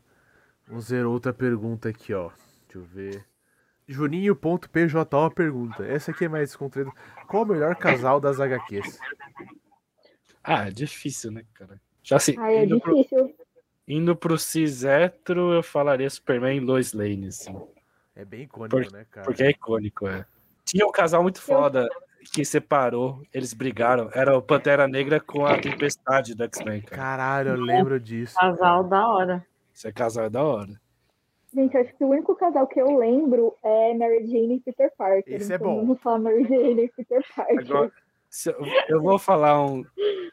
Vamos 0.65 0.89
ver 0.89 1.05
outra 1.05 1.33
pergunta 1.33 1.89
aqui, 1.89 2.13
ó. 2.13 2.29
Deixa 2.69 2.77
eu 2.79 2.83
ver. 2.83 3.25
Juninho.pjo 3.87 5.05
pergunta. 5.35 5.85
Essa 5.85 6.11
aqui 6.11 6.25
é 6.25 6.29
mais 6.29 6.49
descontraída. 6.49 6.91
Qual 7.27 7.43
o 7.43 7.45
melhor 7.45 7.75
casal 7.75 8.19
das 8.19 8.39
HQs? 8.39 8.99
Ah, 10.43 10.67
é 10.67 10.71
difícil, 10.71 11.31
né, 11.31 11.43
cara? 11.53 11.79
Já 12.03 12.17
assim, 12.17 12.35
Ai, 12.37 12.57
é 12.57 12.65
indo, 12.65 12.79
pro, 12.79 12.95
difícil. 12.95 13.35
indo 13.87 14.15
pro 14.15 14.37
cis 14.37 14.83
hétero, 14.83 15.53
eu 15.53 15.63
falaria 15.63 16.09
Superman 16.09 16.57
e 16.57 16.59
Lois 16.59 16.91
Lane, 16.93 17.27
assim. 17.27 17.55
É 18.15 18.25
bem 18.25 18.43
icônico, 18.43 18.75
Por- 18.81 18.91
né, 18.91 19.05
cara? 19.09 19.25
Porque 19.25 19.43
é 19.43 19.49
icônico, 19.51 20.07
é. 20.07 20.25
Tinha 20.65 20.85
um 20.85 20.91
casal 20.91 21.23
muito 21.23 21.41
foda 21.41 21.87
que 22.31 22.43
separou, 22.45 23.21
eles 23.33 23.53
brigaram. 23.53 24.09
Era 24.13 24.37
o 24.37 24.41
Pantera 24.41 24.87
Negra 24.87 25.19
com 25.19 25.45
a 25.45 25.59
Tempestade 25.59 26.35
do 26.35 26.43
X-Men, 26.43 26.81
cara. 26.81 27.01
Caralho, 27.01 27.49
eu 27.51 27.61
lembro 27.61 27.99
disso. 27.99 28.35
Casal 28.35 28.83
da 28.83 29.07
hora. 29.07 29.45
Esse 29.73 29.91
casal 29.91 30.25
é 30.25 30.29
da 30.29 30.43
hora. 30.43 30.79
Gente, 31.53 31.77
acho 31.77 31.95
que 31.95 32.03
o 32.03 32.09
único 32.09 32.35
casal 32.35 32.65
que 32.65 32.81
eu 32.81 32.97
lembro 32.97 33.55
é 33.63 33.93
Mary 33.93 34.25
Jane 34.25 34.55
e 34.55 34.59
Peter 34.59 34.91
Parker. 34.97 35.35
Esse 35.35 35.53
é 35.53 35.55
então 35.55 35.67
bom. 35.67 35.81
Vamos 35.81 36.01
falar 36.01 36.19
Mary 36.19 36.43
Jane 36.45 36.85
e 36.85 36.89
Peter 36.89 37.23
Parker. 37.35 37.59
Agora, 37.59 37.91
eu, 38.45 38.65
eu 38.89 39.01
vou 39.01 39.19
falar 39.19 39.63
um. 39.63 39.85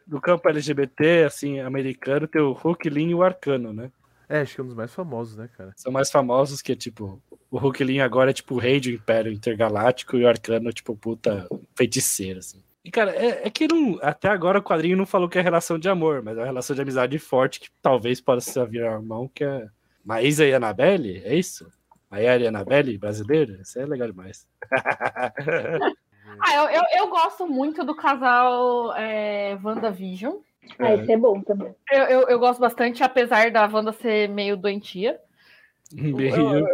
Do 0.06 0.20
campo 0.20 0.48
LGBT, 0.48 1.24
assim, 1.24 1.60
americano, 1.60 2.26
tem 2.26 2.42
o 2.42 2.52
Hulk 2.52 2.88
Lin 2.88 3.10
e 3.10 3.14
o 3.14 3.22
Arcano, 3.22 3.72
né? 3.72 3.92
É, 4.28 4.40
acho 4.40 4.54
que 4.54 4.60
é 4.60 4.64
um 4.64 4.66
dos 4.66 4.76
mais 4.76 4.92
famosos, 4.92 5.36
né, 5.36 5.48
cara? 5.56 5.72
São 5.76 5.92
mais 5.92 6.10
famosos 6.10 6.62
que, 6.62 6.74
tipo, 6.74 7.22
o 7.50 7.58
Hulk 7.58 7.84
Lin 7.84 8.00
agora 8.00 8.30
é 8.30 8.32
tipo 8.32 8.54
o 8.54 8.58
rei 8.58 8.80
do 8.80 8.88
Império 8.88 9.30
Intergaláctico 9.30 10.16
e 10.16 10.24
o 10.24 10.28
Arcano, 10.28 10.72
tipo, 10.72 10.96
puta 10.96 11.46
feiticeiro, 11.76 12.38
assim. 12.38 12.62
E, 12.84 12.90
cara, 12.90 13.10
é, 13.10 13.46
é 13.46 13.50
que 13.50 13.68
não, 13.68 13.98
até 14.00 14.28
agora 14.28 14.58
o 14.58 14.62
quadrinho 14.62 14.96
não 14.96 15.04
falou 15.04 15.28
que 15.28 15.38
é 15.38 15.42
relação 15.42 15.78
de 15.78 15.88
amor, 15.88 16.22
mas 16.22 16.36
é 16.36 16.40
uma 16.40 16.46
relação 16.46 16.74
de 16.74 16.82
amizade 16.82 17.18
forte 17.18 17.60
que 17.60 17.68
talvez 17.82 18.20
possa 18.20 18.64
virar 18.64 18.94
irmão, 18.94 19.28
que 19.32 19.44
é 19.44 19.68
Maísa 20.10 20.44
e 20.44 20.52
Annabelle, 20.52 21.22
é 21.24 21.36
isso? 21.36 21.70
Maiara 22.10 22.42
e 22.42 22.46
Annabelle, 22.48 22.98
brasileira? 22.98 23.60
Isso 23.62 23.78
é 23.78 23.86
legal 23.86 24.08
demais. 24.08 24.44
Ah, 26.42 26.54
eu, 26.54 26.70
eu, 26.70 26.82
eu 26.98 27.08
gosto 27.08 27.46
muito 27.46 27.84
do 27.84 27.94
casal 27.94 28.94
é, 28.94 29.58
WandaVision. 29.62 30.36
Ah, 30.78 30.94
esse 30.94 31.10
é 31.10 31.16
bom 31.16 31.42
também. 31.42 31.74
Eu, 31.90 32.04
eu, 32.04 32.28
eu 32.28 32.38
gosto 32.38 32.60
bastante, 32.60 33.02
apesar 33.02 33.50
da 33.50 33.66
Wanda 33.66 33.92
ser 33.92 34.28
meio 34.28 34.56
doentia. 34.56 35.20
Meio. 35.92 36.30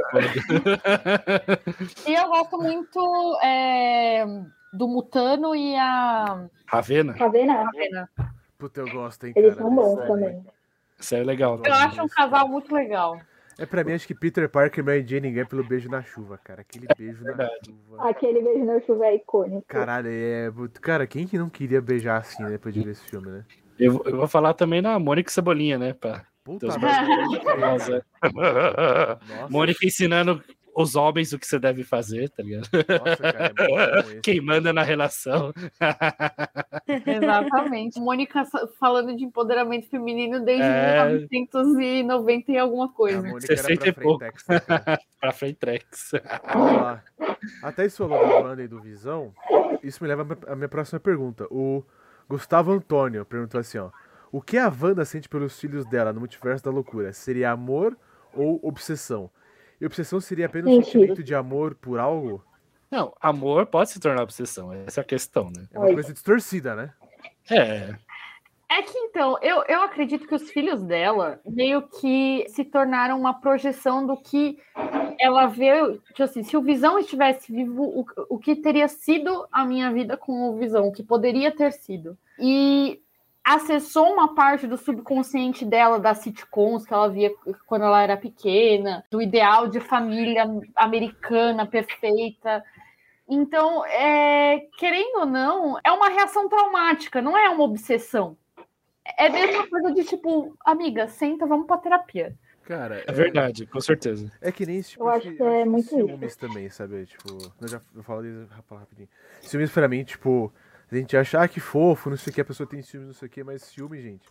E 2.07 2.14
eu 2.14 2.28
gosto 2.28 2.59
muito 2.59 3.41
é, 3.43 4.26
do 4.74 4.87
Mutano 4.87 5.57
e 5.57 5.74
a 5.74 6.47
Ravena? 6.66 7.14
Vendo? 7.14 7.53
Ravena. 7.53 8.11
Puta, 8.59 8.80
eu 8.80 8.91
gosto, 8.91 9.26
hein, 9.26 9.32
Eles 9.34 9.55
cara. 9.55 9.66
são 9.66 9.74
bons 9.74 10.07
também. 10.07 10.45
Isso 10.99 11.14
é 11.14 11.22
legal. 11.22 11.61
Eu 11.64 11.74
acho 11.74 12.03
um 12.03 12.09
casal 12.09 12.49
muito 12.49 12.74
legal. 12.74 13.20
É 13.59 13.64
pra 13.64 13.82
mim, 13.82 13.92
acho 13.92 14.07
que 14.07 14.14
Peter 14.14 14.49
Parker 14.51 14.84
e 14.84 14.86
Mary 14.86 15.07
Jane 15.07 15.30
ganham 15.30 15.47
pelo 15.47 15.64
beijo 15.64 15.88
na 15.88 16.03
chuva, 16.03 16.38
cara. 16.38 16.61
Aquele 16.61 16.86
beijo 16.97 17.24
na 17.24 17.32
verdade. 17.32 17.53
chuva. 17.64 18.11
Aquele 18.11 18.42
beijo 18.42 18.64
na 18.64 18.80
chuva 18.82 19.07
é 19.07 19.14
icônico. 19.14 19.64
Caralho, 19.66 20.09
é. 20.11 20.53
Cara, 20.80 21.07
quem 21.07 21.26
que 21.26 21.38
não 21.38 21.49
queria 21.49 21.80
beijar 21.80 22.18
assim, 22.18 22.42
né, 22.42 22.51
depois 22.51 22.74
de 22.74 22.82
ver 22.82 22.90
esse 22.90 23.05
filme, 23.05 23.28
né? 23.30 23.44
Eu, 23.78 24.03
eu 24.05 24.16
vou 24.18 24.28
falar 24.28 24.53
também 24.53 24.82
na 24.82 24.99
Mônica 24.99 25.30
e 25.30 25.32
Cebolinha, 25.32 25.78
né? 25.78 25.94
Pra 25.94 26.24
Puta 26.44 26.66
Deus 26.66 26.76
merda. 26.76 27.40
famosa. 27.42 28.07
Nossa, 28.34 29.49
Mônica 29.51 29.84
ensinando 29.84 30.42
os 30.77 30.95
homens 30.95 31.33
o 31.33 31.39
que 31.39 31.47
você 31.47 31.59
deve 31.59 31.83
fazer, 31.83 32.29
tá 32.29 32.43
ligado? 32.43 32.68
nossa, 32.72 33.16
cara, 33.16 33.55
é. 33.59 34.20
Quem 34.20 34.41
manda 34.41 34.72
na 34.72 34.83
relação. 34.83 35.53
Exatamente. 36.87 37.99
Mônica 38.01 38.45
falando 38.79 39.16
de 39.16 39.24
empoderamento 39.24 39.89
feminino 39.89 40.45
desde 40.45 40.64
É. 40.64 41.05
1990 41.31 42.53
e 42.53 42.59
alguma 42.59 42.87
A 42.87 42.89
coisa. 42.91 43.22
Mônica 43.22 43.53
era 43.53 43.62
60 43.62 43.81
pra 43.81 43.89
e 43.89 43.93
pouco. 44.05 44.24
Né, 44.24 44.31
cara? 44.61 45.01
pra 45.20 45.33
Frentex. 45.33 46.12
Vamos 46.53 46.72
lá. 46.83 47.03
Até 47.62 47.87
isso 47.87 48.07
falou 48.07 48.27
do 48.27 48.47
Wanda 48.47 48.62
e 48.62 48.68
do 48.68 48.81
Visão. 48.81 49.33
Isso 49.83 50.03
me 50.03 50.09
leva 50.09 50.22
à 50.22 50.24
minha- 50.24 50.39
à 50.49 50.57
minha 50.57 50.68
próxima 50.68 51.01
pergunta. 51.01 51.47
O 51.51 51.83
Gustavo 52.29 52.72
Antônio 52.72 53.24
perguntou 53.24 53.61
assim, 53.61 53.79
ó. 53.79 53.91
O 54.33 54.43
que 54.43 54.59
a 54.59 54.68
Wanda 54.68 55.05
sente 55.05 55.29
pelos 55.29 55.59
filhos 55.59 55.87
dela 55.87 56.12
no 56.12 56.20
multiverso 56.20 56.64
da 56.64 56.70
loucura? 56.70 57.12
Seria 57.12 57.51
amor 57.53 57.97
ou 58.35 58.61
obsessão? 58.62 59.31
E 59.81 59.87
obsessão 59.87 60.20
seria 60.20 60.47
apenas 60.47 60.72
um 60.72 60.83
sentimento 60.83 61.22
de 61.22 61.35
amor 61.35 61.74
por 61.74 61.99
algo? 61.99 62.45
Não, 62.91 63.12
amor 63.20 63.66
pode 63.66 63.91
se 63.91 64.01
tornar 64.01 64.22
obsessão. 64.22 64.72
Essa 64.72 65.01
é 65.01 65.03
a 65.03 65.05
questão, 65.05 65.51
né? 65.55 65.66
É 65.72 65.79
uma 65.79 65.89
Oi. 65.89 65.95
coisa 65.95 66.12
distorcida, 66.12 66.74
né? 66.74 66.93
É. 67.51 67.95
É 68.68 68.83
que 68.83 68.99
então, 68.99 69.39
eu, 69.43 69.62
eu 69.68 69.81
acredito 69.83 70.27
que 70.27 70.35
os 70.35 70.51
filhos 70.51 70.83
dela 70.83 71.41
meio 71.47 71.83
que 71.83 72.45
se 72.49 72.64
tornaram 72.64 73.18
uma 73.18 73.33
projeção 73.35 74.05
do 74.05 74.16
que 74.16 74.59
ela 75.20 75.47
vê. 75.47 75.99
Tipo 76.09 76.22
assim, 76.24 76.43
se 76.43 76.57
o 76.57 76.62
Visão 76.62 76.99
estivesse 76.99 77.53
vivo, 77.53 77.83
o, 77.85 78.07
o 78.29 78.39
que 78.39 78.57
teria 78.57 78.89
sido 78.89 79.47
a 79.53 79.64
minha 79.64 79.93
vida 79.93 80.16
com 80.16 80.51
o 80.51 80.57
Visão, 80.57 80.89
o 80.89 80.93
que 80.93 81.03
poderia 81.03 81.55
ter 81.55 81.72
sido. 81.72 82.18
E 82.41 83.01
acessou 83.47 84.12
uma 84.12 84.34
parte 84.34 84.66
do 84.66 84.76
subconsciente 84.76 85.64
dela, 85.64 86.01
das 86.01 86.18
sitcoms 86.18 86.84
que 86.84 86.92
ela 86.92 87.09
via 87.09 87.30
quando 87.66 87.84
ela 87.84 88.03
era 88.03 88.16
pequena, 88.16 89.05
do 89.11 89.22
ideal 89.22 89.68
de 89.68 89.78
família 89.78 90.44
americana 90.74 91.64
perfeita. 91.64 92.64
Então, 93.28 93.84
é, 93.86 94.66
querendo 94.76 95.20
ou 95.20 95.26
não, 95.26 95.78
é 95.84 95.92
uma 95.92 96.09
reação 96.09 96.49
traumática, 96.49 97.22
não 97.22 97.36
é 97.38 97.49
uma 97.49 97.62
obsessão. 97.64 98.36
É 99.16 99.26
a 99.26 99.30
mesma 99.30 99.68
coisa 99.68 99.92
de 99.92 100.03
tipo, 100.05 100.57
amiga, 100.64 101.07
senta, 101.07 101.47
vamos 101.47 101.66
pra 101.68 101.78
terapia. 101.78 102.34
Cara, 102.64 103.05
É 103.07 103.12
verdade, 103.12 103.64
com 103.64 103.80
certeza. 103.80 104.28
É 104.40 104.51
que 104.51 104.66
nem 104.66 104.78
esse 104.78 104.90
tipo 104.90 105.05
Eu 105.05 105.09
acho 105.09 105.30
de- 105.30 105.36
que 105.36 105.42
é 105.44 105.62
de 105.62 105.68
muito 105.68 105.88
ciúmes 105.88 106.34
também, 106.34 106.68
sabe? 106.68 107.07
Tipo, 107.07 107.38
eu 107.61 107.68
já 107.68 107.80
eu 107.94 108.03
falo 108.03 108.22
disso 108.24 108.49
falo 108.68 108.80
rapidinho. 108.80 109.09
Ciúmes 109.40 109.70
pra 109.70 109.86
mim, 109.86 110.03
tipo, 110.03 110.53
a 110.91 110.95
gente 110.95 111.16
acha 111.16 111.41
ah, 111.41 111.49
que 111.49 111.61
fofo, 111.61 112.11
não 112.11 112.16
sei 112.16 112.30
o 112.30 112.34
que, 112.34 112.41
a 112.41 112.45
pessoa 112.45 112.68
tem 112.68 112.80
ciúmes, 112.82 113.09
não 113.09 113.14
sei 113.14 113.26
o 113.26 113.30
que, 113.30 113.43
mas 113.43 113.62
ciúme, 113.62 114.01
gente. 114.01 114.28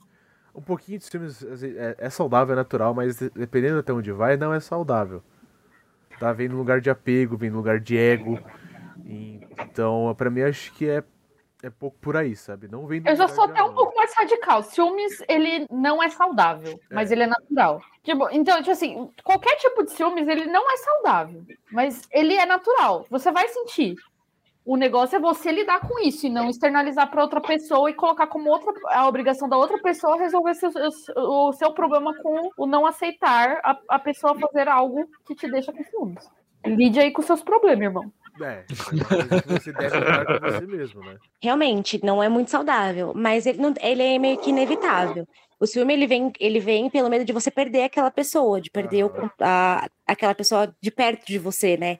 Um 0.53 0.61
pouquinho 0.61 0.97
de 0.97 1.05
ciúmes 1.05 1.43
é, 1.43 1.95
é 1.97 2.09
saudável, 2.09 2.53
é 2.53 2.55
natural, 2.55 2.93
mas 2.93 3.17
de- 3.17 3.29
dependendo 3.31 3.79
até 3.79 3.91
onde 3.91 4.11
vai, 4.11 4.37
não 4.37 4.53
é 4.53 4.59
saudável. 4.59 5.21
Tá? 6.17 6.31
Vem 6.31 6.47
no 6.47 6.57
lugar 6.57 6.79
de 6.79 6.89
apego, 6.89 7.35
vem 7.35 7.49
no 7.49 7.57
lugar 7.57 7.79
de 7.79 7.97
ego. 7.97 8.39
Então, 9.05 10.13
pra 10.17 10.29
mim, 10.29 10.41
acho 10.41 10.71
que 10.73 10.87
é, 10.87 11.03
é 11.61 11.69
pouco 11.69 11.97
por 11.99 12.15
aí, 12.15 12.35
sabe? 12.35 12.69
Não 12.69 12.87
vem 12.87 13.01
Eu 13.05 13.15
já 13.15 13.27
sou 13.27 13.43
até 13.43 13.61
um 13.61 13.73
pouco 13.73 13.95
mais 13.95 14.13
radical. 14.15 14.63
Ciúmes, 14.63 15.21
ele 15.27 15.67
não 15.69 16.01
é 16.01 16.09
saudável, 16.09 16.79
mas 16.89 17.11
ele 17.11 17.23
é 17.23 17.27
natural. 17.27 17.81
Tipo, 18.01 18.29
então, 18.31 18.57
tipo 18.59 18.71
assim, 18.71 19.11
qualquer 19.23 19.57
tipo 19.57 19.83
de 19.83 19.91
ciúmes, 19.91 20.27
ele 20.27 20.45
não 20.45 20.71
é 20.71 20.77
saudável, 20.77 21.45
mas 21.71 22.07
ele 22.11 22.33
é 22.35 22.45
natural. 22.45 23.05
Você 23.09 23.31
vai 23.31 23.47
sentir. 23.49 23.95
O 24.65 24.75
negócio 24.75 25.15
é 25.15 25.19
você 25.19 25.51
lidar 25.51 25.79
com 25.81 25.99
isso 25.99 26.25
e 26.25 26.29
não 26.29 26.49
externalizar 26.49 27.09
para 27.11 27.21
outra 27.21 27.39
pessoa 27.39 27.87
e 27.89 27.93
colocar 27.93 28.25
como 28.25 28.49
outra 28.49 28.73
a 28.89 29.07
obrigação 29.07 29.47
da 29.47 29.55
outra 29.57 29.77
pessoa 29.79 30.17
resolver 30.17 30.55
seu- 30.55 30.71
o 31.15 31.53
seu 31.53 31.71
problema 31.71 32.15
com 32.23 32.49
o 32.57 32.65
não 32.65 32.85
aceitar 32.85 33.59
a, 33.63 33.79
a 33.89 33.99
pessoa 33.99 34.33
fazer 34.39 34.67
algo 34.67 35.07
que 35.27 35.35
te 35.35 35.47
deixa 35.51 35.71
com 35.71 35.83
ciúmes. 35.83 36.27
Lide 36.65 36.99
aí 36.99 37.11
com 37.11 37.21
seus 37.21 37.43
problemas, 37.43 37.83
irmão. 37.83 38.11
É, 38.41 38.65
é 38.65 39.59
você 39.59 39.71
deve 39.71 39.99
lidar 39.99 40.25
com 40.25 40.51
você 40.51 40.65
mesmo, 40.67 40.99
né? 41.03 41.17
Realmente, 41.41 42.03
não 42.03 42.21
é 42.23 42.27
muito 42.27 42.49
saudável, 42.49 43.13
mas 43.15 43.45
ele, 43.45 43.61
não, 43.61 43.71
ele 43.79 44.01
é 44.01 44.17
meio 44.17 44.37
que 44.39 44.49
inevitável. 44.49 45.27
O 45.59 45.67
ciúme, 45.67 45.93
ele 45.93 46.07
vem, 46.07 46.33
ele 46.39 46.59
vem 46.59 46.89
pelo 46.89 47.09
medo 47.09 47.23
de 47.23 47.31
você 47.31 47.51
perder 47.51 47.83
aquela 47.83 48.09
pessoa, 48.09 48.59
de 48.59 48.71
perder 48.71 49.03
o 49.05 49.09
con- 49.09 49.29
a- 49.39 49.87
aquela 50.07 50.33
pessoa 50.33 50.75
de 50.81 50.89
perto 50.91 51.25
de 51.27 51.37
você, 51.37 51.77
né? 51.77 51.99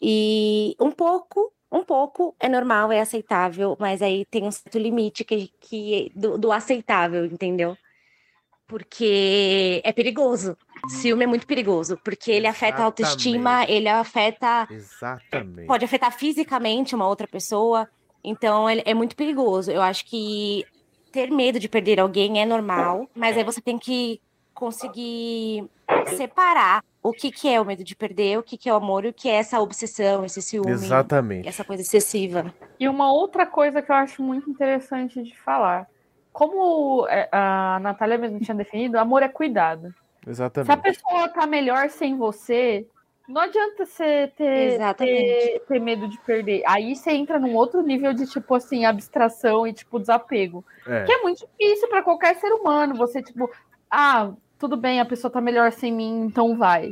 E 0.00 0.76
um 0.78 0.90
pouco, 0.90 1.50
um 1.70 1.84
pouco 1.84 2.34
é 2.38 2.48
normal, 2.48 2.92
é 2.92 3.00
aceitável, 3.00 3.76
mas 3.78 4.00
aí 4.02 4.24
tem 4.26 4.44
um 4.44 4.50
certo 4.50 4.78
limite 4.78 5.24
que, 5.24 5.50
que 5.60 6.12
do, 6.14 6.38
do 6.38 6.52
aceitável, 6.52 7.24
entendeu? 7.26 7.76
Porque 8.66 9.80
é 9.84 9.92
perigoso. 9.92 10.56
Ciúme 10.88 11.24
é 11.24 11.26
muito 11.26 11.46
perigoso, 11.46 11.98
porque 12.04 12.30
ele 12.30 12.46
afeta 12.46 12.82
a 12.82 12.84
autoestima, 12.86 13.64
ele 13.68 13.88
afeta 13.88 14.66
Exatamente. 14.70 15.66
pode 15.66 15.84
afetar 15.84 16.16
fisicamente 16.16 16.94
uma 16.94 17.06
outra 17.08 17.26
pessoa. 17.28 17.88
Então 18.24 18.68
ele- 18.68 18.82
é 18.84 18.92
muito 18.94 19.14
perigoso. 19.16 19.70
Eu 19.70 19.82
acho 19.82 20.04
que 20.04 20.64
ter 21.12 21.30
medo 21.30 21.58
de 21.60 21.68
perder 21.68 22.00
alguém 22.00 22.40
é 22.40 22.46
normal, 22.46 23.08
mas 23.14 23.36
aí 23.36 23.44
você 23.44 23.60
tem 23.60 23.78
que 23.78 24.20
conseguir 24.52 25.64
separar 26.16 26.82
o 27.08 27.12
que, 27.12 27.30
que 27.30 27.48
é 27.48 27.60
o 27.60 27.64
medo 27.64 27.84
de 27.84 27.94
perder, 27.94 28.38
o 28.38 28.42
que, 28.42 28.56
que 28.58 28.68
é 28.68 28.72
o 28.72 28.76
amor 28.76 29.04
e 29.04 29.08
o 29.08 29.12
que 29.12 29.28
é 29.28 29.34
essa 29.36 29.60
obsessão, 29.60 30.24
esse 30.24 30.42
ciúme, 30.42 30.70
Exatamente. 30.72 31.48
essa 31.48 31.64
coisa 31.64 31.82
excessiva. 31.82 32.52
E 32.80 32.88
uma 32.88 33.12
outra 33.12 33.46
coisa 33.46 33.80
que 33.80 33.90
eu 33.90 33.96
acho 33.96 34.22
muito 34.22 34.50
interessante 34.50 35.22
de 35.22 35.36
falar. 35.38 35.86
como 36.32 37.06
é, 37.08 37.28
a 37.32 37.78
Natália 37.80 38.18
mesmo 38.18 38.40
tinha 38.40 38.54
definido, 38.54 38.98
amor 38.98 39.22
é 39.22 39.28
cuidado. 39.28 39.94
Se 40.22 40.28
a 40.28 40.30
Exatamente. 40.30 40.82
pessoa 40.82 41.28
tá 41.28 41.46
melhor 41.46 41.88
sem 41.88 42.16
você, 42.16 42.86
não 43.28 43.40
adianta 43.40 43.86
você 43.86 44.30
ter, 44.36 44.74
Exatamente. 44.74 45.22
ter, 45.22 45.62
ter 45.66 45.80
medo 45.80 46.08
de 46.08 46.18
perder. 46.20 46.62
Aí 46.66 46.94
você 46.94 47.12
entra 47.12 47.38
num 47.38 47.54
outro 47.54 47.80
nível 47.82 48.12
de, 48.12 48.26
tipo 48.26 48.54
assim, 48.54 48.84
abstração 48.84 49.66
e, 49.66 49.72
tipo, 49.72 49.98
desapego. 49.98 50.64
É, 50.86 51.04
Que 51.04 51.12
é 51.12 51.22
muito 51.22 51.46
difícil 51.46 51.88
para 51.88 52.02
qualquer 52.02 52.36
ser 52.36 52.52
humano. 52.52 52.94
Você, 52.96 53.22
tipo, 53.22 53.50
ah, 53.90 54.32
tudo 54.58 54.76
bem, 54.76 55.00
a 55.00 55.04
pessoa 55.04 55.30
tá 55.30 55.40
melhor 55.40 55.72
sem 55.72 55.92
mim, 55.92 56.24
então 56.26 56.56
vai. 56.56 56.90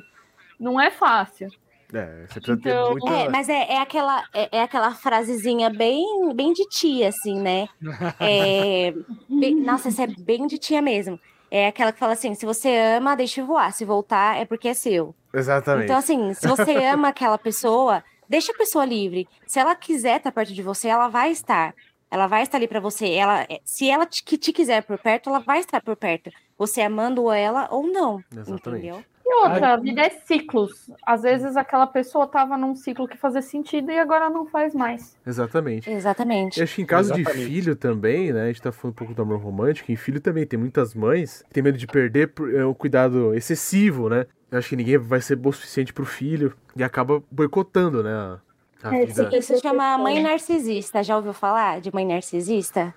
Não 0.59 0.81
é 0.81 0.91
fácil. 0.91 1.49
é, 1.93 2.27
você 2.27 2.41
precisa 2.41 2.57
ter 2.61 2.71
Então- 2.71 2.91
muita. 2.93 3.11
É, 3.11 3.29
mas 3.29 3.49
é, 3.49 3.73
é 3.75 3.79
aquela, 3.81 4.25
é, 4.35 4.59
é 4.59 4.63
aquela 4.63 4.93
frasezinha 4.93 5.71
bem, 5.71 6.33
bem 6.35 6.53
de 6.53 6.67
tia, 6.69 7.09
assim, 7.09 7.41
né? 7.41 7.69
É, 8.21 8.93
bem- 9.29 9.61
nossa, 9.61 9.89
essa 9.89 10.05
é 10.05 10.07
bem 10.07 10.47
de 10.47 10.59
tia 10.59 10.83
mesmo. 10.83 11.19
É 11.51 11.69
aquela 11.69 11.93
que 11.93 11.99
fala 11.99 12.15
assim: 12.15 12.35
se 12.35 12.45
você 12.45 12.75
ama, 12.97 13.15
deixe 13.15 13.41
voar. 13.43 13.73
Se 13.73 13.85
voltar, 13.85 14.37
é 14.41 14.45
porque 14.45 14.69
é 14.69 14.75
seu. 14.75 15.15
Exatamente. 15.33 15.85
Então, 15.85 15.97
assim, 15.99 16.35
se 16.35 16.49
você 16.49 16.73
ama 16.87 17.09
aquela 17.09 17.39
pessoa, 17.39 18.03
deixa 18.29 18.51
a 18.53 18.57
pessoa 18.57 18.85
livre. 18.85 19.29
Se 19.47 19.61
ela 19.61 19.75
quiser 19.77 20.17
estar 20.17 20.33
perto 20.33 20.53
de 20.53 20.63
você, 20.63 20.89
ela 20.89 21.07
vai 21.09 21.31
estar. 21.31 21.73
Ela 22.15 22.29
vai 22.29 22.45
estar 22.45 22.59
ali 22.59 22.69
pra 22.69 22.79
você. 22.79 23.11
Ela, 23.11 23.45
se 23.65 23.91
ela 23.91 24.07
te, 24.07 24.23
que 24.23 24.39
te 24.39 24.53
quiser 24.53 24.85
por 24.85 24.97
perto, 24.97 25.29
ela 25.29 25.41
vai 25.41 25.59
estar 25.59 25.83
por 25.83 25.97
perto. 25.97 26.31
Você 26.57 26.81
amando 26.81 27.29
ela 27.33 27.67
ou 27.73 27.89
não. 27.89 28.23
Exatamente. 28.31 28.87
Entendeu? 28.87 29.05
E 29.27 29.35
outra, 29.35 29.73
a 29.73 29.77
vida 29.77 30.01
é 30.01 30.11
ciclos. 30.11 30.93
Às 31.05 31.23
vezes 31.23 31.57
aquela 31.57 31.89
pessoa 31.89 32.29
tava 32.29 32.57
num 32.57 32.77
ciclo 32.77 33.09
que 33.09 33.17
fazia 33.17 33.43
sentido 33.43 33.91
e 33.91 33.99
agora 33.99 34.31
não 34.31 34.47
faz 34.47 34.73
mais. 34.73 35.17
Exatamente. 35.27 35.91
Exatamente. 35.91 36.61
E 36.61 36.63
acho 36.63 36.77
que 36.77 36.83
em 36.83 36.87
caso 36.87 37.13
de 37.13 37.23
Exatamente. 37.23 37.47
filho 37.47 37.75
também, 37.75 38.33
né? 38.33 38.45
A 38.45 38.47
gente 38.47 38.63
tá 38.63 38.71
falando 38.71 38.93
um 38.93 38.97
pouco 38.97 39.13
do 39.13 39.21
amor 39.21 39.41
romântico. 39.41 39.91
Em 39.91 39.97
filho 39.97 40.21
também 40.21 40.47
tem 40.47 40.57
muitas 40.57 40.95
mães 40.95 41.43
que 41.49 41.55
têm 41.55 41.65
medo 41.65 41.77
de 41.77 41.87
perder 41.89 42.33
é, 42.55 42.65
um 42.65 42.75
cuidado 42.75 43.35
excessivo, 43.35 44.09
né? 44.09 44.27
Eu 44.53 44.59
acho 44.59 44.69
que 44.69 44.77
ninguém 44.77 44.99
vai 44.99 45.21
ser 45.21 45.35
bom 45.35 45.49
o 45.49 45.53
suficiente 45.53 45.93
pro 45.93 46.07
filho 46.07 46.55
e 46.77 46.85
acaba 46.85 47.21
boicotando, 47.29 48.05
né? 48.05 48.39
A 48.85 48.95
É, 48.97 49.07
vida. 49.07 49.37
Isso 49.37 49.59
chama 49.61 49.97
mãe 49.99 50.23
narcisista. 50.23 51.03
Já 51.03 51.17
ouviu 51.17 51.33
falar 51.33 51.81
de 51.81 51.93
mãe 51.93 52.05
narcisista? 52.07 52.95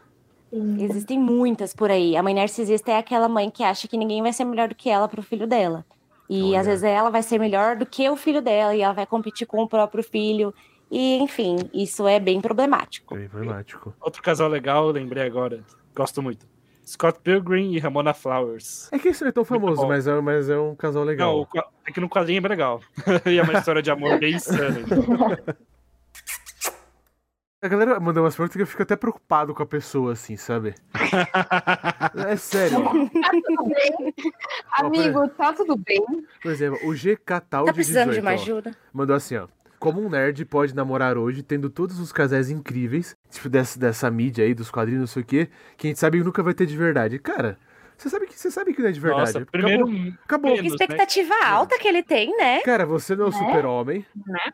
Sim. 0.50 0.84
Existem 0.84 1.20
muitas 1.20 1.74
por 1.74 1.90
aí. 1.90 2.16
A 2.16 2.22
mãe 2.24 2.34
narcisista 2.34 2.92
é 2.92 2.98
aquela 2.98 3.28
mãe 3.28 3.50
que 3.50 3.64
acha 3.64 3.88
que 3.88 3.98
ninguém 3.98 4.22
vai 4.22 4.32
ser 4.34 4.46
melhor 4.46 4.68
do 4.68 4.76
que 4.76 4.90
ela 4.90 5.08
pro 5.08 5.22
filho 5.22 5.48
dela. 5.48 5.86
E 6.30 6.44
Olha. 6.44 6.60
às 6.60 6.68
vezes 6.68 6.84
ela 6.84 7.10
vai 7.10 7.24
ser 7.24 7.40
melhor 7.40 7.76
do 7.78 7.86
que 7.86 8.10
o 8.10 8.16
filho 8.18 8.42
dela 8.42 8.76
e 8.76 8.82
ela 8.82 8.94
vai 8.94 9.06
competir 9.06 9.48
com 9.48 9.62
o 9.64 9.68
próprio 9.68 10.04
filho. 10.04 10.54
E, 10.92 11.18
enfim, 11.20 11.58
isso 11.74 12.08
é 12.08 12.20
bem 12.20 12.40
problemático. 12.40 13.16
Bem 13.16 13.28
problemático. 13.28 13.94
Outro 14.02 14.22
casal 14.22 14.48
legal, 14.50 14.86
eu 14.88 14.92
lembrei 14.92 15.24
agora. 15.26 15.64
Gosto 15.96 16.22
muito. 16.22 16.46
Scott 16.86 17.20
Pilgrim 17.22 17.74
e 17.74 17.80
Ramona 17.80 18.14
Flowers. 18.14 18.88
É 18.94 18.98
que 19.00 19.10
esse 19.10 19.22
não 19.22 19.28
é 19.28 19.32
tão 19.34 19.44
famoso, 19.44 19.86
mas 19.86 20.08
é, 20.08 20.22
mas 20.22 20.50
é 20.50 20.58
um 20.58 20.74
casal 20.74 21.02
Não, 21.04 21.10
legal. 21.10 21.42
o 21.42 21.46
qua- 21.46 21.68
é 21.86 21.92
que 21.92 22.00
no 22.00 22.08
quadrinho 22.08 22.38
é 22.38 22.42
bem 22.42 22.50
legal. 22.52 22.80
e 23.26 23.38
é 23.38 23.44
uma 23.44 23.52
história 23.54 23.82
de 23.82 23.92
amor 23.92 24.18
bem 24.20 24.36
insana. 24.36 24.80
A 27.60 27.68
galera 27.68 27.99
mandou 27.99 28.24
umas 28.24 28.36
perguntas 28.36 28.55
que 28.55 28.62
eu 28.62 28.68
fico 28.68 28.84
até 28.84 28.95
preocupado 28.95 29.51
com 29.55 29.64
a 29.64 29.66
pessoa, 29.66 30.14
assim, 30.14 30.38
sabe? 30.38 30.76
É 32.28 32.36
sério. 32.36 32.78
Amigo, 34.74 35.28
tá 35.30 35.53
tudo 35.53 35.76
bem? 35.76 36.03
Por 36.41 36.51
exemplo, 36.51 36.80
o 36.88 36.93
GK 36.93 37.41
Tal 37.49 37.66
Tá 37.66 37.72
de 37.72 37.76
precisando 37.76 38.10
18, 38.12 38.14
de 38.14 38.20
uma 38.22 38.32
ó, 38.32 38.34
ajuda? 38.36 38.78
mandou 38.93 39.16
assim, 39.16 39.38
ó. 39.38 39.47
Como 39.80 40.01
um 40.03 40.10
nerd 40.10 40.43
pode 40.45 40.76
namorar 40.76 41.18
hoje, 41.18 41.41
tendo 41.43 41.70
todos 41.70 41.99
os 41.99 42.12
casais 42.12 42.49
incríveis, 42.51 43.16
tipo 43.30 43.49
dessa, 43.49 43.80
dessa 43.80 44.10
mídia 44.12 44.43
aí, 44.45 44.53
dos 44.53 44.70
quadrinhos, 44.72 44.99
não 45.01 45.08
sei 45.08 45.22
o 45.24 45.26
quê, 45.26 45.49
que 45.78 45.88
a 45.88 45.89
gente 45.89 45.99
sabe 45.99 46.18
que 46.20 46.24
nunca 46.24 46.41
vai 46.43 46.53
ter 46.53 46.66
de 46.68 46.76
verdade. 46.78 47.18
Cara, 47.20 47.58
você 47.98 48.10
sabe 48.10 48.28
que 48.28 48.39
você 48.39 48.52
sabe 48.52 48.74
que 48.74 48.82
não 48.82 48.89
é 48.89 48.91
de 48.91 49.00
verdade. 49.00 49.34
Nossa, 49.34 49.45
primeiro. 49.45 49.84
Acabou. 49.86 50.14
Acabou. 50.24 50.52
menos, 50.52 50.62
Que 50.62 50.68
expectativa 50.68 51.34
alta 51.45 51.78
que 51.80 51.88
ele 51.88 52.04
tem, 52.04 52.36
né? 52.38 52.60
Cara, 52.62 52.86
você 52.86 53.16
não 53.16 53.26
é 53.26 53.30
o 53.30 53.32
super-homem. 53.32 54.06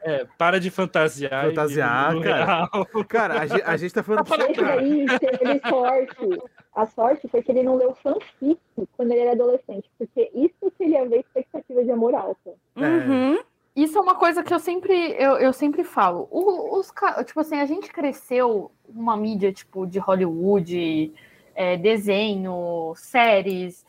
É, 0.03 0.25
para 0.37 0.59
de 0.59 0.69
fantasiar. 0.69 1.45
Fantasiar, 1.47 2.19
cara. 2.21 2.45
real. 2.45 3.05
Cara, 3.07 3.39
a 3.41 3.45
gente, 3.45 3.61
a 3.63 3.77
gente 3.77 3.93
tá 3.93 4.01
falando. 4.03 4.25
Esse 4.27 4.63
aí 4.63 5.05
teve 5.19 5.61
sorte. 5.69 6.41
A 6.75 6.85
sorte 6.87 7.27
foi 7.27 7.43
que 7.43 7.51
ele 7.51 7.63
não 7.63 7.75
leu 7.75 7.93
fanfic 8.01 8.59
quando 8.97 9.11
ele 9.11 9.21
era 9.21 9.31
adolescente, 9.33 9.89
porque 9.97 10.31
isso 10.33 10.71
que 10.77 10.83
ele 10.83 10.93
ia 10.93 11.07
ver 11.07 11.19
expectativa 11.19 11.83
de 11.83 11.91
amor 11.91 12.15
alta. 12.15 12.51
É. 12.75 12.81
Uhum. 12.81 13.39
Isso 13.75 13.97
é 13.97 14.01
uma 14.01 14.15
coisa 14.15 14.43
que 14.43 14.53
eu 14.53 14.59
sempre, 14.59 14.93
eu, 15.19 15.37
eu 15.37 15.51
sempre 15.51 15.83
falo. 15.83 16.27
O- 16.31 16.77
os, 16.79 16.91
tipo 17.25 17.39
assim, 17.39 17.59
a 17.59 17.65
gente 17.65 17.91
cresceu 17.91 18.71
uma 18.87 19.17
mídia 19.17 19.51
tipo 19.51 19.85
de 19.87 19.97
Hollywood, 19.99 21.11
é, 21.55 21.77
desenho, 21.77 22.93
séries, 22.95 23.85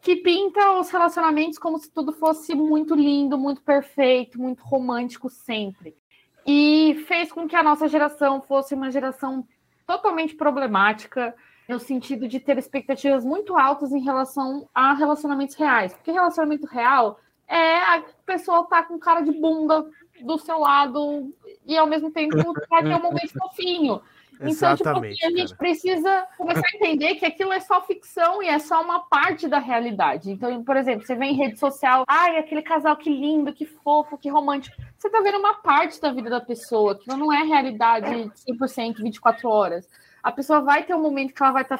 que 0.00 0.16
pinta 0.16 0.78
os 0.78 0.90
relacionamentos 0.90 1.58
como 1.58 1.78
se 1.78 1.90
tudo 1.90 2.12
fosse 2.12 2.54
muito 2.54 2.94
lindo, 2.94 3.36
muito 3.36 3.62
perfeito, 3.62 4.40
muito 4.40 4.62
romântico 4.62 5.28
sempre. 5.28 5.94
E 6.46 7.04
fez 7.06 7.30
com 7.30 7.46
que 7.46 7.54
a 7.54 7.62
nossa 7.62 7.86
geração 7.86 8.40
fosse 8.40 8.74
uma 8.74 8.90
geração 8.90 9.46
totalmente 9.86 10.34
problemática, 10.34 11.34
no 11.68 11.78
sentido 11.78 12.26
de 12.26 12.40
ter 12.40 12.58
expectativas 12.58 13.24
muito 13.24 13.56
altas 13.56 13.92
em 13.92 14.02
relação 14.02 14.68
a 14.74 14.92
relacionamentos 14.94 15.54
reais. 15.54 15.92
Porque 15.92 16.10
relacionamento 16.10 16.66
real 16.66 17.20
é 17.46 17.76
a 17.76 18.04
pessoa 18.24 18.66
tá 18.66 18.82
com 18.82 18.98
cara 18.98 19.20
de 19.20 19.32
bunda 19.32 19.86
do 20.20 20.38
seu 20.38 20.58
lado 20.58 21.32
e 21.66 21.76
ao 21.76 21.86
mesmo 21.86 22.10
tempo 22.10 22.36
vai 22.68 22.82
ter 22.82 22.94
um 22.94 23.02
momento 23.02 23.32
fofinho. 23.38 24.00
Então, 24.40 24.52
tipo, 24.54 24.64
assim, 24.64 24.82
Exatamente. 24.82 25.24
a 25.24 25.28
gente 25.28 25.48
cara. 25.48 25.58
precisa 25.58 26.26
começar 26.38 26.66
a 26.66 26.76
entender 26.76 27.14
que 27.16 27.26
aquilo 27.26 27.52
é 27.52 27.60
só 27.60 27.82
ficção 27.82 28.42
e 28.42 28.48
é 28.48 28.58
só 28.58 28.80
uma 28.80 29.00
parte 29.00 29.46
da 29.46 29.58
realidade. 29.58 30.30
Então, 30.30 30.64
por 30.64 30.76
exemplo, 30.78 31.06
você 31.06 31.14
vê 31.14 31.26
em 31.26 31.34
rede 31.34 31.58
social, 31.58 32.04
ai, 32.08 32.38
aquele 32.38 32.62
casal 32.62 32.96
que 32.96 33.10
lindo, 33.10 33.52
que 33.52 33.66
fofo, 33.66 34.16
que 34.16 34.30
romântico. 34.30 34.74
Você 34.96 35.10
tá 35.10 35.20
vendo 35.20 35.38
uma 35.38 35.54
parte 35.54 36.00
da 36.00 36.10
vida 36.10 36.30
da 36.30 36.40
pessoa, 36.40 36.98
que 36.98 37.06
não 37.08 37.30
é 37.30 37.42
realidade 37.42 38.30
100%, 38.48 39.02
24 39.02 39.48
horas. 39.48 39.86
A 40.22 40.32
pessoa 40.32 40.60
vai 40.60 40.84
ter 40.84 40.94
um 40.94 41.02
momento 41.02 41.34
que 41.34 41.42
ela 41.42 41.52
vai 41.52 41.62
estar 41.62 41.78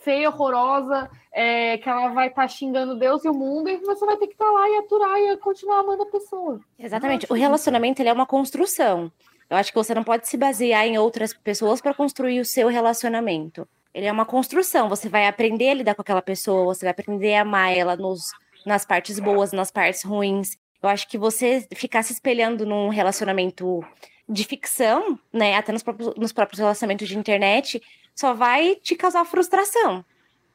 feia, 0.00 0.30
horrorosa, 0.30 1.10
é, 1.32 1.78
que 1.78 1.88
ela 1.88 2.08
vai 2.08 2.28
estar 2.28 2.48
xingando 2.48 2.96
Deus 2.96 3.24
e 3.24 3.28
o 3.28 3.34
mundo, 3.34 3.68
e 3.68 3.76
você 3.78 4.04
vai 4.04 4.16
ter 4.16 4.26
que 4.26 4.32
estar 4.32 4.50
lá 4.50 4.68
e 4.68 4.78
aturar 4.78 5.18
e 5.18 5.36
continuar 5.36 5.80
amando 5.80 6.02
a 6.02 6.06
pessoa. 6.06 6.60
Exatamente. 6.78 7.26
O 7.30 7.34
relacionamento 7.34 8.00
ele 8.00 8.08
é 8.08 8.12
uma 8.12 8.26
construção. 8.26 9.12
Eu 9.50 9.56
acho 9.56 9.72
que 9.72 9.76
você 9.76 9.92
não 9.92 10.04
pode 10.04 10.28
se 10.28 10.36
basear 10.36 10.86
em 10.86 10.96
outras 10.96 11.34
pessoas 11.34 11.80
para 11.80 11.92
construir 11.92 12.38
o 12.38 12.44
seu 12.44 12.68
relacionamento. 12.68 13.66
Ele 13.92 14.06
é 14.06 14.12
uma 14.12 14.24
construção. 14.24 14.88
Você 14.88 15.08
vai 15.08 15.26
aprender 15.26 15.70
a 15.70 15.74
lidar 15.74 15.94
com 15.96 16.02
aquela 16.02 16.22
pessoa, 16.22 16.64
você 16.64 16.86
vai 16.86 16.92
aprender 16.92 17.34
a 17.34 17.42
amar 17.42 17.76
ela 17.76 17.96
nos, 17.96 18.30
nas 18.64 18.86
partes 18.86 19.18
boas, 19.18 19.52
nas 19.52 19.72
partes 19.72 20.04
ruins. 20.04 20.56
Eu 20.80 20.88
acho 20.88 21.08
que 21.08 21.18
você 21.18 21.66
ficar 21.74 22.04
se 22.04 22.12
espelhando 22.12 22.64
num 22.64 22.88
relacionamento 22.88 23.84
de 24.28 24.44
ficção, 24.44 25.18
né, 25.32 25.56
até 25.56 25.72
nos 25.72 25.82
próprios, 25.82 26.14
nos 26.14 26.32
próprios 26.32 26.60
relacionamentos 26.60 27.08
de 27.08 27.18
internet, 27.18 27.82
só 28.14 28.32
vai 28.32 28.76
te 28.76 28.94
causar 28.94 29.24
frustração. 29.24 30.04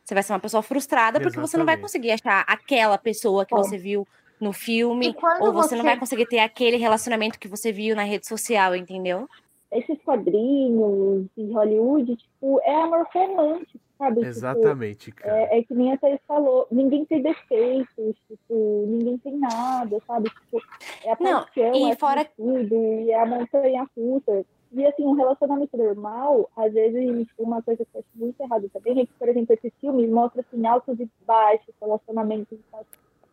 Você 0.03 0.13
vai 0.13 0.23
ser 0.23 0.31
uma 0.31 0.39
pessoa 0.39 0.63
frustrada 0.63 1.19
porque 1.19 1.39
você 1.39 1.57
não 1.57 1.65
vai 1.65 1.75
Exatamente. 1.75 1.81
conseguir 1.81 2.11
achar 2.11 2.45
aquela 2.47 2.97
pessoa 2.97 3.45
que 3.45 3.53
Bom. 3.53 3.61
você 3.61 3.77
viu 3.77 4.07
no 4.39 4.51
filme, 4.53 5.15
ou 5.39 5.53
você, 5.53 5.75
não 5.75 5.81
você- 5.83 5.89
vai 5.89 5.99
conseguir 5.99 6.25
ter 6.27 6.39
aquele 6.39 6.77
relacionamento 6.77 7.39
que 7.39 7.47
você 7.47 7.71
viu 7.71 7.95
na 7.95 8.03
rede 8.03 8.27
social, 8.27 8.75
entendeu? 8.75 9.27
Esses 9.71 9.97
quadrinhos 10.03 11.25
de 11.36 11.51
Hollywood, 11.51 12.15
tipo, 12.15 12.59
é 12.63 12.75
amor 12.81 13.05
romântico, 13.13 13.79
sabe? 13.97 14.15
Tipo, 14.15 14.27
Exatamente, 14.27 15.11
cara. 15.11 15.38
É, 15.51 15.59
é 15.59 15.63
que 15.63 15.73
nem 15.73 15.91
a 15.93 15.97
Thaís 15.97 16.19
falou, 16.27 16.67
ninguém 16.71 17.03
tem 17.05 17.21
defeitos, 17.21 18.15
tipo, 18.27 18.86
ninguém 18.88 19.17
tem 19.17 19.38
nada, 19.38 20.01
sabe? 20.07 20.29
Tipo, 20.29 20.61
é 21.03 21.11
a 21.11 21.17
Não, 21.19 21.43
paixão, 21.43 21.75
e 21.75 21.91
é 21.91 21.95
fora- 21.95 22.25
tudo, 22.38 22.75
e 22.75 23.11
é 23.11 23.19
a 23.19 23.25
montanha 23.25 23.86
russa. 23.97 24.45
E 24.71 24.86
assim, 24.86 25.03
um 25.05 25.13
relacionamento 25.13 25.75
normal, 25.77 26.49
às 26.55 26.73
vezes, 26.73 27.27
tipo, 27.27 27.43
uma 27.43 27.61
coisa 27.61 27.83
que 27.86 27.89
eu 27.97 27.99
acho 27.99 28.09
muito 28.15 28.39
errada 28.41 28.67
também 28.73 28.99
é 29.01 29.05
que, 29.05 29.13
por 29.17 29.27
exemplo, 29.29 29.53
esses 29.53 29.71
filmes 29.79 30.09
mostram 30.09 30.43
assim, 30.47 30.65
altos 30.67 30.99
e 30.99 31.09
baixos, 31.25 31.73
relacionamentos 31.81 32.57
e 32.59 32.61
tal. 32.71 32.86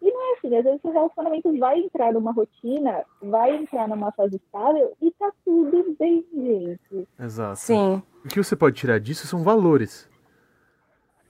E 0.03 0.11
não 0.11 0.20
é 0.20 0.32
assim, 0.36 0.57
às 0.57 0.64
vezes 0.64 0.80
o 0.82 0.90
relacionamento 0.90 1.57
vai 1.61 1.78
entrar 1.78 2.12
numa 2.12 2.32
rotina, 2.32 3.05
vai 3.22 3.57
entrar 3.57 3.86
numa 3.86 4.11
fase 4.11 4.34
estável 4.34 4.92
e 5.00 5.12
tá 5.12 5.30
tudo 5.44 5.96
bem, 5.96 6.26
gente. 6.34 7.09
Exato. 7.20 7.61
Sim. 7.61 8.03
O 8.24 8.28
que 8.28 8.42
você 8.42 8.57
pode 8.57 8.74
tirar 8.74 8.98
disso 8.98 9.28
são 9.28 9.44
valores. 9.44 10.11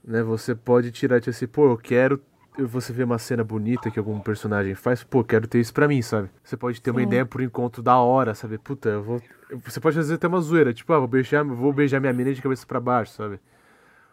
Né? 0.03 0.23
Você 0.23 0.55
pode 0.55 0.91
tirar 0.91 1.19
tipo 1.19 1.29
assim, 1.29 1.45
pô, 1.45 1.69
eu 1.69 1.77
quero. 1.77 2.19
Você 2.57 2.91
vê 2.91 3.03
uma 3.03 3.19
cena 3.19 3.43
bonita 3.43 3.91
que 3.91 3.99
algum 3.99 4.19
personagem 4.19 4.73
faz, 4.73 5.03
pô, 5.03 5.23
quero 5.23 5.47
ter 5.47 5.59
isso 5.59 5.73
pra 5.73 5.87
mim, 5.87 6.01
sabe? 6.01 6.29
Você 6.43 6.57
pode 6.57 6.81
ter 6.81 6.89
uma 6.89 6.99
Sim. 6.99 7.07
ideia 7.07 7.25
por 7.25 7.41
encontro 7.41 7.81
da 7.81 7.97
hora, 7.97 8.33
sabe? 8.33 8.57
Puta, 8.57 8.89
eu 8.89 9.03
vou. 9.03 9.21
Você 9.63 9.79
pode 9.79 9.95
fazer 9.95 10.15
até 10.15 10.27
uma 10.27 10.41
zoeira, 10.41 10.73
tipo, 10.73 10.91
ah, 10.93 10.99
vou 10.99 11.07
beijar, 11.07 11.43
vou 11.43 11.73
beijar 11.73 11.99
minha 11.99 12.13
mina 12.13 12.33
de 12.33 12.41
cabeça 12.41 12.65
pra 12.65 12.79
baixo, 12.79 13.13
sabe? 13.13 13.39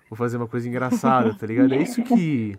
Vou 0.09 0.17
fazer 0.17 0.37
uma 0.37 0.49
coisa 0.49 0.69
engraçada, 0.69 1.35
tá 1.35 1.47
ligado? 1.47 1.73
É 1.73 1.83
isso 1.83 2.03
que. 2.03 2.59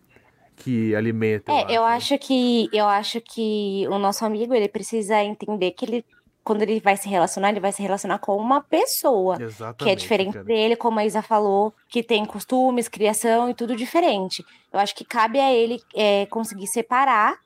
Que 0.63 0.95
alimenta. 0.95 1.51
É, 1.51 1.63
eu 1.69 1.81
né? 1.81 1.87
acho 1.89 2.17
que 2.17 2.69
eu 2.71 2.85
acho 2.87 3.19
que 3.21 3.85
o 3.89 3.97
nosso 3.97 4.25
amigo 4.25 4.53
ele 4.53 4.67
precisa 4.67 5.23
entender 5.23 5.71
que 5.71 5.85
ele 5.85 6.05
quando 6.43 6.63
ele 6.63 6.79
vai 6.79 6.97
se 6.97 7.07
relacionar, 7.07 7.49
ele 7.49 7.59
vai 7.59 7.71
se 7.71 7.81
relacionar 7.81 8.17
com 8.17 8.35
uma 8.35 8.61
pessoa. 8.61 9.37
Exatamente. 9.39 9.83
Que 9.83 9.89
é 9.89 9.95
diferente 9.95 10.33
cara. 10.33 10.45
dele, 10.45 10.75
como 10.75 10.99
a 10.99 11.05
Isa 11.05 11.21
falou, 11.21 11.73
que 11.87 12.01
tem 12.01 12.25
costumes, 12.25 12.87
criação 12.87 13.49
e 13.49 13.53
tudo 13.53 13.75
diferente. 13.75 14.43
Eu 14.73 14.79
acho 14.79 14.95
que 14.95 15.05
cabe 15.05 15.39
a 15.39 15.53
ele 15.53 15.79
é, 15.95 16.25
conseguir 16.25 16.65
separar 16.65 17.37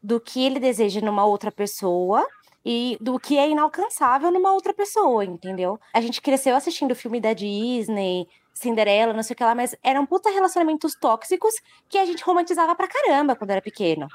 do 0.00 0.20
que 0.20 0.44
ele 0.44 0.60
deseja 0.60 1.00
numa 1.00 1.24
outra 1.24 1.50
pessoa 1.50 2.24
e 2.64 2.96
do 3.00 3.18
que 3.18 3.36
é 3.36 3.48
inalcançável 3.48 4.30
numa 4.30 4.52
outra 4.52 4.72
pessoa, 4.72 5.24
entendeu? 5.24 5.78
A 5.92 6.00
gente 6.00 6.22
cresceu 6.22 6.54
assistindo 6.54 6.94
filme 6.94 7.20
da 7.20 7.32
Disney, 7.32 8.26
Cinderela, 8.54 9.12
não 9.12 9.22
sei 9.22 9.34
o 9.34 9.36
que 9.36 9.44
lá, 9.44 9.54
mas 9.54 9.74
eram 9.82 10.06
puta 10.06 10.30
relacionamentos 10.30 10.94
tóxicos 10.94 11.54
que 11.88 11.98
a 11.98 12.06
gente 12.06 12.22
romantizava 12.22 12.74
pra 12.74 12.86
caramba 12.88 13.34
quando 13.36 13.50
era 13.50 13.60
pequeno. 13.60 14.06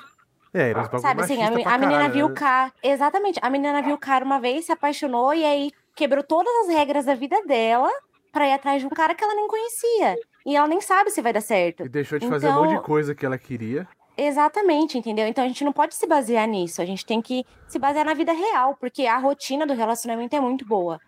É, 0.53 0.69
era 0.71 0.81
uns 0.81 1.01
Sabe 1.01 1.21
assim, 1.21 1.43
a, 1.43 1.47
a 1.47 1.77
menina 1.77 2.09
viu 2.09 2.25
o 2.25 2.29
né? 2.29 2.35
cara. 2.35 2.73
Exatamente. 2.81 3.37
A 3.41 3.49
menina 3.49 3.81
viu 3.83 3.93
o 3.95 3.99
cara 3.99 4.25
uma 4.25 4.39
vez, 4.39 4.65
se 4.65 4.71
apaixonou 4.71 5.33
e 5.33 5.45
aí 5.45 5.71
quebrou 5.95 6.23
todas 6.23 6.51
as 6.67 6.73
regras 6.73 7.05
da 7.05 7.13
vida 7.13 7.39
dela 7.45 7.91
pra 8.31 8.47
ir 8.47 8.53
atrás 8.53 8.81
de 8.81 8.87
um 8.87 8.89
cara 8.89 9.13
que 9.13 9.23
ela 9.23 9.35
nem 9.35 9.47
conhecia. 9.47 10.15
E 10.45 10.55
ela 10.55 10.67
nem 10.67 10.81
sabe 10.81 11.11
se 11.11 11.21
vai 11.21 11.33
dar 11.33 11.41
certo. 11.41 11.83
E 11.85 11.89
deixou 11.89 12.17
de 12.17 12.27
fazer 12.27 12.47
um 12.47 12.53
monte 12.53 12.67
de 12.69 12.73
Então- 12.75 12.83
coisa 12.85 13.13
que 13.13 13.25
ela 13.25 13.37
queria. 13.37 13.87
Exatamente, 14.17 14.97
entendeu? 14.97 15.25
Então 15.27 15.43
a 15.43 15.47
gente 15.47 15.63
não 15.63 15.71
pode 15.71 15.95
se 15.95 16.05
basear 16.05 16.45
nisso. 16.47 16.81
A 16.81 16.85
gente 16.85 17.05
tem 17.05 17.21
que 17.21 17.45
se 17.67 17.79
basear 17.79 18.05
na 18.05 18.13
vida 18.13 18.33
real, 18.33 18.75
porque 18.79 19.05
a 19.05 19.17
rotina 19.17 19.65
do 19.65 19.73
relacionamento 19.73 20.35
é 20.35 20.39
muito 20.41 20.65
boa. 20.65 20.99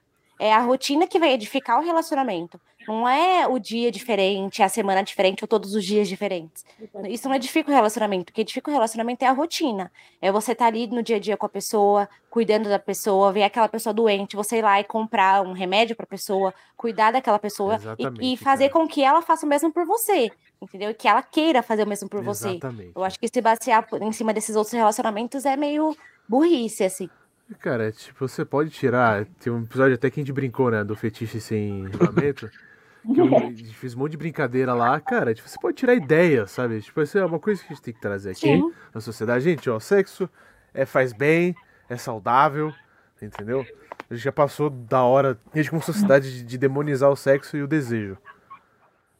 É 0.43 0.51
a 0.51 0.59
rotina 0.59 1.05
que 1.05 1.19
vai 1.19 1.33
edificar 1.33 1.79
o 1.79 1.83
relacionamento. 1.83 2.59
Não 2.87 3.07
é 3.07 3.47
o 3.47 3.59
dia 3.59 3.91
diferente, 3.91 4.63
a 4.63 4.67
semana 4.67 5.03
diferente 5.03 5.43
ou 5.43 5.47
todos 5.47 5.75
os 5.75 5.85
dias 5.85 6.09
diferentes. 6.09 6.65
Isso 7.07 7.29
não 7.29 7.35
edifica 7.35 7.69
o 7.69 7.73
relacionamento. 7.75 8.31
O 8.31 8.33
que 8.33 8.41
edifica 8.41 8.71
o 8.71 8.73
relacionamento 8.73 9.23
é 9.23 9.27
a 9.27 9.33
rotina. 9.33 9.91
É 10.19 10.31
você 10.31 10.53
estar 10.53 10.65
ali 10.65 10.87
no 10.87 11.03
dia 11.03 11.17
a 11.17 11.19
dia 11.19 11.37
com 11.37 11.45
a 11.45 11.49
pessoa, 11.49 12.09
cuidando 12.27 12.67
da 12.69 12.79
pessoa, 12.79 13.31
ver 13.31 13.43
aquela 13.43 13.69
pessoa 13.69 13.93
doente, 13.93 14.35
você 14.35 14.57
ir 14.57 14.63
lá 14.63 14.79
e 14.79 14.83
comprar 14.83 15.43
um 15.45 15.53
remédio 15.53 15.95
para 15.95 16.05
a 16.05 16.07
pessoa, 16.07 16.51
cuidar 16.75 17.11
daquela 17.11 17.37
pessoa 17.37 17.75
e- 17.99 18.03
e, 18.33 18.37
fazer 18.37 18.69
cara. 18.69 18.81
com 18.81 18.87
que 18.89 19.03
ela 19.03 19.21
faça 19.21 19.45
o 19.45 19.49
mesmo 19.49 19.71
por 19.71 19.85
você, 19.85 20.31
entendeu? 20.59 20.89
E 20.89 20.95
que 20.95 21.07
ela 21.07 21.21
queira 21.21 21.61
fazer 21.61 21.83
o 21.83 21.87
mesmo 21.87 22.09
por 22.09 22.23
você. 22.23 22.49
Exatamente. 22.49 22.93
Eu 22.95 23.03
acho 23.03 23.19
que 23.19 23.27
se 23.27 23.41
basear 23.41 23.87
em 24.01 24.11
cima 24.11 24.33
desses 24.33 24.55
outros 24.55 24.73
relacionamentos 24.73 25.45
é 25.45 25.55
meio 25.55 25.95
burrice, 26.27 26.83
assim. 26.83 27.07
Cara, 27.59 27.89
é 27.89 27.91
tipo, 27.91 28.27
você 28.27 28.45
pode 28.45 28.69
tirar. 28.69 29.25
Tem 29.39 29.51
um 29.51 29.63
episódio 29.63 29.95
até 29.95 30.09
que 30.09 30.19
a 30.19 30.23
gente 30.23 30.33
brincou, 30.33 30.71
né? 30.71 30.83
Do 30.83 30.95
fetiche 30.95 31.39
sem 31.39 31.87
regulamento. 31.87 32.49
que 33.13 33.19
eu 33.19 33.27
fez 33.73 33.95
um 33.95 33.99
monte 33.99 34.11
de 34.11 34.17
brincadeira 34.17 34.73
lá. 34.73 34.99
Cara, 34.99 35.33
tipo, 35.33 35.47
você 35.47 35.57
pode 35.59 35.77
tirar 35.77 35.93
ideia, 35.93 36.47
sabe? 36.47 36.81
Tipo, 36.81 37.01
isso 37.01 37.17
é 37.17 37.25
uma 37.25 37.39
coisa 37.39 37.61
que 37.61 37.67
a 37.67 37.75
gente 37.75 37.83
tem 37.83 37.93
que 37.93 38.01
trazer 38.01 38.31
aqui 38.31 38.41
Sim. 38.41 38.73
na 38.93 39.01
sociedade. 39.01 39.43
Gente, 39.43 39.69
ó, 39.69 39.79
sexo 39.79 40.29
é, 40.73 40.85
faz 40.85 41.13
bem, 41.13 41.55
é 41.89 41.97
saudável, 41.97 42.73
entendeu? 43.21 43.65
A 44.09 44.13
gente 44.13 44.23
já 44.23 44.31
passou 44.31 44.69
da 44.69 45.03
hora, 45.03 45.39
a 45.53 45.57
gente 45.57 45.69
como 45.69 45.81
sociedade, 45.81 46.31
de, 46.31 46.43
de 46.43 46.57
demonizar 46.57 47.09
o 47.09 47.15
sexo 47.15 47.57
e 47.57 47.63
o 47.63 47.67
desejo. 47.67 48.17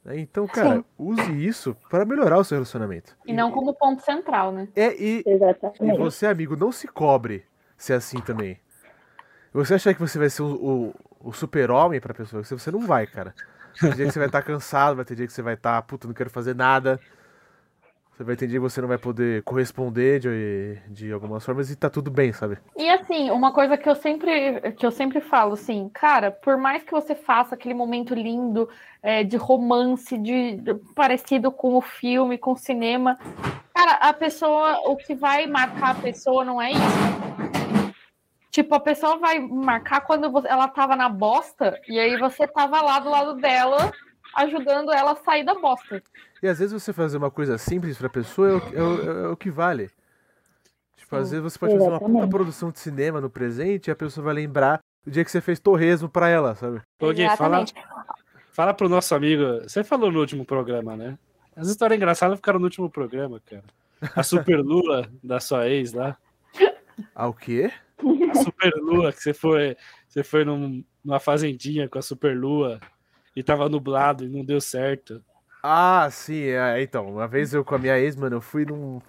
Né? 0.04 0.20
Então, 0.20 0.48
cara, 0.48 0.78
Sim. 0.78 0.86
use 0.98 1.48
isso 1.48 1.76
para 1.90 2.06
melhorar 2.06 2.40
o 2.40 2.44
seu 2.44 2.56
relacionamento. 2.56 3.16
E 3.26 3.34
não 3.34 3.52
como 3.52 3.74
ponto 3.74 4.02
central, 4.02 4.52
né? 4.52 4.68
É, 4.76 4.94
e, 4.96 5.24
e 5.26 5.30
Exatamente. 5.30 5.98
você, 5.98 6.26
amigo, 6.26 6.56
não 6.56 6.72
se 6.72 6.88
cobre 6.88 7.46
ser 7.82 7.94
assim 7.94 8.22
também. 8.22 8.60
Você 9.54 9.74
achar 9.74 9.94
que 9.94 10.00
você 10.00 10.18
vai 10.18 10.30
ser 10.30 10.44
o, 10.44 10.94
o, 11.22 11.30
o 11.30 11.34
super-homem 11.34 12.00
pra 12.00 12.14
pessoa, 12.14 12.44
você, 12.44 12.72
não 12.72 12.82
vai, 12.82 13.06
cara. 13.08 13.34
Dia 13.82 14.06
que 14.06 14.12
você 14.12 14.20
vai 14.20 14.28
estar 14.28 14.44
cansado, 14.44 14.96
vai 14.96 15.06
ter 15.06 15.16
dia 15.16 15.28
que 15.28 15.34
você 15.34 15.42
vai 15.42 15.56
estar, 15.56 15.82
puta, 15.82 16.08
não 16.08 16.14
quero 16.14 16.30
fazer 16.30 16.56
nada. 16.56 17.00
Você 18.14 18.24
vai 18.24 18.36
ter 18.36 18.46
dia 18.46 18.58
que 18.60 18.62
você 18.64 18.80
não 18.80 18.88
vai 18.88 19.00
poder 19.00 19.42
corresponder 19.44 20.20
de, 20.20 20.78
de 20.90 21.12
algumas 21.12 21.44
formas 21.44 21.72
e 21.72 21.76
tá 21.76 21.90
tudo 21.90 22.12
bem, 22.12 22.32
sabe? 22.32 22.60
E 22.78 22.88
assim, 22.90 23.32
uma 23.32 23.52
coisa 23.52 23.76
que 23.76 23.90
eu 23.90 23.96
sempre 23.96 24.62
que 24.74 24.86
eu 24.86 24.92
sempre 24.92 25.20
falo, 25.20 25.54
assim, 25.54 25.90
cara, 25.94 26.30
por 26.30 26.56
mais 26.58 26.84
que 26.84 26.92
você 26.92 27.16
faça 27.16 27.56
aquele 27.56 27.74
momento 27.74 28.14
lindo 28.14 28.70
é, 29.02 29.24
de 29.24 29.38
romance, 29.38 30.18
de, 30.18 30.58
de- 30.58 30.76
parecido 30.94 31.52
com 31.52 31.76
o 31.76 31.82
filme, 31.82 32.38
com 32.38 32.52
o 32.52 32.58
cinema, 32.58 33.18
cara, 33.74 33.94
a 33.94 34.14
pessoa, 34.14 34.78
o 34.86 34.96
que 34.96 35.16
vai 35.16 35.48
marcar 35.48 35.92
a 35.92 35.96
pessoa 35.96 36.46
não 36.46 36.62
é 36.62 36.72
isso. 36.72 37.61
Tipo, 38.52 38.76
a 38.76 38.80
pessoa 38.82 39.18
vai 39.18 39.40
marcar 39.40 40.02
quando 40.02 40.30
você- 40.30 40.48
ela 40.50 40.68
tava 40.68 40.96
na 40.96 41.08
bosta 41.08 41.80
e 41.88 41.98
aí 41.98 42.18
você 42.20 42.46
tava 42.46 42.82
lá 42.82 43.00
do 43.00 43.10
lado 43.10 43.36
dela, 43.36 43.92
ajudando 44.36 44.92
ela 44.92 45.14
a 45.14 45.16
sair 45.16 45.46
da 45.46 45.56
bosta. 45.56 46.04
E 46.44 46.48
às 46.48 46.60
vezes 46.60 46.74
você 46.74 46.92
fazer 46.92 47.18
uma 47.18 47.32
coisa 47.32 47.58
simples 47.58 47.98
pra 47.98 48.10
pessoa 48.10 48.50
é 48.50 48.54
o, 48.54 48.58
é 48.58 48.84
o- 48.84 49.26
é 49.26 49.28
o 49.30 49.38
que 49.38 49.50
vale. 49.50 49.90
Tipo, 50.98 51.16
às 51.16 51.32
vezes 51.32 51.44
você 51.44 51.58
pode 51.58 51.74
fazer 51.74 51.88
uma 51.90 52.00
puta 52.00 52.28
produção 52.28 52.72
de 52.72 52.80
cinema 52.80 53.22
no 53.22 53.30
presente 53.30 53.88
e 53.88 53.92
a 53.92 53.96
pessoa 53.96 54.26
vai 54.26 54.34
lembrar 54.34 54.80
do 55.06 55.10
dia 55.12 55.24
que 55.24 55.32
você 55.32 55.40
fez 55.42 55.60
torresmo 55.60 56.10
pra 56.10 56.28
ela, 56.30 56.54
sabe? 56.56 56.82
Gui, 57.14 57.28
fala, 57.38 57.66
fala 58.52 58.74
pro 58.74 58.90
nosso 58.90 59.16
amigo. 59.16 59.44
Você 59.64 59.84
falou 59.84 60.12
no 60.12 60.20
último 60.20 60.46
programa, 60.46 60.96
né? 60.96 61.18
As 61.56 61.68
histórias 61.70 61.98
engraçadas 61.98 62.36
ficaram 62.38 62.60
no 62.60 62.66
último 62.66 62.90
programa, 62.90 63.42
cara. 63.50 63.64
A 64.16 64.24
superlua 64.24 65.10
da 65.24 65.40
sua 65.40 65.68
ex 65.70 65.94
lá. 65.94 66.18
Ah, 67.16 67.28
o 67.28 67.34
quê? 67.34 67.72
A 68.32 68.36
superlua 68.36 69.12
que 69.12 69.22
você 69.22 69.34
foi, 69.34 69.76
você 70.08 70.24
foi 70.24 70.44
num- 70.46 70.84
numa 71.04 71.20
fazendinha 71.20 71.88
com 71.90 72.00
a 72.00 72.02
superlua 72.02 72.80
e 73.36 73.44
tava 73.44 73.70
nublado 73.70 74.26
e 74.26 74.30
não 74.30 74.44
deu 74.44 74.60
certo. 74.62 75.24
Ah, 75.64 76.08
sim, 76.12 76.44
é, 76.46 76.82
então, 76.82 77.08
uma 77.08 77.28
vez 77.28 77.54
eu 77.54 77.64
com 77.64 77.76
a 77.76 77.78
minha 77.78 77.98
ex, 78.00 78.16
mano, 78.16 78.38
eu 78.38 78.42
fui 78.42 78.66
num. 78.66 79.00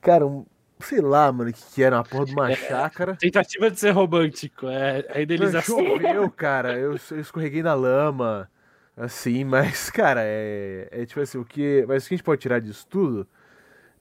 Cara, 0.00 0.26
um. 0.26 0.44
Sei 0.80 1.00
lá, 1.00 1.30
mano, 1.30 1.50
o 1.50 1.52
que, 1.52 1.62
que 1.72 1.82
era, 1.82 1.96
uma 1.96 2.04
porra 2.04 2.26
de 2.26 2.32
uma 2.32 2.54
chácara. 2.56 3.16
Tentativa 3.16 3.70
de 3.70 3.78
ser 3.78 3.90
romântico, 3.90 4.66
é 4.66 5.06
a 5.08 5.20
idealização. 5.20 5.78
Choveu, 5.78 6.28
cara, 6.30 6.76
eu, 6.76 6.96
eu 7.10 7.20
escorreguei 7.20 7.62
na 7.62 7.74
lama, 7.74 8.50
assim, 8.96 9.44
mas, 9.44 9.88
cara, 9.90 10.20
é, 10.24 10.88
é 10.90 11.06
tipo 11.06 11.20
assim, 11.20 11.38
o 11.38 11.44
que. 11.44 11.84
Mas 11.86 12.04
o 12.04 12.08
que 12.08 12.14
a 12.14 12.16
gente 12.16 12.24
pode 12.24 12.40
tirar 12.40 12.60
disso 12.60 12.86
tudo? 12.88 13.26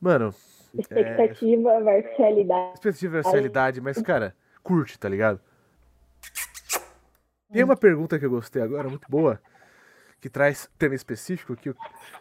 Mano, 0.02 0.34
Expectativa 0.74 1.82
versus 1.82 2.18
realidade. 2.18 2.74
expectativa 2.74 3.12
versus 3.14 3.32
realidade, 3.32 3.82
mas, 3.82 4.02
cara, 4.02 4.36
curte, 4.64 4.98
tá 4.98 5.08
ligado? 5.08 5.40
Tem 7.52 7.64
uma 7.64 7.78
pergunta 7.78 8.18
que 8.18 8.26
eu 8.26 8.32
gostei 8.32 8.62
agora, 8.62 8.90
muito 8.90 9.08
boa, 9.08 9.40
que 10.20 10.30
traz 10.30 10.70
tema 10.78 10.96
específico, 10.96 11.56
que 11.56 11.70
o 11.70 11.76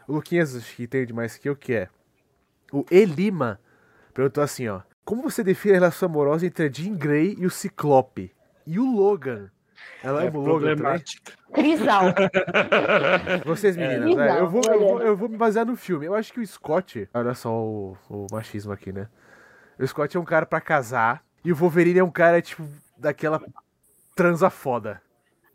o 0.07 0.15
Luquinhas 0.15 0.57
acho 0.57 0.77
que 0.77 0.85
entende 0.85 1.13
mais 1.13 1.37
que 1.39 1.49
eu, 1.49 1.57
que 1.57 1.75
é. 1.75 1.89
O 2.73 2.85
Elima 2.91 3.61
perguntou 4.13 4.43
assim, 4.43 4.69
ó. 4.69 4.83
Como 5.05 5.23
você 5.23 5.43
define 5.43 5.73
a 5.75 5.79
relação 5.79 6.09
amorosa 6.09 6.47
entre 6.47 6.67
a 6.67 6.71
Jean 6.71 6.95
Grey 6.95 7.35
e 7.39 7.47
o 7.47 7.51
Ciclope? 7.51 8.33
E 8.67 8.79
o 8.79 8.85
Logan? 8.85 9.51
Ela 10.03 10.24
É 10.24 10.30
Logan 10.30 10.33
também? 10.33 10.43
problemática. 10.45 11.33
Crisal. 11.53 12.05
Vocês 13.47 13.76
meninas, 13.76 14.16
né? 14.16 14.41
eu, 14.41 14.49
vou, 14.49 14.62
eu, 14.66 14.80
vou, 14.80 15.01
eu 15.03 15.16
vou 15.16 15.28
me 15.28 15.37
basear 15.37 15.64
no 15.64 15.76
filme. 15.76 16.07
Eu 16.07 16.14
acho 16.14 16.33
que 16.33 16.41
o 16.41 16.47
Scott. 16.47 17.09
Olha 17.14 17.35
só 17.35 17.53
o, 17.53 17.97
o 18.09 18.26
machismo 18.33 18.72
aqui, 18.72 18.93
né? 18.93 19.09
O 19.78 19.87
Scott 19.87 20.16
é 20.16 20.20
um 20.20 20.24
cara 20.24 20.45
pra 20.47 20.61
casar. 20.61 21.22
E 21.45 21.53
o 21.53 21.57
Wolverine 21.57 21.99
é 22.01 22.05
um 22.05 22.11
cara, 22.11 22.41
tipo, 22.43 22.66
daquela 22.97 23.41
transa 24.14 24.51
foda. 24.51 25.01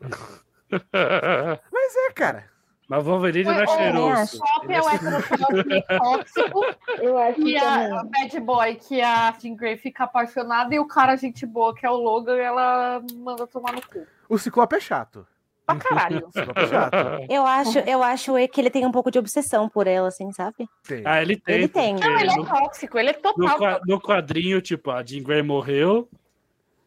Mas 1.72 1.96
é, 1.96 2.12
cara. 2.12 2.44
Mas 2.88 3.04
Wolverine 3.04 3.44
não 3.44 3.52
é 3.52 3.58
Ué, 3.60 3.66
cheiroso. 3.66 4.38
Pop 4.38 4.72
é 4.72 4.80
o 4.80 4.88
heterotóxico 4.88 5.98
tóxico 5.98 6.60
Eu 7.02 7.18
acho 7.18 7.34
que 7.34 7.50
E 7.50 7.56
a 7.58 7.88
também. 7.90 8.10
bad 8.10 8.40
boy, 8.40 8.74
que 8.76 9.00
a 9.02 9.34
Jean 9.38 9.54
Grey 9.54 9.76
fica 9.76 10.04
apaixonada, 10.04 10.74
e 10.74 10.78
o 10.80 10.86
cara, 10.86 11.14
gente 11.16 11.44
boa, 11.44 11.74
que 11.74 11.84
é 11.84 11.90
o 11.90 11.96
Logan, 11.96 12.36
ela 12.38 13.02
manda 13.16 13.46
tomar 13.46 13.72
no 13.74 13.82
cu. 13.82 14.06
O 14.28 14.38
Ciclope 14.38 14.76
é 14.76 14.80
chato. 14.80 15.26
Pra 15.66 15.76
caralho. 15.76 16.26
O 16.28 16.32
Ciclope 16.32 16.60
é 16.60 16.66
chato. 16.66 16.94
Eu 17.28 17.44
acho, 17.46 17.78
eu 17.80 18.02
acho 18.02 18.32
que 18.48 18.58
ele 18.58 18.70
tem 18.70 18.86
um 18.86 18.90
pouco 18.92 19.10
de 19.10 19.18
obsessão 19.18 19.68
por 19.68 19.86
ela, 19.86 20.08
assim, 20.08 20.32
sabe? 20.32 20.66
Tem. 20.86 21.02
Ah, 21.04 21.20
ele 21.20 21.36
tem. 21.36 21.54
Ele 21.56 21.68
tem. 21.68 21.94
Não, 21.94 22.18
ele 22.18 22.30
é 22.30 22.36
no- 22.36 22.46
tóxico, 22.46 22.98
ele 22.98 23.10
é 23.10 23.12
No, 23.12 23.20
total. 23.20 23.58
qua- 23.58 23.80
no 23.86 24.00
quadrinho, 24.00 24.62
tipo, 24.62 24.90
a 24.90 25.04
Jean 25.04 25.22
Grey 25.22 25.42
morreu. 25.42 26.08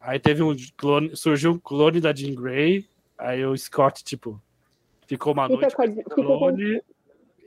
Aí 0.00 0.18
teve 0.18 0.42
um 0.42 0.52
clone, 0.76 1.14
surgiu 1.16 1.52
um 1.52 1.58
clone 1.60 2.00
da 2.00 2.12
Jean 2.12 2.34
Grey. 2.34 2.88
Aí 3.16 3.46
o 3.46 3.56
Scott, 3.56 4.02
tipo, 4.02 4.40
ficou 5.06 5.32
uma 5.32 5.48
noite 5.48 5.74
com 5.74 5.82
esse 5.82 6.02
com- 6.04 6.10
clone. 6.14 6.80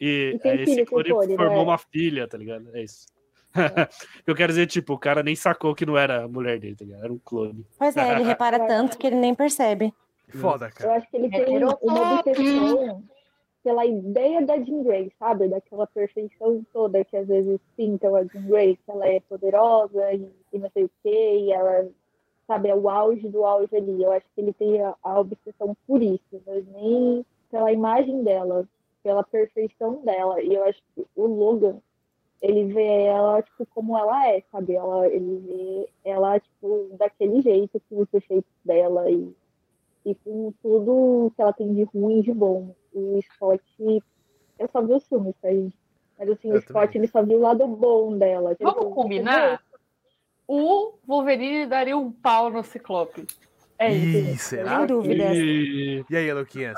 E 0.01 0.37
E 0.43 0.47
esse 0.61 0.81
o 0.81 0.85
clone 0.85 1.09
clone, 1.09 1.35
formou 1.35 1.59
é? 1.59 1.63
uma 1.63 1.77
filha, 1.77 2.27
tá 2.27 2.37
ligado? 2.37 2.69
É 2.75 2.83
isso. 2.83 3.05
Eu 4.27 4.35
quero 4.35 4.51
dizer, 4.51 4.67
tipo, 4.67 4.93
o 4.93 4.99
cara 4.99 5.23
nem 5.23 5.35
sacou 5.35 5.73
que 5.73 5.85
não 5.85 5.97
era 5.97 6.25
a 6.25 6.27
mulher 6.27 6.59
dele, 6.59 6.75
tá 6.75 6.83
ligado? 6.83 7.03
Era 7.05 7.13
um 7.13 7.19
clone. 7.19 7.65
Pois 7.77 7.95
é, 7.95 8.11
ele 8.13 8.23
repara 8.27 8.67
tanto 8.67 8.97
que 8.97 9.07
ele 9.07 9.15
nem 9.15 9.33
percebe. 9.33 9.93
Foda, 10.27 10.65
Eu 10.67 10.71
cara. 10.71 10.95
acho 10.97 11.09
que 11.09 11.15
ele 11.17 11.29
tem 11.29 11.63
uma 11.63 11.77
obsessão 12.19 13.03
pela 13.63 13.85
ideia 13.85 14.45
da 14.45 14.59
Jean 14.59 14.83
Grey, 14.83 15.11
sabe? 15.17 15.47
Daquela 15.47 15.87
perfeição 15.87 16.63
toda 16.73 17.03
que 17.05 17.15
às 17.15 17.27
vezes 17.27 17.59
pintam 17.77 18.15
a 18.15 18.23
Jean 18.25 18.45
Grey, 18.47 18.75
que 18.75 18.91
ela 18.91 19.07
é 19.07 19.19
poderosa 19.21 20.11
e, 20.13 20.27
e 20.51 20.59
não 20.59 20.69
sei 20.71 20.83
o 20.83 20.91
quê, 21.01 21.37
e 21.39 21.51
ela, 21.53 21.87
sabe, 22.45 22.69
é 22.69 22.75
o 22.75 22.89
auge 22.89 23.27
do 23.29 23.45
auge 23.45 23.75
ali. 23.75 24.03
Eu 24.03 24.11
acho 24.11 24.25
que 24.35 24.41
ele 24.41 24.51
tem 24.53 24.81
a, 24.81 24.93
a 25.01 25.19
obsessão 25.19 25.75
por 25.87 26.01
isso, 26.03 26.41
mas 26.45 26.65
nem 26.67 27.25
pela 27.49 27.71
imagem 27.71 28.23
dela, 28.23 28.67
pela 29.03 29.23
perfeição 29.23 30.01
dela. 30.03 30.41
E 30.41 30.53
eu 30.53 30.63
acho 30.65 30.81
que 30.95 31.05
o 31.15 31.25
Logan 31.25 31.77
ele 32.41 32.65
vê 32.73 33.03
ela, 33.05 33.41
tipo, 33.41 33.65
como 33.67 33.97
ela 33.97 34.27
é, 34.29 34.41
sabe? 34.51 34.75
Ela, 34.75 35.07
ele 35.07 35.37
vê 35.39 35.89
ela, 36.03 36.39
tipo, 36.39 36.89
daquele 36.97 37.41
jeito, 37.41 37.81
com 37.89 38.01
os 38.01 38.07
defeitos 38.09 38.51
dela 38.63 39.09
e, 39.09 39.33
e 40.05 40.13
com 40.15 40.53
tudo 40.61 41.31
que 41.35 41.41
ela 41.41 41.53
tem 41.53 41.73
de 41.73 41.83
ruim 41.83 42.19
e 42.19 42.23
de 42.23 42.33
bom. 42.33 42.75
O 42.93 43.19
Scott, 43.21 43.63
eu 43.79 44.69
só 44.71 44.81
vi 44.81 44.93
os 44.93 45.07
filmes, 45.07 45.33
tá, 45.41 45.49
gente? 45.49 45.75
Mas 46.19 46.29
assim, 46.29 46.49
Eu 46.51 46.57
o 46.57 46.61
Scott, 46.61 46.87
também. 46.87 47.01
ele 47.01 47.07
só 47.07 47.23
viu 47.23 47.37
o 47.39 47.41
lado 47.41 47.67
bom 47.67 48.17
dela. 48.17 48.53
Tipo, 48.53 48.71
Vamos 48.71 48.93
combinar? 48.93 49.61
O 50.47 50.93
Wolverine 51.07 51.65
daria 51.65 51.97
um 51.97 52.11
pau 52.11 52.51
no 52.51 52.63
Ciclope. 52.63 53.25
É 53.79 53.91
isso. 53.91 54.17
Ih, 54.33 54.37
será? 54.37 54.77
Sem 54.79 54.87
dúvidas. 54.87 55.37
E- 55.37 56.05
E 56.09 56.15
aí, 56.15 56.31
Luquinhas? 56.33 56.75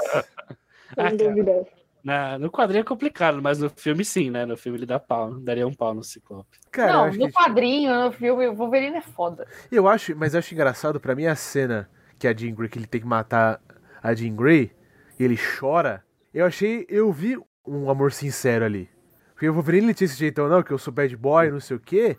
Ah, 0.96 1.10
Sem 1.10 1.18
cara. 1.18 1.30
dúvida. 1.30 1.68
Na, 2.04 2.38
no 2.40 2.50
quadrinho 2.50 2.82
é 2.82 2.86
complicado, 2.86 3.42
mas 3.42 3.60
no 3.60 3.70
filme 3.70 4.06
sim, 4.06 4.30
né? 4.30 4.46
No 4.46 4.56
filme 4.56 4.78
ele 4.78 4.86
dá 4.86 4.98
pau, 5.00 5.34
daria 5.40 5.68
um 5.68 5.74
pau 5.74 5.94
no 5.94 6.04
Ciclope. 6.04 6.58
Cara, 6.72 6.94
não, 6.94 7.06
no 7.08 7.28
que, 7.28 7.32
quadrinho, 7.34 7.94
no 8.06 8.12
filme, 8.14 8.48
o 8.48 8.56
Wolverine 8.56 8.98
é 8.98 9.02
foda. 9.02 9.46
eu 9.70 9.88
acho, 9.88 10.16
mas 10.16 10.34
eu 10.34 10.40
acho 10.40 10.54
engraçado 10.54 11.00
pra 11.02 11.16
mim 11.16 11.26
a 11.26 11.36
cena 11.36 11.90
que 12.18 12.28
a 12.28 12.34
Jean 12.34 12.54
Grey, 12.54 12.70
que 12.70 12.80
ele 12.80 12.88
tem 12.88 13.02
que 13.02 13.08
matar 13.08 13.60
a 14.02 14.14
Jean 14.14 14.36
Grey, 14.36 14.72
e 15.20 15.24
ele 15.24 15.38
chora. 15.60 16.04
Eu 16.34 16.46
achei, 16.46 16.86
eu 16.88 17.12
vi 17.12 17.38
um 17.66 17.90
amor 17.90 18.14
sincero 18.14 18.64
ali. 18.64 18.90
Porque 19.34 19.50
o 19.50 19.54
Wolverine 19.54 19.88
ele 19.88 19.94
tinha 19.94 20.06
esse 20.06 20.18
jeitão, 20.18 20.48
não, 20.48 20.64
que 20.64 20.72
eu 20.72 20.78
sou 20.78 20.94
bad 20.94 21.14
boy, 21.18 21.52
não 21.52 21.60
sei 21.60 21.76
o 21.76 21.80
quê. 21.80 22.16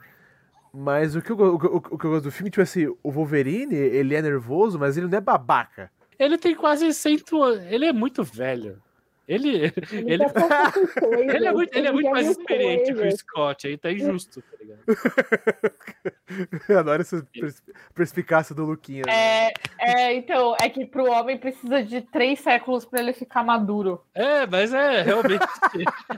Mas 0.74 1.16
o 1.16 1.22
que, 1.22 1.30
eu, 1.32 1.36
o, 1.38 1.42
eu- 1.64 1.76
o 1.90 1.98
que 1.98 2.04
eu 2.04 2.10
gosto 2.10 2.24
do 2.24 2.30
filme, 2.32 2.50
tipo 2.50 2.62
assim, 2.62 2.86
o 3.02 3.10
Wolverine, 3.10 3.74
ele 3.74 4.14
é 4.14 4.20
nervoso, 4.20 4.78
mas 4.78 4.96
ele 4.98 5.06
não 5.08 5.16
é 5.16 5.20
babaca. 5.20 5.90
Ele 6.18 6.36
tem 6.38 6.54
quase 6.54 6.92
cento 6.94 7.42
anos. 7.42 7.64
Ele 7.70 7.86
é 7.86 7.92
muito 7.92 8.22
velho. 8.24 8.82
Ele, 9.26 9.70
Ele, 9.92 10.14
ele, 10.14 10.24
coisas, 10.30 11.34
ele 11.34 11.46
é 11.46 11.52
muito, 11.52 11.76
ele 11.76 11.86
é 11.86 11.92
muito 11.92 12.10
mais 12.10 12.26
experiente 12.28 12.94
que 12.94 12.98
o. 13.00 13.12
Scott. 13.18 13.66
Aí 13.66 13.76
tá 13.76 13.92
injusto, 13.92 14.40
tá 14.40 14.56
ligado? 14.58 14.80
Eu 16.66 16.78
adoro 16.78 17.02
essa 17.02 17.22
pers- 17.32 17.62
perspicácia 17.94 18.54
do 18.54 18.64
Luquinhas. 18.64 19.04
né? 19.06 19.12
É, 19.12 19.52
é, 19.78 20.14
então, 20.14 20.56
é 20.60 20.68
que 20.70 20.86
pro 20.86 21.10
homem 21.10 21.36
precisa 21.36 21.82
de 21.82 22.00
três 22.00 22.40
séculos 22.40 22.86
pra 22.86 23.00
ele 23.00 23.12
ficar 23.12 23.42
maduro. 23.44 24.00
É, 24.14 24.46
mas 24.46 24.72
é 24.72 25.02
realmente. 25.02 25.44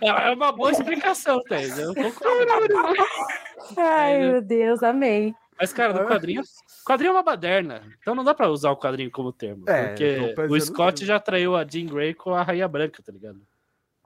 É 0.03 0.29
é 0.31 0.33
uma 0.33 0.53
boa 0.53 0.71
explicação, 0.71 1.43
Thaís. 1.43 1.77
Eu 1.79 1.93
concordo. 1.95 3.03
Ai, 3.77 4.15
É, 4.15 4.19
meu 4.31 4.41
Deus, 4.43 4.83
amei. 4.85 5.35
Mas, 5.61 5.73
cara, 5.73 5.93
no 5.93 6.09
quadrinho. 6.09 6.43
Quadrinho 6.87 7.11
é 7.11 7.13
uma 7.13 7.23
baderna. 7.23 7.83
Então 8.01 8.15
não 8.15 8.25
dá 8.25 8.35
pra 8.35 8.49
usar 8.49 8.71
o 8.71 8.77
quadrinho 8.77 9.11
como 9.11 9.33
termo. 9.33 9.65
É, 9.69 9.89
porque 9.89 10.35
o 10.49 10.61
Scott 10.61 11.05
já 11.05 11.21
traiu 11.21 11.55
a 11.55 11.65
Jean 11.65 11.87
Grey 11.87 12.15
com 12.15 12.35
a 12.35 12.43
Rainha 12.43 12.67
Branca, 12.67 13.03
tá 13.03 13.13
ligado? 13.13 13.41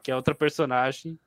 Que 0.03 0.11
é 0.11 0.17
outra 0.17 0.35
personagem. 0.35 1.19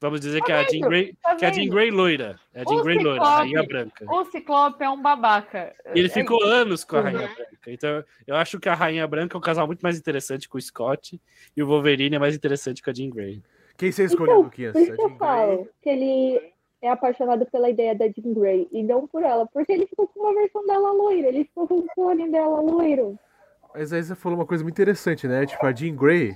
Vamos 0.00 0.20
dizer 0.20 0.42
que 0.42 0.52
é 0.52 0.56
a 0.56 0.62
Jean 0.62 0.72
vendo? 0.80 0.88
Grey. 0.88 1.14
Tá 1.22 1.34
que 1.34 1.44
é 1.44 1.48
a 1.48 1.52
Jean 1.52 1.62
vendo? 1.64 1.72
Grey 1.74 1.90
loira. 1.90 2.38
É 2.54 2.60
a 2.60 2.64
Jean 2.64 2.76
O 2.76 2.82
Grey 2.84 2.98
loira, 2.98 3.22
a 3.22 3.24
Ciclope- 3.24 3.38
Rainha 3.42 3.62
Branca. 3.66 4.04
O 4.08 4.24
Ciclope 4.26 4.84
é 4.84 4.90
um 4.90 5.02
babaca. 5.02 5.74
E 5.94 5.98
ele 5.98 6.08
É- 6.08 6.10
ficou 6.10 6.42
anos 6.44 6.84
com 6.84 6.96
a 6.96 6.98
Uhum. 7.00 7.04
Rainha 7.06 7.28
Branca. 7.34 7.56
Então, 7.66 8.04
eu 8.26 8.36
acho 8.36 8.60
que 8.60 8.68
a 8.68 8.74
Rainha 8.74 9.06
Branca 9.08 9.36
é 9.36 9.38
um 9.38 9.42
casal 9.42 9.66
muito 9.66 9.80
mais 9.80 9.98
interessante 9.98 10.48
com 10.48 10.58
o 10.58 10.60
Scott 10.60 11.20
e 11.56 11.62
o 11.62 11.66
Wolverine 11.66 12.14
é 12.14 12.18
mais 12.18 12.36
interessante 12.36 12.82
com 12.82 12.90
a 12.90 12.92
Jean 12.94 13.10
Grey. 13.10 13.42
Quem 13.76 13.90
você 13.90 14.04
escolheu, 14.04 14.34
Então, 14.34 14.42
Luquinhas? 14.44 14.72
Por 14.74 14.82
isso 14.82 14.92
A 14.92 14.96
que 14.96 15.02
eu 15.02 15.16
falo 15.16 15.68
que 15.82 15.88
ele 15.90 16.52
é 16.82 16.88
apaixonado 16.88 17.46
pela 17.46 17.70
ideia 17.70 17.94
da 17.94 18.06
Jean 18.06 18.32
Grey 18.32 18.68
e 18.70 18.82
não 18.82 19.06
por 19.06 19.22
ela, 19.22 19.46
porque 19.46 19.72
ele 19.72 19.86
ficou 19.86 20.06
com 20.08 20.20
uma 20.20 20.34
versão 20.34 20.66
dela 20.66 20.92
loira, 20.92 21.28
ele 21.28 21.44
ficou 21.44 21.66
com 21.66 21.78
o 21.78 21.86
clone 21.94 22.30
dela 22.30 22.60
loiro. 22.60 23.18
Mas 23.74 23.92
aí 23.92 24.02
você 24.02 24.14
falou 24.14 24.38
uma 24.38 24.46
coisa 24.46 24.62
muito 24.62 24.74
interessante, 24.74 25.26
né? 25.28 25.44
Tipo, 25.46 25.66
a 25.66 25.72
Jean 25.72 25.94
Grey, 25.94 26.34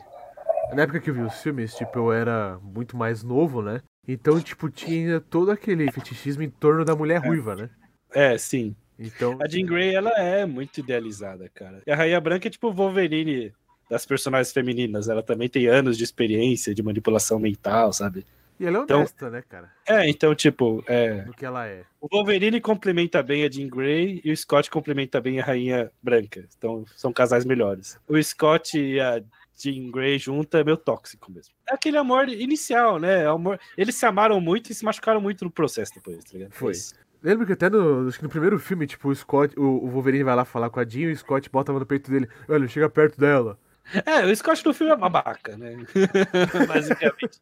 na 0.74 0.82
época 0.82 1.01
que 1.01 1.11
eu 1.11 1.14
vi 1.14 1.22
os 1.22 1.41
filmes, 1.43 1.74
tipo, 1.74 1.99
eu 1.99 2.12
era 2.12 2.59
muito 2.62 2.97
mais 2.97 3.22
novo, 3.22 3.62
né? 3.62 3.80
Então, 4.07 4.41
tipo, 4.41 4.68
tinha 4.68 5.20
todo 5.20 5.51
aquele 5.51 5.91
fetichismo 5.93 6.43
em 6.43 6.51
torno 6.51 6.84
da 6.84 6.97
mulher 6.97 7.18
ruiva, 7.18 7.55
né? 7.55 7.70
É, 8.12 8.36
sim. 8.36 8.74
Então, 8.99 9.38
A 9.41 9.49
Jean 9.49 9.64
Grey, 9.64 9.95
ela 9.95 10.11
é 10.18 10.45
muito 10.45 10.78
idealizada, 10.78 11.49
cara. 11.55 11.80
E 11.86 11.91
a 11.91 11.97
Rainha 11.97 12.20
Branca 12.20 12.49
é 12.49 12.51
tipo 12.51 12.68
o 12.68 12.72
Wolverine 12.72 13.53
das 13.88 14.05
personagens 14.05 14.53
femininas. 14.53 15.09
Ela 15.09 15.22
também 15.22 15.49
tem 15.49 15.66
anos 15.66 15.97
de 15.97 16.05
experiência 16.05 16.74
de 16.74 16.82
manipulação 16.82 17.38
mental, 17.38 17.93
sabe? 17.93 18.26
E 18.61 18.66
ela 18.66 18.78
é 18.78 18.82
então- 18.82 18.98
honesta, 18.98 19.30
né, 19.30 19.42
cara? 19.48 19.72
É, 19.88 20.08
então, 20.08 20.34
tipo, 20.34 20.84
é, 20.86 21.24
que 21.34 21.46
ela 21.46 21.66
é. 21.66 21.82
o 21.98 22.06
Wolverine 22.06 22.61
complementa 22.61 23.22
bem 23.22 23.42
a 23.42 23.50
Jean 23.50 23.68
Grey 23.68 24.20
e 24.22 24.30
o 24.30 24.36
Scott 24.36 24.70
complementa 24.70 25.18
bem 25.18 25.40
a 25.40 25.44
Rainha 25.44 25.90
Branca. 26.02 26.46
Então, 26.58 26.84
são 26.94 27.11
casais 27.11 27.46
melhores. 27.46 27.98
O 28.06 28.22
Scott 28.22 28.78
e 28.78 29.00
a 29.00 29.22
Jean 29.56 29.90
Grey 29.90 30.18
junto 30.18 30.54
é 30.58 30.62
meio 30.62 30.76
tóxico 30.76 31.32
mesmo. 31.32 31.54
É 31.66 31.74
aquele 31.74 31.96
amor 31.96 32.28
inicial, 32.28 32.98
né? 32.98 33.26
Amor... 33.26 33.58
Eles 33.78 33.94
se 33.94 34.04
amaram 34.04 34.38
muito 34.42 34.70
e 34.70 34.74
se 34.74 34.84
machucaram 34.84 35.22
muito 35.22 35.42
no 35.42 35.50
processo 35.50 35.94
depois, 35.94 36.22
tá 36.22 36.30
ligado? 36.34 36.52
Foi. 36.52 36.72
Isso. 36.72 36.94
Lembra 37.22 37.46
que 37.46 37.52
até 37.52 37.68
no, 37.68 38.08
acho 38.08 38.18
que 38.18 38.24
no 38.24 38.30
primeiro 38.30 38.58
filme, 38.58 38.86
tipo, 38.86 39.08
o 39.08 39.14
Scott, 39.14 39.58
o, 39.58 39.62
o 39.62 39.88
Wolverine 39.88 40.24
vai 40.24 40.36
lá 40.36 40.44
falar 40.44 40.68
com 40.68 40.80
a 40.80 40.84
Jean 40.86 41.08
e 41.08 41.12
o 41.12 41.16
Scott 41.16 41.48
bota 41.50 41.70
a 41.70 41.72
mão 41.72 41.80
no 41.80 41.86
peito 41.86 42.11
dele. 42.11 42.28
Olha, 42.46 42.68
chega 42.68 42.88
perto 42.90 43.18
dela. 43.18 43.58
É, 44.07 44.24
o 44.24 44.34
Scott 44.36 44.64
no 44.64 44.72
filme 44.74 44.93
é 44.93 44.97
babaca, 44.97 45.57
né? 45.57 45.76
Basicamente. 46.68 47.41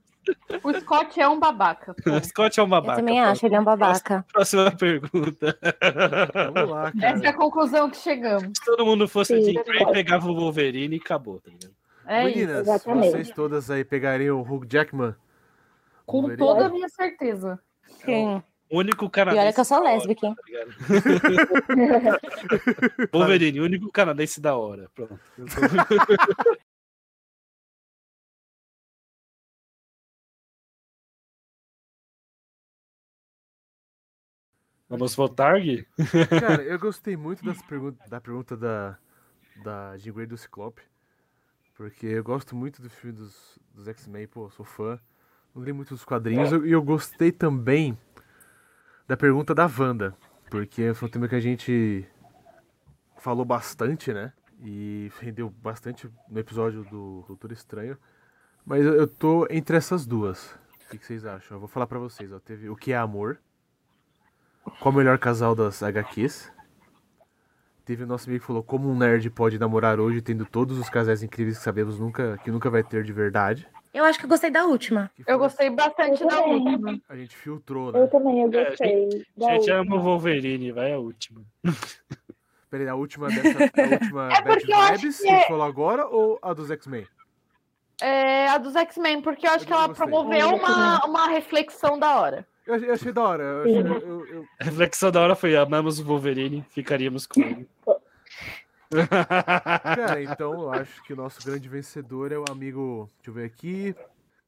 O 0.62 0.72
Scott 0.80 1.20
é 1.20 1.28
um 1.28 1.38
babaca. 1.38 1.94
pô. 1.94 2.10
O 2.10 2.24
Scott 2.24 2.58
é 2.58 2.62
um 2.62 2.66
Eu 2.66 2.70
babaca. 2.70 2.96
também 2.96 3.20
acho, 3.20 3.46
ele 3.46 3.54
é 3.54 3.60
um 3.60 3.64
babaca. 3.64 4.24
Próxima 4.32 4.70
pergunta. 4.70 5.58
Vamos 6.54 6.70
lá, 6.70 6.88
Essa 6.88 7.06
é 7.06 7.08
a 7.08 7.20
cara. 7.20 7.36
conclusão 7.36 7.90
que 7.90 7.96
chegamos. 7.96 8.58
Se 8.58 8.64
todo 8.64 8.84
mundo 8.84 9.08
fosse 9.08 9.36
Sim, 9.42 9.52
Jean 9.52 9.62
Grey, 9.64 9.86
pegava 9.92 10.28
o 10.30 10.34
Wolverine 10.34 10.96
e 10.96 11.00
acabou, 11.00 11.40
tá 11.40 11.50
ligado? 11.50 11.74
É 12.06 12.28
isso. 12.28 12.38
Meninas, 12.38 12.60
exatamente. 12.60 13.10
vocês 13.10 13.30
todas 13.30 13.70
aí 13.70 13.84
pegariam 13.84 14.40
o 14.40 14.42
Hugh 14.42 14.66
Jackman? 14.70 15.14
Com 16.06 16.20
Wolverine? 16.22 16.46
toda 16.46 16.66
a 16.66 16.68
minha 16.70 16.88
certeza. 16.88 17.58
Sim. 18.04 18.42
Único 18.70 19.06
E 19.06 19.10
canadense. 19.10 19.42
olha 19.42 19.52
que 19.52 19.60
eu 19.60 19.64
sou 19.64 19.78
da 19.78 19.84
hora, 19.84 19.94
lésbica, 19.94 20.26
hein? 20.26 20.34
tá? 20.34 20.42
Wolverine, 23.12 23.60
o 23.60 23.64
único 23.64 23.90
canadense 23.90 24.40
da 24.40 24.56
hora. 24.56 24.90
Pronto. 24.94 25.18
Vamos 34.88 35.14
votar, 35.14 35.60
Gui? 35.60 35.86
Cara, 36.40 36.62
eu 36.62 36.78
gostei 36.80 37.16
muito 37.16 37.44
das 37.44 37.60
pergun 37.62 37.94
da 38.08 38.20
pergunta 38.20 38.56
da, 38.56 38.96
da 39.62 39.96
Jean 39.98 40.14
Grey 40.14 40.26
do 40.26 40.36
Ciclope. 40.36 40.80
Porque 41.74 42.06
eu 42.06 42.24
gosto 42.24 42.56
muito 42.56 42.80
do 42.80 42.88
filme 42.88 43.18
dos, 43.18 43.58
dos 43.74 43.86
X-Men, 43.86 44.26
pô, 44.26 44.50
sou 44.50 44.64
fã. 44.64 44.98
Não 45.54 45.62
li 45.62 45.72
muito 45.72 45.90
dos 45.90 46.04
quadrinhos. 46.04 46.50
E 46.50 46.54
eu, 46.54 46.66
eu 46.66 46.82
gostei 46.82 47.30
também 47.30 47.96
da 49.08 49.16
pergunta 49.16 49.54
da 49.54 49.66
Wanda. 49.66 50.14
Porque 50.50 50.92
foi 50.94 51.08
um 51.08 51.10
tema 51.10 51.28
que 51.28 51.34
a 51.34 51.40
gente 51.40 52.06
falou 53.16 53.44
bastante, 53.44 54.12
né? 54.12 54.32
E 54.60 55.10
rendeu 55.18 55.50
bastante 55.50 56.08
no 56.28 56.38
episódio 56.38 56.84
do 56.84 57.24
Doutor 57.26 57.52
Estranho. 57.52 57.96
Mas 58.64 58.84
eu, 58.84 59.06
tô 59.06 59.46
entre 59.50 59.76
essas 59.76 60.06
duas. 60.06 60.54
O 60.86 60.90
que, 60.90 61.04
vocês 61.04 61.24
acham? 61.24 61.56
Eu 61.56 61.60
vou 61.60 61.68
falar 61.68 61.86
pra 61.86 61.98
vocês, 61.98 62.30
ó. 62.32 62.38
Teve 62.38 62.68
o 62.68 62.76
que 62.76 62.92
é 62.92 62.96
amor. 62.96 63.40
Qual 64.80 64.92
o 64.92 64.96
melhor 64.96 65.18
casal 65.18 65.54
das 65.54 65.82
HQs? 65.82 66.52
Teve 67.84 68.04
o 68.04 68.06
nosso 68.06 68.28
amigo 68.28 68.42
que 68.42 68.46
falou 68.46 68.62
como 68.62 68.90
um 68.90 68.96
nerd 68.96 69.30
pode 69.30 69.58
namorar 69.58 69.98
hoje, 69.98 70.20
tendo 70.20 70.44
todos 70.44 70.76
os 70.76 70.90
casais 70.90 71.22
incríveis 71.22 71.56
que 71.56 71.64
sabemos 71.64 71.98
nunca, 71.98 72.36
que 72.38 72.50
nunca 72.50 72.68
vai 72.68 72.82
ter 72.82 73.02
de 73.02 73.12
verdade. 73.12 73.66
Eu 73.92 74.04
acho 74.04 74.18
que 74.18 74.24
eu 74.24 74.28
gostei 74.28 74.50
da 74.50 74.64
última. 74.64 75.10
Eu 75.26 75.38
gostei 75.38 75.70
bastante 75.70 76.22
Eu 76.22 76.28
da 76.28 76.40
última. 76.44 77.00
A 77.08 77.16
gente 77.16 77.34
filtrou, 77.36 77.86
Eu 77.92 78.00
né? 78.02 78.06
também, 78.08 78.42
eu 78.42 78.60
É, 78.60 78.68
gostei. 78.70 79.26
da 79.36 79.48
A 79.48 79.54
gente 79.54 79.70
ama 79.70 79.96
o 79.96 80.00
Wolverine, 80.00 80.72
vai 80.72 80.92
a 80.92 80.98
última. 80.98 81.42
Peraí, 82.70 82.86
a 82.88 82.94
última 82.94 83.28
dessa. 83.28 83.58
A 83.58 83.82
última 83.86 84.28
É 84.32 84.42
Bad 84.42 84.44
porque 84.60 84.72
eu 84.72 84.76
acho 84.78 84.92
Vibes 85.00 85.16
que 85.18 85.22
que 85.24 85.28
a 85.30 85.34
gente 85.34 85.44
é- 85.44 85.48
falou 85.48 85.62
agora 85.64 86.06
ou 86.06 86.38
a 86.42 86.52
dos 86.52 86.70
X-Men? 86.70 87.06
É 88.00 88.46
a 88.48 88.58
dos 88.58 88.76
X-Men, 88.76 89.22
porque 89.22 89.46
eu 89.46 89.50
acho 89.50 89.64
Eu 89.64 89.66
que 89.66 89.72
ela 89.72 89.88
gostei. 89.88 90.06
promoveu 90.06 90.54
uma, 90.54 91.04
uma 91.06 91.28
reflexão 91.28 91.98
da 91.98 92.20
hora. 92.20 92.46
Eu 92.66 92.74
achei, 92.74 92.88
eu 92.90 92.92
achei 92.94 93.12
da 93.12 93.22
hora. 93.24 93.42
Eu, 93.42 93.62
achei- 93.62 93.80
eu- 94.08 94.26
eu- 94.26 94.44
A 94.60 94.64
reflexão 94.64 95.10
da 95.10 95.20
hora 95.20 95.34
foi: 95.34 95.56
amamos 95.56 95.98
o 95.98 96.04
Wolverine, 96.04 96.62
ficaríamos 96.70 97.26
com 97.26 97.40
ele. 97.40 97.66
Cara, 99.08 100.22
então 100.22 100.52
eu 100.54 100.70
acho 100.72 101.02
que 101.04 101.12
o 101.12 101.16
nosso 101.16 101.44
grande 101.44 101.68
vencedor 101.68 102.32
é 102.32 102.38
o 102.38 102.44
amigo. 102.50 103.08
Deixa 103.18 103.30
eu 103.30 103.34
ver 103.34 103.44
aqui. 103.44 103.94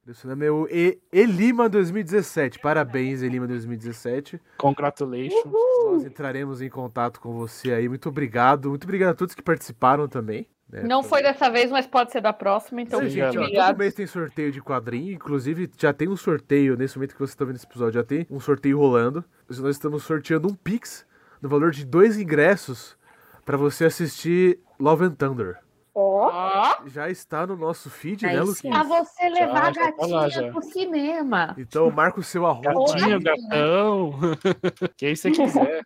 Esse 0.07 0.25
nome 0.25 0.45
é 0.47 0.51
o 0.51 0.67
E- 0.67 0.99
Elima 1.13 1.69
2017. 1.69 2.57
Parabéns, 2.59 3.21
Elima 3.21 3.45
2017. 3.47 4.41
Congratulations. 4.57 5.43
Nós 5.45 6.03
entraremos 6.03 6.61
em 6.61 6.69
contato 6.69 7.19
com 7.21 7.33
você 7.33 7.71
aí. 7.71 7.87
Muito 7.87 8.09
obrigado. 8.09 8.69
Muito 8.69 8.83
obrigado 8.85 9.11
a 9.11 9.13
todos 9.13 9.35
que 9.35 9.43
participaram 9.43 10.07
também. 10.07 10.47
né? 10.67 10.81
Não 10.83 11.03
foi 11.03 11.21
dessa 11.21 11.49
vez, 11.51 11.69
mas 11.69 11.85
pode 11.85 12.11
ser 12.11 12.19
da 12.21 12.33
próxima, 12.33 12.81
então 12.81 12.99
Sim, 13.01 13.09
gente, 13.09 13.23
ó, 13.25 13.31
todo 13.33 13.41
obrigado. 13.43 13.77
mês 13.77 13.93
tem 13.93 14.07
sorteio 14.07 14.51
de 14.51 14.59
quadrinho. 14.61 15.13
Inclusive, 15.13 15.69
já 15.77 15.93
tem 15.93 16.09
um 16.09 16.17
sorteio, 16.17 16.75
nesse 16.75 16.97
momento 16.97 17.13
que 17.13 17.19
você 17.19 17.33
está 17.33 17.45
vendo 17.45 17.57
esse 17.57 17.65
episódio, 17.67 17.93
já 17.99 18.03
tem 18.03 18.25
um 18.31 18.39
sorteio 18.39 18.79
rolando. 18.79 19.23
Nós 19.47 19.59
estamos 19.75 20.03
sorteando 20.03 20.47
um 20.47 20.55
Pix 20.55 21.05
no 21.41 21.47
valor 21.47 21.71
de 21.71 21.85
dois 21.85 22.17
ingressos 22.17 22.97
para 23.45 23.57
você 23.57 23.85
assistir 23.85 24.59
Love 24.79 25.05
and 25.05 25.15
Thunder. 25.15 25.57
Ó, 25.93 26.29
Ó, 26.31 26.87
Já 26.87 27.09
está 27.09 27.45
no 27.45 27.57
nosso 27.57 27.89
feed, 27.89 28.25
Aí 28.25 28.35
né, 28.35 28.41
sim. 28.43 28.47
Luquinhas? 28.69 28.87
pra 28.87 29.03
você 29.03 29.29
levar 29.29 29.73
já 29.73 29.87
a 29.87 29.91
gatinha 29.91 30.29
já. 30.29 30.51
pro 30.51 30.61
cinema. 30.61 31.55
Então 31.57 31.91
marca 31.91 32.19
o 32.19 32.23
seu 32.23 32.45
arroba. 32.45 32.73
Gatinho, 32.73 33.05
Olha. 33.15 33.19
gatão. 33.19 34.13
Quem 34.97 35.15
você 35.15 35.31
quiser. 35.31 35.81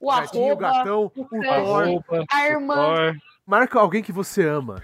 O 0.00 0.10
Gatinho, 0.12 0.44
arroba, 0.52 0.60
gatão, 0.70 1.02
o 1.02 1.20
o 1.20 1.24
Thor. 1.28 1.44
Arroba, 1.46 2.24
a 2.30 2.46
irmã. 2.46 2.74
Thor. 2.74 3.16
Marca 3.44 3.80
alguém 3.80 4.00
que 4.02 4.12
você 4.12 4.46
ama. 4.46 4.80